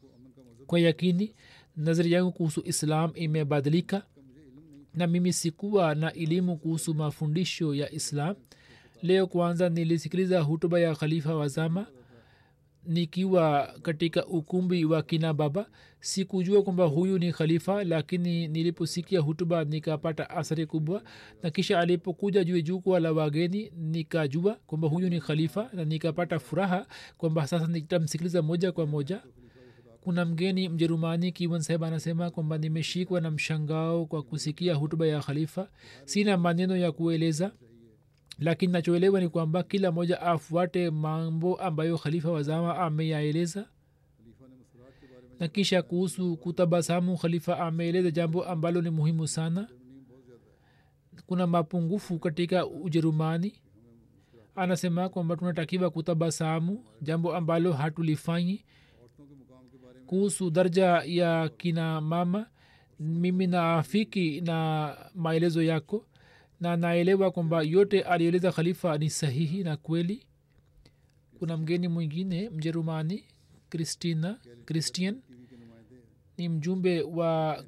Kwa 0.67 0.79
yakini 0.79 1.35
nazari 1.77 2.11
yangu 2.11 2.31
kuhusu 2.31 2.61
islam 2.65 3.11
imebadilika 3.15 4.03
na 4.93 5.07
mimi 5.07 5.33
sikuwa 5.33 5.95
na 5.95 6.13
elimu 6.13 6.57
kuhusu 6.57 6.93
mafundisho 6.93 7.75
ya 7.75 7.91
islam. 7.91 8.35
Leo 9.01 9.27
kwanza 9.27 9.69
nilisikiliza 9.69 10.39
hutuba 10.41 10.79
ya 10.79 10.95
khalifa 10.95 11.35
wazama 11.35 11.85
nikiwa 12.85 13.73
katika 13.81 14.25
ukumbi 14.25 14.85
wa 14.85 15.03
kina 15.03 15.33
baba. 15.33 15.65
Sikujua 15.99 16.63
kwamba 16.63 16.85
huyu 16.85 17.19
ni 17.19 17.31
khalifa 17.33 17.83
lakini 17.83 18.47
niliposikia 18.47 19.19
hutuba 19.19 19.63
nikapata 19.63 20.29
athari 20.29 20.65
kubwa. 20.65 21.03
Na 21.43 21.49
kisha 21.49 21.79
alipokuja 21.79 22.43
juu 22.43 22.61
jukwa 22.61 22.99
la 22.99 23.11
wageni 23.11 23.71
nikajua 23.77 24.53
kwamba 24.67 24.87
huyu 24.87 25.09
ni 25.09 25.19
khalifa 25.21 25.69
na 25.73 25.85
nikapata 25.85 26.39
furaha 26.39 26.85
kwamba 27.17 27.47
sasa 27.47 27.67
nitamsikiliza 27.67 28.41
moja 28.41 28.71
kwa 28.71 28.85
moja. 28.87 29.21
Kuna 30.01 30.25
mgeni 30.25 30.69
mjerumani 30.69 31.31
kiwan 31.31 31.61
saheb 31.61 31.83
anasema 31.83 32.29
kwamba 32.31 32.57
nimeshikwa 32.57 33.21
na 33.21 33.31
mshangao 33.31 34.05
kwa 34.05 34.23
kusikia 34.23 34.75
hutuba 34.75 35.07
ya 35.07 35.19
khalifa. 35.19 35.67
Sina 36.05 36.37
maneno 36.37 36.77
ya 36.77 36.91
kueleza 36.91 37.51
lakini 38.39 38.73
nachoelewa 38.73 39.19
ni 39.19 39.29
kwamba 39.29 39.63
kila 39.63 39.91
moja 39.91 40.21
afuate 40.21 40.89
mambo 40.89 41.55
ambayo 41.55 41.97
khalifa 41.97 42.31
wazama 42.31 42.77
ameyaeleza. 42.77 43.65
Na 45.39 45.47
kisha 45.47 45.81
kuhusu 45.81 46.37
kutabasamu 46.37 47.17
khalifa 47.17 47.59
ameeleza 47.59 48.11
jambo 48.11 48.45
ambalo 48.45 48.81
ni 48.81 48.89
muhimu 48.89 49.27
sana. 49.27 49.67
Kuna 51.25 51.47
mapungufu 51.47 52.19
katika 52.19 52.67
ujerumani. 52.67 53.53
Anasema 54.55 55.09
kwamba 55.09 55.35
tunatakiwa 55.35 55.89
kutabasamu 55.89 56.85
jambo 57.01 57.35
ambalo 57.35 57.73
hatulifanyi. 57.73 58.65
Kuhusu 60.05 60.49
darja 60.51 60.85
ya 61.05 61.49
kina 61.49 62.01
mama 62.01 62.45
mimi 62.99 63.47
naafiki 63.47 64.41
na 64.41 64.95
maelezo 65.15 65.61
yako 65.63 66.05
na 66.59 66.77
naelewa 66.77 67.31
kwamba 67.31 67.61
yote 67.61 68.01
alieleza 68.01 68.51
khalifa 68.51 68.97
ni 68.97 69.09
sahihi 69.09 69.63
na 69.63 69.77
kweli. 69.77 70.25
Kuna 71.39 71.57
mgeni 71.57 71.87
mwingine 71.87 72.49
mjerumani 72.49 73.23
kristina 73.69 74.39
christian 74.65 75.21
ni 76.37 76.49
mjumbe 76.49 77.01
wa 77.01 77.63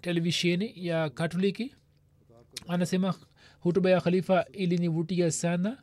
televisheni 0.00 0.86
ya 0.86 1.10
katoliki. 1.10 1.74
Anasema 2.68 3.14
hutuba 3.60 3.90
ya 3.90 4.00
khalifa 4.00 4.44
ilinivutia 4.52 5.30
sana. 5.30 5.82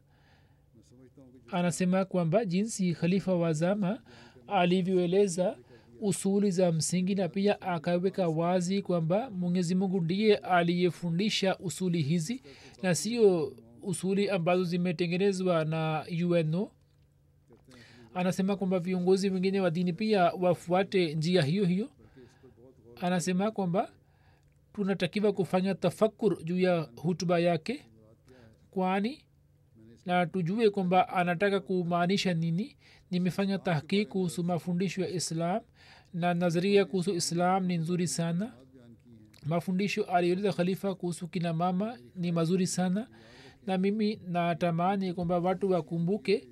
Anasema 1.52 2.06
kwamba 2.06 2.46
jinsi 2.46 2.94
khalifa 2.94 3.36
wa 3.36 3.54
zama 3.54 4.02
alivyoeleza 4.48 5.58
usuli 6.02 6.52
za 6.52 6.72
msingi 6.72 7.16
na 7.16 7.30
pia 7.30 7.62
akaweka 7.62 8.28
wazi 8.28 8.82
kwamba 8.82 9.30
mwenyezi 9.30 9.76
mungu 9.76 10.02
ndiye 10.02 10.36
aliyefundisha 10.38 11.58
usuli 11.58 12.02
hizi 12.02 12.44
na 12.84 12.96
sio 12.96 13.54
usuli 13.82 14.30
ambazo 14.30 14.64
zimetengenezwa 14.64 15.66
na 15.66 16.06
uno 16.26 16.72
anasema 18.14 18.56
kwamba 18.56 18.80
viongozi 18.80 19.30
wengine 19.30 19.60
wa 19.62 19.72
dini 19.72 19.94
pia 19.94 20.24
wafuate 20.24 21.16
njia 21.16 21.42
hiyo 21.42 21.66
hiyo. 21.66 21.90
Anasema 23.02 23.52
kwamba 23.52 23.92
tunatakiwa 24.74 25.34
kufanya 25.34 25.76
tafakur 25.76 26.44
juu 26.44 26.60
ya 26.60 26.90
hutuba 26.96 27.40
yake 27.40 27.86
kwani 28.72 29.22
na 30.06 30.26
tujue 30.26 30.70
kwamba 30.70 31.10
anataka 31.10 31.60
kumaanisha 31.60 32.34
nini. 32.34 32.76
Nimefanya 33.12 33.58
tahkik 33.60 34.08
kuhusu 34.10 34.44
mafundisho 34.44 35.02
ya 35.02 35.10
islam 35.10 35.62
na 36.14 36.34
nazaria 36.34 36.86
kuhusu 36.86 37.14
islam 37.16 37.66
ni 37.66 37.78
nzuri 37.78 38.08
sana. 38.08 38.54
Mafundisho 39.46 40.04
alieleza 40.04 40.54
khalifa 40.54 40.96
kuhusu 40.96 41.28
kina 41.28 41.54
mama 41.54 41.98
ni 42.16 42.32
mazuri 42.32 42.68
sana. 42.68 43.08
Na 43.68 43.78
mimi 43.78 44.20
natamani 44.28 45.14
kwamba 45.14 45.40
watu 45.40 45.72
wakumbuke 45.72 46.48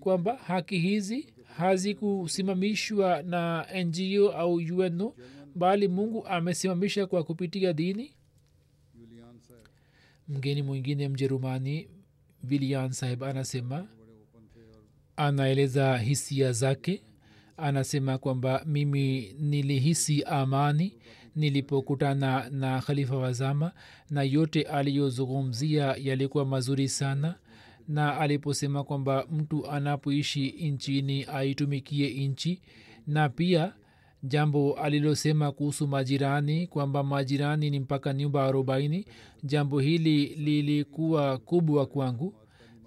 kwamba 0.00 0.36
haki 0.36 0.78
hizi 0.78 1.34
hazikusimamishwa 1.56 3.22
na 3.22 3.66
ngo 3.84 4.32
au 4.32 4.54
uno 4.54 5.14
bali 5.54 5.88
mungu 5.88 6.26
amesimamisha 6.26 7.06
kwa 7.06 7.24
kupitia 7.24 7.72
dini. 7.72 8.12
Mgeni 10.28 10.62
mwingine 10.62 11.08
mjerumani 11.08 11.88
vilian 12.42 12.92
saheb 12.92 13.24
anasema 13.24 13.88
anaeleza 15.16 15.98
hisia 15.98 16.52
zake 16.52 17.02
anasema 17.56 18.18
kwamba 18.18 18.62
mimi 18.66 19.34
nilihisi 19.38 20.22
amani 20.22 20.92
nilipokutana 21.36 22.48
na 22.50 22.80
khalifa 22.80 23.16
wazama 23.16 23.72
na 24.10 24.22
yote 24.22 24.62
aliyozungumzia 24.62 25.96
yalikuwa 26.02 26.44
mazuri 26.44 26.88
sana. 26.88 27.34
Na 27.88 28.18
aliposema 28.20 28.84
kwamba 28.84 29.26
mtu 29.32 29.70
anapoishi 29.70 30.48
nchini 30.50 31.24
aitumikie 31.24 32.28
nchi 32.28 32.60
na 33.06 33.28
pia 33.28 33.72
jambo 34.22 34.74
alilosema 34.74 35.52
kuhusu 35.52 35.88
majirani 35.88 36.66
kwamba 36.66 37.02
majirani 37.02 37.70
ni 37.70 37.80
mpaka 37.80 38.12
nyumba 38.12 38.44
arobaini 38.44 39.06
jambo 39.42 39.80
hili 39.80 40.26
lilikuwa 40.26 41.38
kubwa 41.38 41.86
kwangu. 41.86 42.34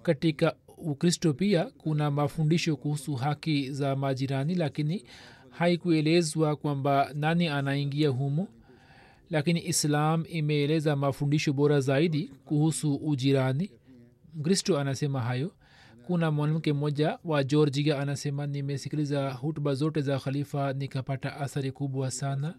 Katika 0.02 0.54
ukristo 0.80 1.32
pia 1.34 1.64
kuna 1.64 2.10
mafundisho 2.10 2.76
kuhusu 2.76 3.14
haki 3.14 3.72
za 3.72 3.96
majirani 3.96 4.54
lakini 4.54 5.04
haikuelezwa 5.50 6.56
kwamba 6.56 7.10
nani 7.14 7.48
anaingia 7.48 8.08
humo 8.08 8.48
lakini 9.30 9.66
islam 9.66 10.24
imeeleza 10.28 10.96
mafundisho 10.96 11.52
bora 11.52 11.80
zaidi 11.80 12.30
kuhusu 12.44 12.94
ujirani. 12.94 13.70
Mkristo 14.34 14.78
anasema 14.78 15.20
hayo. 15.20 15.52
Kuna 16.06 16.30
mwanamke 16.30 16.72
mmoja 16.72 17.18
wa 17.24 17.44
georgia 17.44 17.98
anasema 17.98 18.46
nimesikiliza 18.46 19.30
hutuba 19.32 19.74
zote 19.74 20.00
za 20.00 20.18
khalifa 20.18 20.72
nikapata 20.72 21.36
athari 21.36 21.72
kubwa 21.72 22.10
sana. 22.10 22.54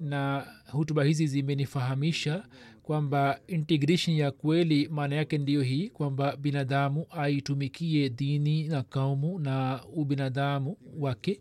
Na 0.00 0.46
hutuba 0.72 1.04
hizi 1.04 1.26
zimenifahamisha 1.26 2.44
kwamba 2.92 3.40
integration 3.46 4.16
ya 4.16 4.30
kweli 4.30 4.88
maana 4.88 5.16
yake 5.16 5.38
ndiyo 5.38 5.62
hii 5.62 5.88
kwamba 5.88 6.36
binadamu 6.36 7.06
aitumikie 7.10 8.08
dini 8.10 8.68
na 8.68 8.82
kaumu 8.82 9.38
na 9.38 9.80
ubinadamu 9.94 10.76
wake. 10.98 11.40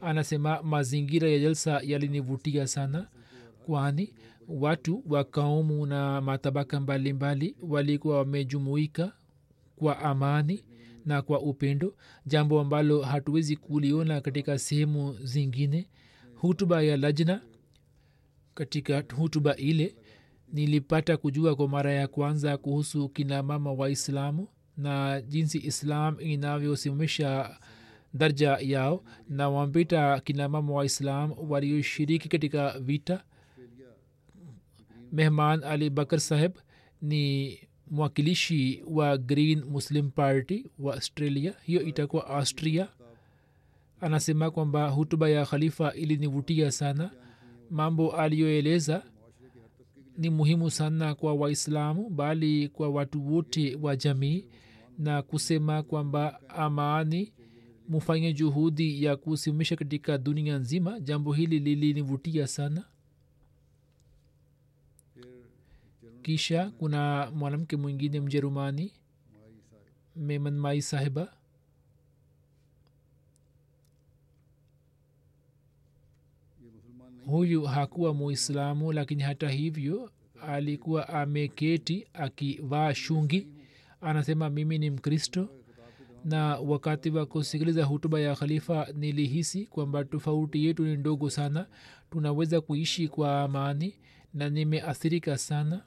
Anasema 0.00 0.62
mazingira 0.62 1.28
ya 1.28 1.38
jalsa 1.38 1.80
yalinivutia 1.84 2.66
sana 2.66 3.08
kwani 3.66 4.14
watu 4.48 5.02
wa 5.08 5.24
kaumu 5.24 5.86
na 5.86 6.20
matabaka 6.20 6.80
mbalimbali 6.80 7.56
walikuwa 7.68 8.18
wamejumuika 8.18 9.12
kwa 9.76 9.98
amani 9.98 10.64
na 11.06 11.22
kwa 11.22 11.40
upendo 11.40 11.94
jambo 12.26 12.60
ambalo 12.60 13.02
hatuwezi 13.02 13.56
kuliona 13.56 14.20
katika 14.20 14.58
sehemu 14.58 15.16
zingine. 15.22 15.88
Hutuba 16.34 16.82
ya 16.82 16.96
lajna 16.96 17.40
katika 18.54 19.04
hutuba 19.16 19.56
ile 19.56 19.94
nilipata 20.52 21.16
kujua 21.16 21.56
kwa 21.56 21.68
mara 21.68 21.92
ya 21.92 22.08
kwanza 22.08 22.56
kuhusu 22.56 23.08
kina 23.08 23.42
mama 23.42 23.72
waislamu 23.72 24.48
na 24.76 25.20
jinsi 25.20 25.58
islam 25.58 26.16
inavyosimamisha 26.20 27.56
darja 28.14 28.58
yao 28.60 29.04
na 29.28 29.48
wampita 29.48 30.20
kina 30.20 30.48
mama 30.48 30.72
waislam 30.74 31.32
walioshiriki 31.48 32.28
katika 32.28 32.78
vita. 32.80 33.24
Mehman 35.12 35.64
ali 35.64 35.90
bakar 35.90 36.20
saheb 36.20 36.52
ni 37.02 37.58
mwakilishi 37.90 38.82
wa 38.86 39.18
green 39.18 39.64
muslim 39.64 40.10
party 40.10 40.66
wa 40.78 40.94
australia. 40.94 41.54
Hiyo 41.62 41.82
itakuwa 41.82 42.26
austria. 42.26 42.88
Anasema 44.00 44.50
kwamba 44.50 44.88
hutuba 44.88 45.28
ya 45.28 45.46
khalifa 45.46 45.94
ilinivutia 45.94 46.72
sana. 46.72 47.10
Mambo 47.70 48.12
aliyoeleza 48.16 49.02
ni 50.20 50.30
muhimu 50.30 50.70
sana 50.70 51.14
kwa 51.14 51.34
waislamu 51.34 52.10
bali 52.10 52.68
kwa 52.68 52.88
watu 52.88 53.34
wote 53.34 53.76
wa 53.82 53.96
jamii 53.96 54.44
na 54.98 55.22
kusema 55.22 55.82
kwamba 55.82 56.48
amani 56.48 57.32
mufanye 57.88 58.32
juhudi 58.32 59.04
ya 59.04 59.16
kusimamisha 59.16 59.76
katika 59.76 60.18
dunia 60.18 60.58
nzima. 60.58 61.00
Jambo 61.00 61.32
hili 61.32 61.58
lilinivutia 61.58 62.46
sana. 62.46 62.84
Kisha 66.22 66.70
kuna 66.70 67.30
mwanamke 67.34 67.76
mwingine 67.76 68.20
mjerumani 68.20 68.92
meman 70.16 70.54
mai 70.58 70.82
sahiba 70.82 71.32
huyu 77.30 77.62
hakuwa 77.62 78.14
muislamu 78.14 78.92
lakini 78.92 79.22
hata 79.22 79.48
hivyo 79.50 80.10
alikuwa 80.46 81.08
ameketi 81.08 82.06
akivaa 82.12 82.94
shungi. 82.94 83.48
Anasema 84.00 84.50
mimi 84.50 84.78
ni 84.78 84.90
mkristo. 84.90 85.48
Na 86.24 86.56
wakati 86.58 87.10
wa 87.10 87.26
kusikiliza 87.26 87.84
hutuba 87.84 88.20
ya 88.20 88.34
khalifa 88.36 88.88
nilihisi 88.94 89.66
kwamba 89.66 90.04
tofauti 90.04 90.64
yetu 90.66 90.84
ni 90.84 90.96
ndogo 90.96 91.30
sana. 91.30 91.66
Tunaweza 92.10 92.60
kuishi 92.60 93.08
kwa 93.08 93.40
amani 93.42 93.94
na 94.34 94.48
nimeathirika 94.50 95.38
sana. 95.38 95.82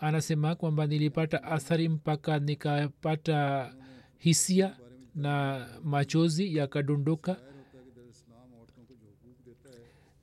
Anasema 0.00 0.54
kwamba 0.54 0.86
nilipata 0.86 1.42
athari 1.42 1.88
mpaka 1.88 2.38
nikapata 2.38 3.72
hisia 4.18 4.76
na 5.14 5.66
machozi 5.84 6.56
yakadondoka 6.56 7.36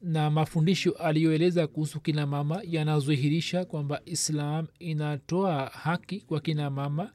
na 0.02 0.30
mafundisho 0.30 0.92
aliyoeleza 0.92 1.68
kuhusu 1.68 2.00
kina 2.00 2.28
mama 2.28 2.62
yanadhihirisha 2.64 3.66
kwamba 3.66 4.02
islam 4.06 4.68
inatoa 4.80 5.66
haki 5.66 6.22
kwa 6.22 6.40
kina 6.42 6.70
mama. 6.70 7.12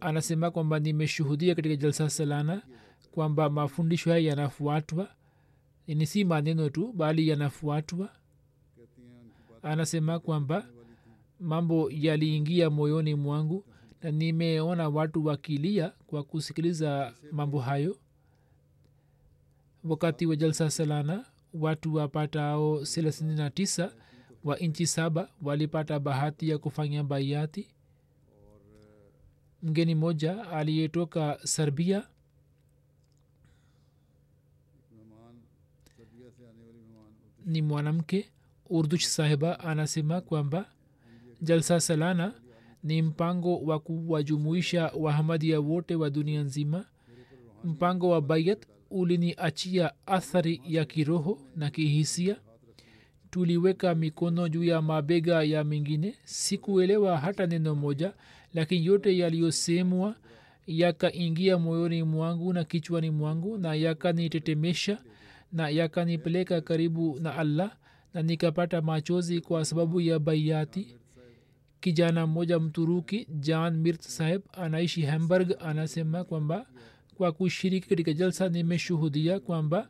Anasema 0.00 0.50
kwamba 0.50 0.78
nimeshuhudia 0.78 1.54
katika 1.54 1.76
jalsa 1.76 2.10
salana 2.10 2.62
kwamba 3.10 3.50
mafundisho 3.50 4.10
haya 4.10 4.28
yanafuatwa. 4.28 5.08
Ni 5.86 6.06
si 6.06 6.24
maneno 6.24 6.68
tu 6.70 6.92
bali 6.92 7.28
yanafuatwa. 7.28 8.08
Anasema 9.62 10.18
kwamba 10.18 10.66
mambo 11.40 11.90
yaliingia 11.90 12.70
moyoni 12.70 13.14
mwangu 13.14 13.64
na 14.02 14.10
nimeona 14.10 14.88
watu 14.88 15.24
wakilia 15.24 15.92
kwa 16.06 16.22
kusikiliza 16.22 17.14
mambo 17.32 17.60
hayo 17.60 17.96
wakati 19.88 20.26
wa 20.26 20.36
jalsa 20.36 20.70
salana 20.70 21.24
watu 21.54 21.94
wapatao 21.94 22.84
thelathini 22.84 23.34
na 23.34 23.50
tisa 23.50 23.92
wa 24.44 24.56
nchi 24.56 24.86
saba 24.86 25.28
walipata 25.42 26.00
bahati 26.00 26.48
ya 26.48 26.58
kufanya 26.58 27.04
baiati 27.04 27.68
mgeni 29.62 29.94
moja 29.94 30.50
aliyetoka 30.50 31.38
serbia. 31.44 32.06
Ni 37.46 37.62
mwanamke 37.62 38.30
urdush 38.70 39.06
sahiba 39.06 39.60
anasema 39.60 40.20
kwamba 40.20 40.66
jalsa 41.42 41.80
salana 41.80 42.34
ni 42.84 43.02
mpango 43.02 43.58
wa 43.60 43.78
kuwajumuisha 43.80 44.92
wahamadia 44.96 45.60
wote 45.60 45.94
wa 45.94 46.10
dunia 46.10 46.42
nzima. 46.42 46.84
Mpango 47.64 48.08
wa 48.08 48.20
bayat 48.22 48.66
uliniachia 48.90 49.92
athari 50.06 50.60
ya 50.66 50.84
kiroho 50.84 51.38
na 51.56 51.70
kihisia. 51.70 52.36
Tuliweka 53.30 53.94
mikono 53.94 54.48
juu 54.48 54.64
ya 54.64 54.82
mabega 54.82 55.42
ya 55.42 55.64
mingine 55.64 56.14
sikuelewa 56.24 57.18
hata 57.18 57.46
neno 57.46 57.74
moja 57.74 58.12
lakini 58.54 58.86
yote 58.86 59.18
yaliyosemwa 59.18 60.14
yakaingia 60.66 61.58
moyoni 61.58 62.02
mwangu 62.02 62.52
na 62.52 62.64
kichwani 62.64 63.10
mwangu 63.10 63.58
na 63.58 63.74
yakanitetemesha 63.74 64.98
na 65.52 65.68
yakanipeleka 65.68 66.60
karibu 66.60 67.18
na 67.20 67.34
allah 67.36 67.76
na 68.14 68.22
nikapata 68.22 68.82
machozi 68.82 69.40
kwa 69.40 69.64
sababu 69.64 70.00
ya 70.00 70.18
baiati 70.18 70.96
kijana 71.80 72.26
mmoja 72.26 72.58
mturuki 72.58 73.26
jan 73.30 73.76
mirt 73.76 74.02
saheb 74.02 74.42
anaishi 74.52 75.02
hamburg 75.02 75.52
anasema 75.60 76.24
kwamba 76.24 76.66
kwa 77.18 77.32
kushiriki 77.32 77.88
katika 77.88 78.12
jalsa 78.12 78.48
nimeshuhudia 78.48 79.40
kwamba 79.40 79.88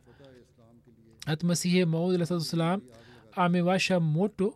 hatmasihi 1.25 1.85
maud 1.85 2.23
salam 2.23 2.81
amewasha 3.31 3.99
moto 3.99 4.55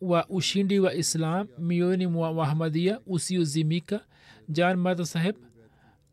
wa 0.00 0.28
ushindi 0.28 0.78
wa 0.78 0.94
islam 0.94 1.46
mioyoni 1.58 2.06
mwa 2.06 2.30
wahamadia 2.30 3.00
usiozimika. 3.06 4.06
Jan 4.48 4.76
mata 4.76 5.06
saheb 5.06 5.36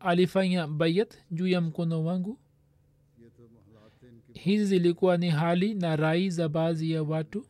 alifanya 0.00 0.66
bayat 0.66 1.14
juu 1.30 1.46
ya 1.46 1.60
mkono 1.60 2.04
wangu. 2.04 2.38
Hizi 4.34 4.64
zilikuwa 4.64 5.16
ni 5.16 5.30
hali 5.30 5.74
na 5.74 5.96
rai 5.96 6.30
za 6.30 6.48
baadhi 6.48 6.90
ya 6.92 7.02
watu. 7.02 7.46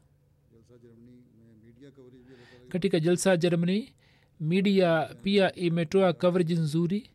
Katika 2.69 3.01
jalsa 3.01 3.37
germany 3.37 3.93
midia 4.41 5.15
pia 5.23 5.55
imetoa 5.55 6.13
coverage 6.13 6.55
nzuri. 6.55 7.11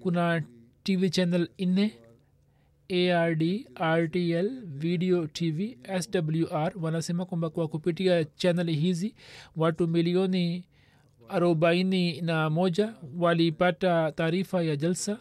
Kuna 0.00 0.42
tv 0.88 1.10
channel 1.10 1.48
nne 1.58 1.92
ard 3.14 3.42
rtl 3.80 4.48
video 4.64 5.26
tv 5.26 5.78
swr 6.00 6.72
wanasema 6.80 7.24
kwamba 7.24 7.50
kwa 7.50 7.68
kupitia 7.68 8.24
chaneli 8.24 8.74
hizi 8.74 9.14
watu 9.56 9.88
milioni 9.88 10.64
arobaini 11.28 12.20
na 12.20 12.50
moja 12.50 12.94
walipata 13.18 14.12
taarifa 14.12 14.62
ya 14.62 14.76
jalsa 14.76 15.18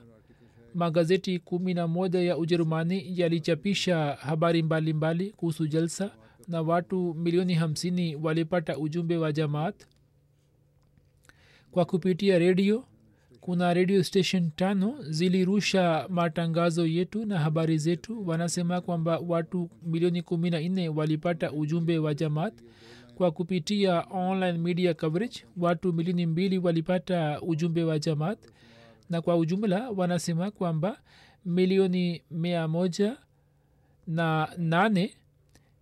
magazeti 0.75 1.39
kumi 1.39 1.73
na 1.73 1.87
moja 1.87 2.19
ya 2.21 2.37
ujerumani 2.37 3.19
yalichapisha 3.19 3.97
habari 4.19 4.63
mbalimbali 4.63 5.29
kuhusu 5.31 5.67
jalsa 5.67 6.11
na 6.47 6.61
watu 6.61 7.13
milioni 7.13 7.53
hamsini 7.53 8.15
walipata 8.15 8.77
ujumbe 8.77 9.17
wa 9.17 9.31
jamaat. 9.31 9.85
Kwa 11.71 11.85
kupitia 11.85 12.39
redio 12.39 12.85
kuna 13.47 13.73
redio 13.73 14.03
station 14.03 14.51
tano 14.55 14.95
zilirusha 15.09 16.05
matangazo 16.09 16.85
yetu 16.87 17.25
na 17.25 17.39
habari 17.39 17.77
zetu. 17.77 18.27
Wanasema 18.27 18.81
kwamba 18.81 19.19
watu 19.27 19.69
milioni 19.83 20.21
kumi 20.21 20.49
na 20.49 20.59
nne 20.61 20.89
walipata 20.89 21.51
ujumbe 21.51 21.97
wa 21.97 22.13
jamaat 22.13 22.53
kwa 23.15 23.31
kupitia 23.31 24.05
online 24.11 24.57
media 24.57 24.93
coverage. 24.93 25.43
Watu 25.57 25.93
milioni 25.93 26.25
mbili 26.25 26.57
walipata 26.57 27.41
ujumbe 27.41 27.83
wa 27.83 27.99
jamaat. 27.99 28.39
Na 29.09 29.21
kwa 29.21 29.37
ujumla 29.37 29.89
wanasema 29.89 30.51
kwamba 30.51 30.97
milioni 31.45 32.21
mia 32.31 32.67
moja 32.67 33.17
na 34.07 34.49
nane 34.57 35.13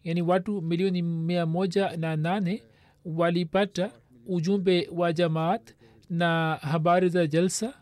yani 0.03 0.21
watu 0.21 0.61
milioni 0.61 1.01
mia 1.01 1.45
moja 1.45 1.97
na 1.97 2.15
nane 2.15 2.63
walipata 3.05 3.91
ujumbe 4.27 4.89
wa 4.91 5.13
jamaat 5.13 5.75
na 6.09 6.55
habari 6.55 7.09
za 7.09 7.27
jalsa 7.27 7.73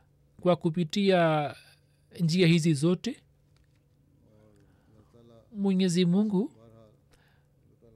kwa 0.42 0.56
kupitia 0.56 1.54
njia 2.20 2.48
hizi 2.48 2.74
zote? 2.74 3.16
Mwenyezi 5.56 6.06
mungu 6.06 6.52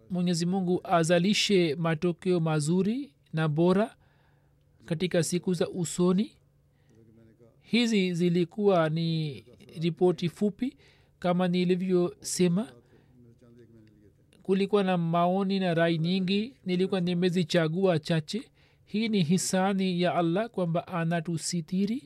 mwenyezi 0.09 0.45
mungu 0.45 0.81
azalishe 0.83 1.75
matokeo 1.75 2.39
mazuri 2.39 3.13
na 3.33 3.47
bora 3.47 3.95
katika 4.85 5.23
siku 5.23 5.53
za 5.53 5.69
usoni. 5.69 6.31
Hizi 7.61 8.13
zilikuwa 8.13 8.89
ni 8.89 9.39
ripoti 9.81 10.29
fupi 10.29 10.77
kama 11.19 11.47
nilivyosema. 11.47 12.67
Kulikuwa 14.43 14.83
na 14.83 14.97
maoni 14.97 15.59
na 15.59 15.73
rai 15.73 15.97
nyingi. 15.97 16.53
Nilikuwa 16.65 17.01
nimezichagua 17.01 17.99
chache 17.99 18.43
hii 18.87 19.09
ni 19.09 19.23
hisani 19.23 20.01
ya 20.01 20.15
allah 20.15 20.49
kwamba 20.49 20.87
anatusitiri 20.87 22.03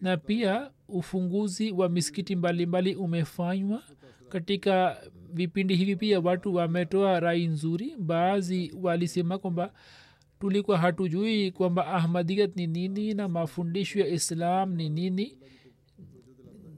na 0.00 0.16
pia 0.16 0.70
ufunguzi 0.88 1.72
wa 1.72 1.88
misikiti 1.88 2.36
mbalimbali 2.36 2.94
umefanywa. 2.94 3.82
Katika 4.28 5.02
vipindi 5.32 5.76
hivi 5.76 5.96
pia 5.96 6.20
watu 6.20 6.54
wametoa 6.54 7.20
rai 7.20 7.46
nzuri. 7.46 7.96
Baadhi 7.98 8.72
walisema 8.82 9.38
kwamba 9.38 9.72
tulikuwa 10.40 10.78
hatujui 10.78 11.50
kwamba 11.50 11.86
ahmadiyat 11.86 12.56
ni 12.56 12.66
nini 12.66 13.14
na 13.14 13.28
mafundisho 13.28 14.00
ya 14.00 14.06
islam 14.08 14.74
ni 14.74 14.88
nini. 14.88 15.38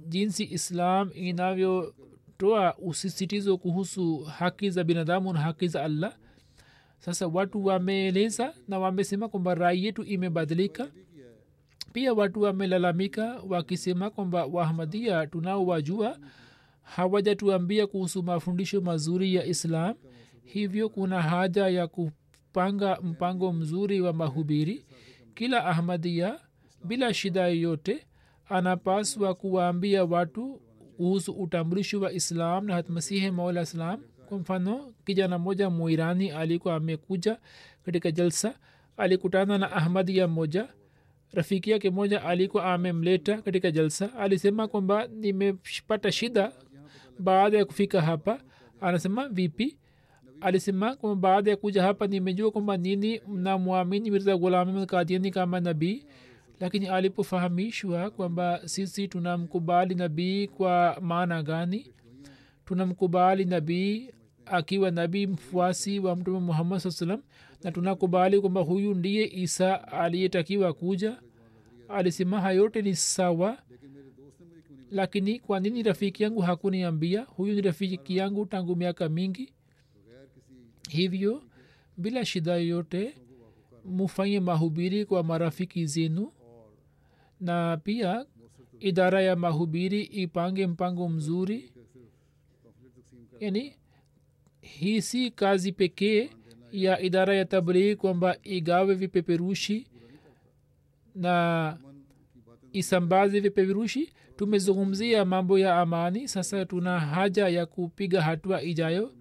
Jinsi 0.09 0.45
islam 0.45 1.11
inavyotoa 1.15 2.79
usisitizo 2.79 3.59
kuhusu 3.59 4.19
haki 4.19 4.71
za 4.71 4.85
binadamu 4.85 5.33
na 5.33 5.41
haki 5.41 5.69
za 5.69 5.85
allah 5.85 6.17
sasa 7.05 7.27
watu 7.27 7.65
wameeleza 7.65 8.55
na 8.69 8.79
wamesema 8.79 9.29
kwamba 9.29 9.55
rai 9.55 9.85
yetu 9.85 10.03
imebadilika. 10.03 10.91
Pia 11.93 12.13
watu 12.15 12.41
wamelalamika 12.43 13.43
wakisema 13.49 14.11
kwamba 14.11 14.45
wahmadia 14.47 15.27
tunaowajua 15.27 16.19
hawajatuambia 16.83 17.87
kuhusu 17.87 18.23
mafundisho 18.23 18.81
mazuri 18.81 19.35
ya 19.35 19.45
islam. 19.47 19.95
Hivyo 20.45 20.89
kuna 20.89 21.23
haja 21.23 21.69
ya 21.69 21.87
kupanga 21.87 22.99
mpango 23.03 23.53
mzuri 23.53 24.01
wa 24.01 24.13
mahubiri. 24.13 24.85
Kila 25.35 25.65
ahmadia 25.65 26.39
bila 26.85 27.15
shida 27.15 27.41
yoyote 27.49 28.07
anapaswa 28.49 29.35
kuwaambia 29.35 30.05
watu 30.05 30.61
kuhusu 30.97 31.33
utambulisho 31.33 32.01
wa 32.01 32.13
islam 32.13 32.67
na 32.67 32.75
hatmasihi 32.75 33.31
maula 33.31 33.63
islam 33.63 34.01
mfano 34.39 34.93
kijana 35.05 35.39
moja 35.39 35.71
muirani 35.71 36.31
alikuwa 36.31 36.75
amekuja 36.75 37.39
katika 37.85 38.11
jalsa 38.11 38.55
alikutana 38.97 39.59
na 39.59 39.73
ahmadia 39.73 40.29
moja 40.29 40.69
rafiki 41.33 41.71
yake 41.71 41.91
moja 41.91 42.23
alikuwa 42.25 42.65
amemleta 42.75 43.43
katika 43.43 43.71
jalsa 43.71 44.15
alisema 44.15 44.69
kwamba 44.69 45.07
nimepata 45.07 46.13
shida 46.13 46.53
baada 47.19 47.59
ya 47.59 47.65
kufika 47.65 48.01
hapa. 48.03 48.41
Anasema 48.81 49.29
vipi? 49.29 49.77
Alisema 50.41 50.97
kwamba 50.97 51.29
baada 51.29 51.51
ya 51.51 51.57
kuja 51.57 51.83
hapa 51.83 52.07
nimejua 52.07 52.51
kwamba 52.51 52.77
nini 52.77 53.21
mnamwamini 53.29 54.11
mirza 54.11 54.87
kadiani 54.87 55.31
kama 55.31 55.61
nabii. 55.61 56.05
Lakini 56.61 56.87
alipofahamishwa 56.89 58.11
kwamba 58.11 58.61
sisi 58.69 59.09
tunamkubali 59.09 59.95
nabii 59.95 60.47
kwa 60.47 60.99
maana 61.01 61.43
gani? 61.43 61.93
Tunamkubali 62.65 63.45
nabii 63.45 64.11
akiwa 64.47 64.91
nabii 64.91 65.27
mfuasi 65.27 65.99
wa 65.99 66.17
mtume 66.17 66.39
muhammad 66.41 66.79
saa 66.81 66.91
salam 66.91 67.23
na 67.65 67.73
tunakubali 67.73 68.41
kwamba 68.41 68.61
huyu 68.61 68.95
ndiye 68.95 69.31
isa 69.35 69.89
aliyetakiwa 69.89 70.73
kuja. 70.73 71.21
Alisema 71.89 72.41
hayote 72.41 72.83
ni 72.83 72.97
sawa 72.97 73.59
lakini 74.91 75.41
kwa 75.41 75.61
nini 75.61 75.83
rafiki 75.83 76.23
yangu 76.23 76.41
hakuniambia? 76.41 77.23
Huyu 77.23 77.55
ni 77.55 77.61
rafiki 77.61 78.17
yangu 78.17 78.47
tangu 78.47 78.77
miaka 78.77 79.09
mingi. 79.09 79.53
Hivyo 80.89 81.43
bila 81.97 82.25
shida 82.25 82.53
yoyote 82.57 83.15
mufanye 83.85 84.41
mahubiri 84.41 85.05
kwa 85.05 85.23
marafiki 85.23 85.87
zenu. 85.87 86.33
Na 87.41 87.77
pia 87.77 88.27
idara 88.81 89.23
ya 89.23 89.37
mahubiri 89.37 90.03
ipange 90.03 90.67
mpango 90.67 91.09
mzuri. 91.09 91.73
Yani 93.41 93.77
hii 94.63 95.01
si 95.03 95.31
kazi 95.31 95.73
pekee 95.73 96.31
ya 96.73 97.01
idara 97.01 97.35
ya 97.37 97.45
tablighi 97.45 97.97
kwamba 97.97 98.37
igawe 98.43 98.95
vipeperushi 98.95 99.87
na 101.15 101.77
isambaze 102.73 103.41
vipeperushi. 103.41 104.13
Tumezungumzia 104.37 105.25
mambo 105.25 105.59
ya 105.59 105.77
amani. 105.81 106.29
Sasa 106.29 106.65
tuna 106.65 107.01
haja 107.01 107.49
ya 107.49 107.67
kupiga 107.67 108.23
hatua 108.23 108.63
ijayo 108.63 109.13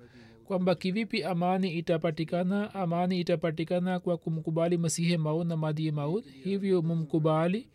kwamba 0.45 0.75
kivipi 0.75 1.23
amani 1.23 1.73
itapatikana. 1.73 2.73
Amani 2.73 3.19
itapatikana 3.19 3.99
kwa 3.99 4.17
kumkubali 4.17 4.77
masihe 4.77 5.17
maud 5.17 5.47
na 5.47 5.57
madie 5.57 5.91
maud. 5.91 6.23
Hivyo 6.43 6.81
mumkubali. 6.81 7.67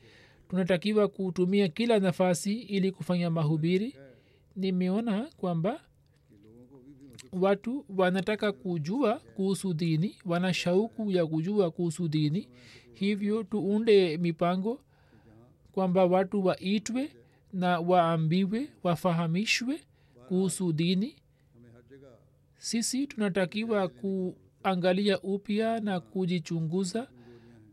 Tunatakiwa 0.48 1.08
kutumia 1.08 1.68
kila 1.68 1.98
nafasi 1.98 2.54
ili 2.54 2.92
kufanya 2.92 3.30
mahubiri. 3.30 3.96
Nimeona 4.56 5.28
kwamba 5.36 5.80
watu 7.40 7.84
wanataka 7.96 8.52
kujua 8.52 9.14
kuhusu 9.36 9.74
dini 9.74 10.16
wana 10.24 10.54
shauku 10.54 11.10
ya 11.10 11.26
kujua 11.26 11.70
kuhusu 11.70 12.08
dini. 12.08 12.48
Hivyo 12.94 13.42
tuunde 13.42 14.18
mipango 14.18 14.80
kwamba 15.72 16.04
watu 16.04 16.44
waitwe 16.44 17.10
na 17.52 17.80
waambiwe 17.80 18.68
wafahamishwe 18.82 19.80
kuhusu 20.28 20.72
dini. 20.72 21.16
Sisi 22.58 23.06
tunatakiwa 23.06 23.88
kuangalia 23.88 25.20
upya 25.20 25.80
na 25.80 26.00
kujichunguza 26.00 27.08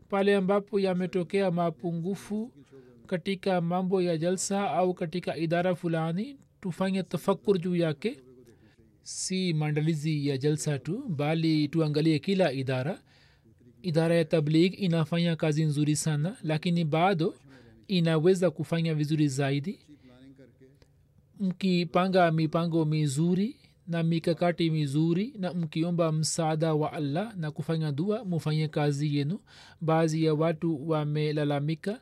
pale 0.08 0.36
ambapo 0.36 0.80
yametokea 0.80 1.50
mapungufu 1.50 2.52
katika 3.06 3.60
mambo 3.60 4.02
ya 4.02 4.18
jalsa 4.18 4.70
au 4.70 4.94
katika 4.94 5.36
idara 5.36 5.74
fulani. 5.74 6.38
Tufanye 6.60 7.02
tafakur 7.02 7.58
juu 7.58 7.76
yake 7.76 8.20
si 9.04 9.52
maandalizi 9.52 10.28
ya 10.28 10.38
jalsa 10.38 10.78
tu 10.78 11.04
bali 11.08 11.68
tuangalie 11.68 12.18
kila 12.18 12.52
idara. 12.52 13.00
Idara 13.82 14.14
ya 14.14 14.24
tabligh 14.24 14.74
inafanya 14.80 15.36
kazi 15.36 15.64
nzuri 15.64 15.96
sana 15.96 16.36
lakini 16.42 16.84
bado 16.84 17.34
inaweza 17.88 18.50
kufanya 18.50 18.94
vizuri 18.94 19.28
zaidi. 19.28 19.78
Mkipanga 21.40 22.30
mipango 22.32 22.84
mizuri 22.84 23.56
na 23.86 24.02
mikakati 24.02 24.70
mizuri 24.70 25.34
na 25.38 25.54
mkiomba 25.54 26.12
msaada 26.12 26.74
wa 26.74 26.92
allah 26.92 27.36
na 27.36 27.50
kufanya 27.50 27.92
dua 27.92 28.24
mufanye 28.24 28.68
kazi 28.68 29.16
yenu. 29.16 29.40
Baadhi 29.80 30.24
ya 30.24 30.34
watu 30.34 30.88
wamelalamika. 30.88 32.00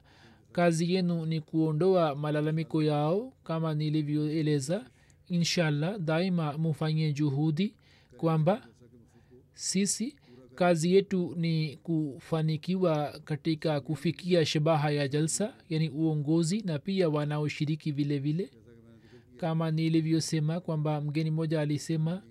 Kazi 0.52 0.94
yenu 0.94 1.26
ni 1.26 1.40
kuondoa 1.40 2.14
malalamiko 2.14 2.82
yao 2.82 3.32
kama 3.44 3.74
nilivyoeleza 3.74 4.84
inshallah 5.28 5.98
daima 5.98 6.58
mufanye 6.58 7.12
juhudi 7.12 7.74
kwamba 8.16 8.68
sisi 9.54 10.16
kazi 10.54 10.94
yetu 10.94 11.34
ni 11.36 11.76
kufanikiwa 11.76 13.20
katika 13.24 13.80
kufikia 13.80 14.46
shabaha 14.46 14.90
ya 14.90 15.08
jalsa 15.08 15.54
yani 15.68 15.88
uongozi 15.88 16.60
na 16.62 16.78
pia 16.78 17.08
wanaoshiriki 17.08 17.92
vile 17.92 18.18
vile. 18.18 18.50
Kama 19.36 19.70
nilivyosema 19.70 20.60
kwamba 20.60 21.00
mgeni 21.00 21.30
mmoja 21.30 21.60
alisema 21.60 22.22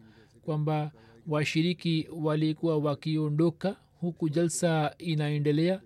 kwamba 0.41 0.91
washiriki 1.27 2.07
walikuwa 2.11 2.77
wakiondoka 2.77 3.75
huku 3.99 4.29
jalsa 4.29 4.95
inaendelea 4.97 5.81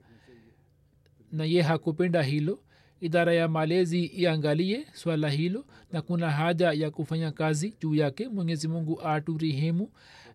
na 1.32 1.46
ye 1.46 1.62
hakupenda 1.62 2.24
hilo 2.24 2.60
idara 3.02 3.34
ya 3.34 3.48
malezi 3.48 4.06
iangalie 4.06 4.86
swala 4.94 5.30
hilo 5.30 5.66
na 5.92 6.02
kuna 6.02 6.32
haja 6.32 6.72
ya 6.72 6.92
kufanya 6.92 7.32
kazi 7.32 7.74
juu 7.82 7.96
yake. 7.96 8.28
Mwenyezi 8.28 8.68
mungu 8.68 9.02
aturehemu 9.02 9.90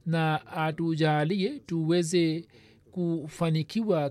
na 0.06 0.46
atujaalie 0.46 1.58
tuweze 1.66 2.44
kufanikiwa 2.90 4.10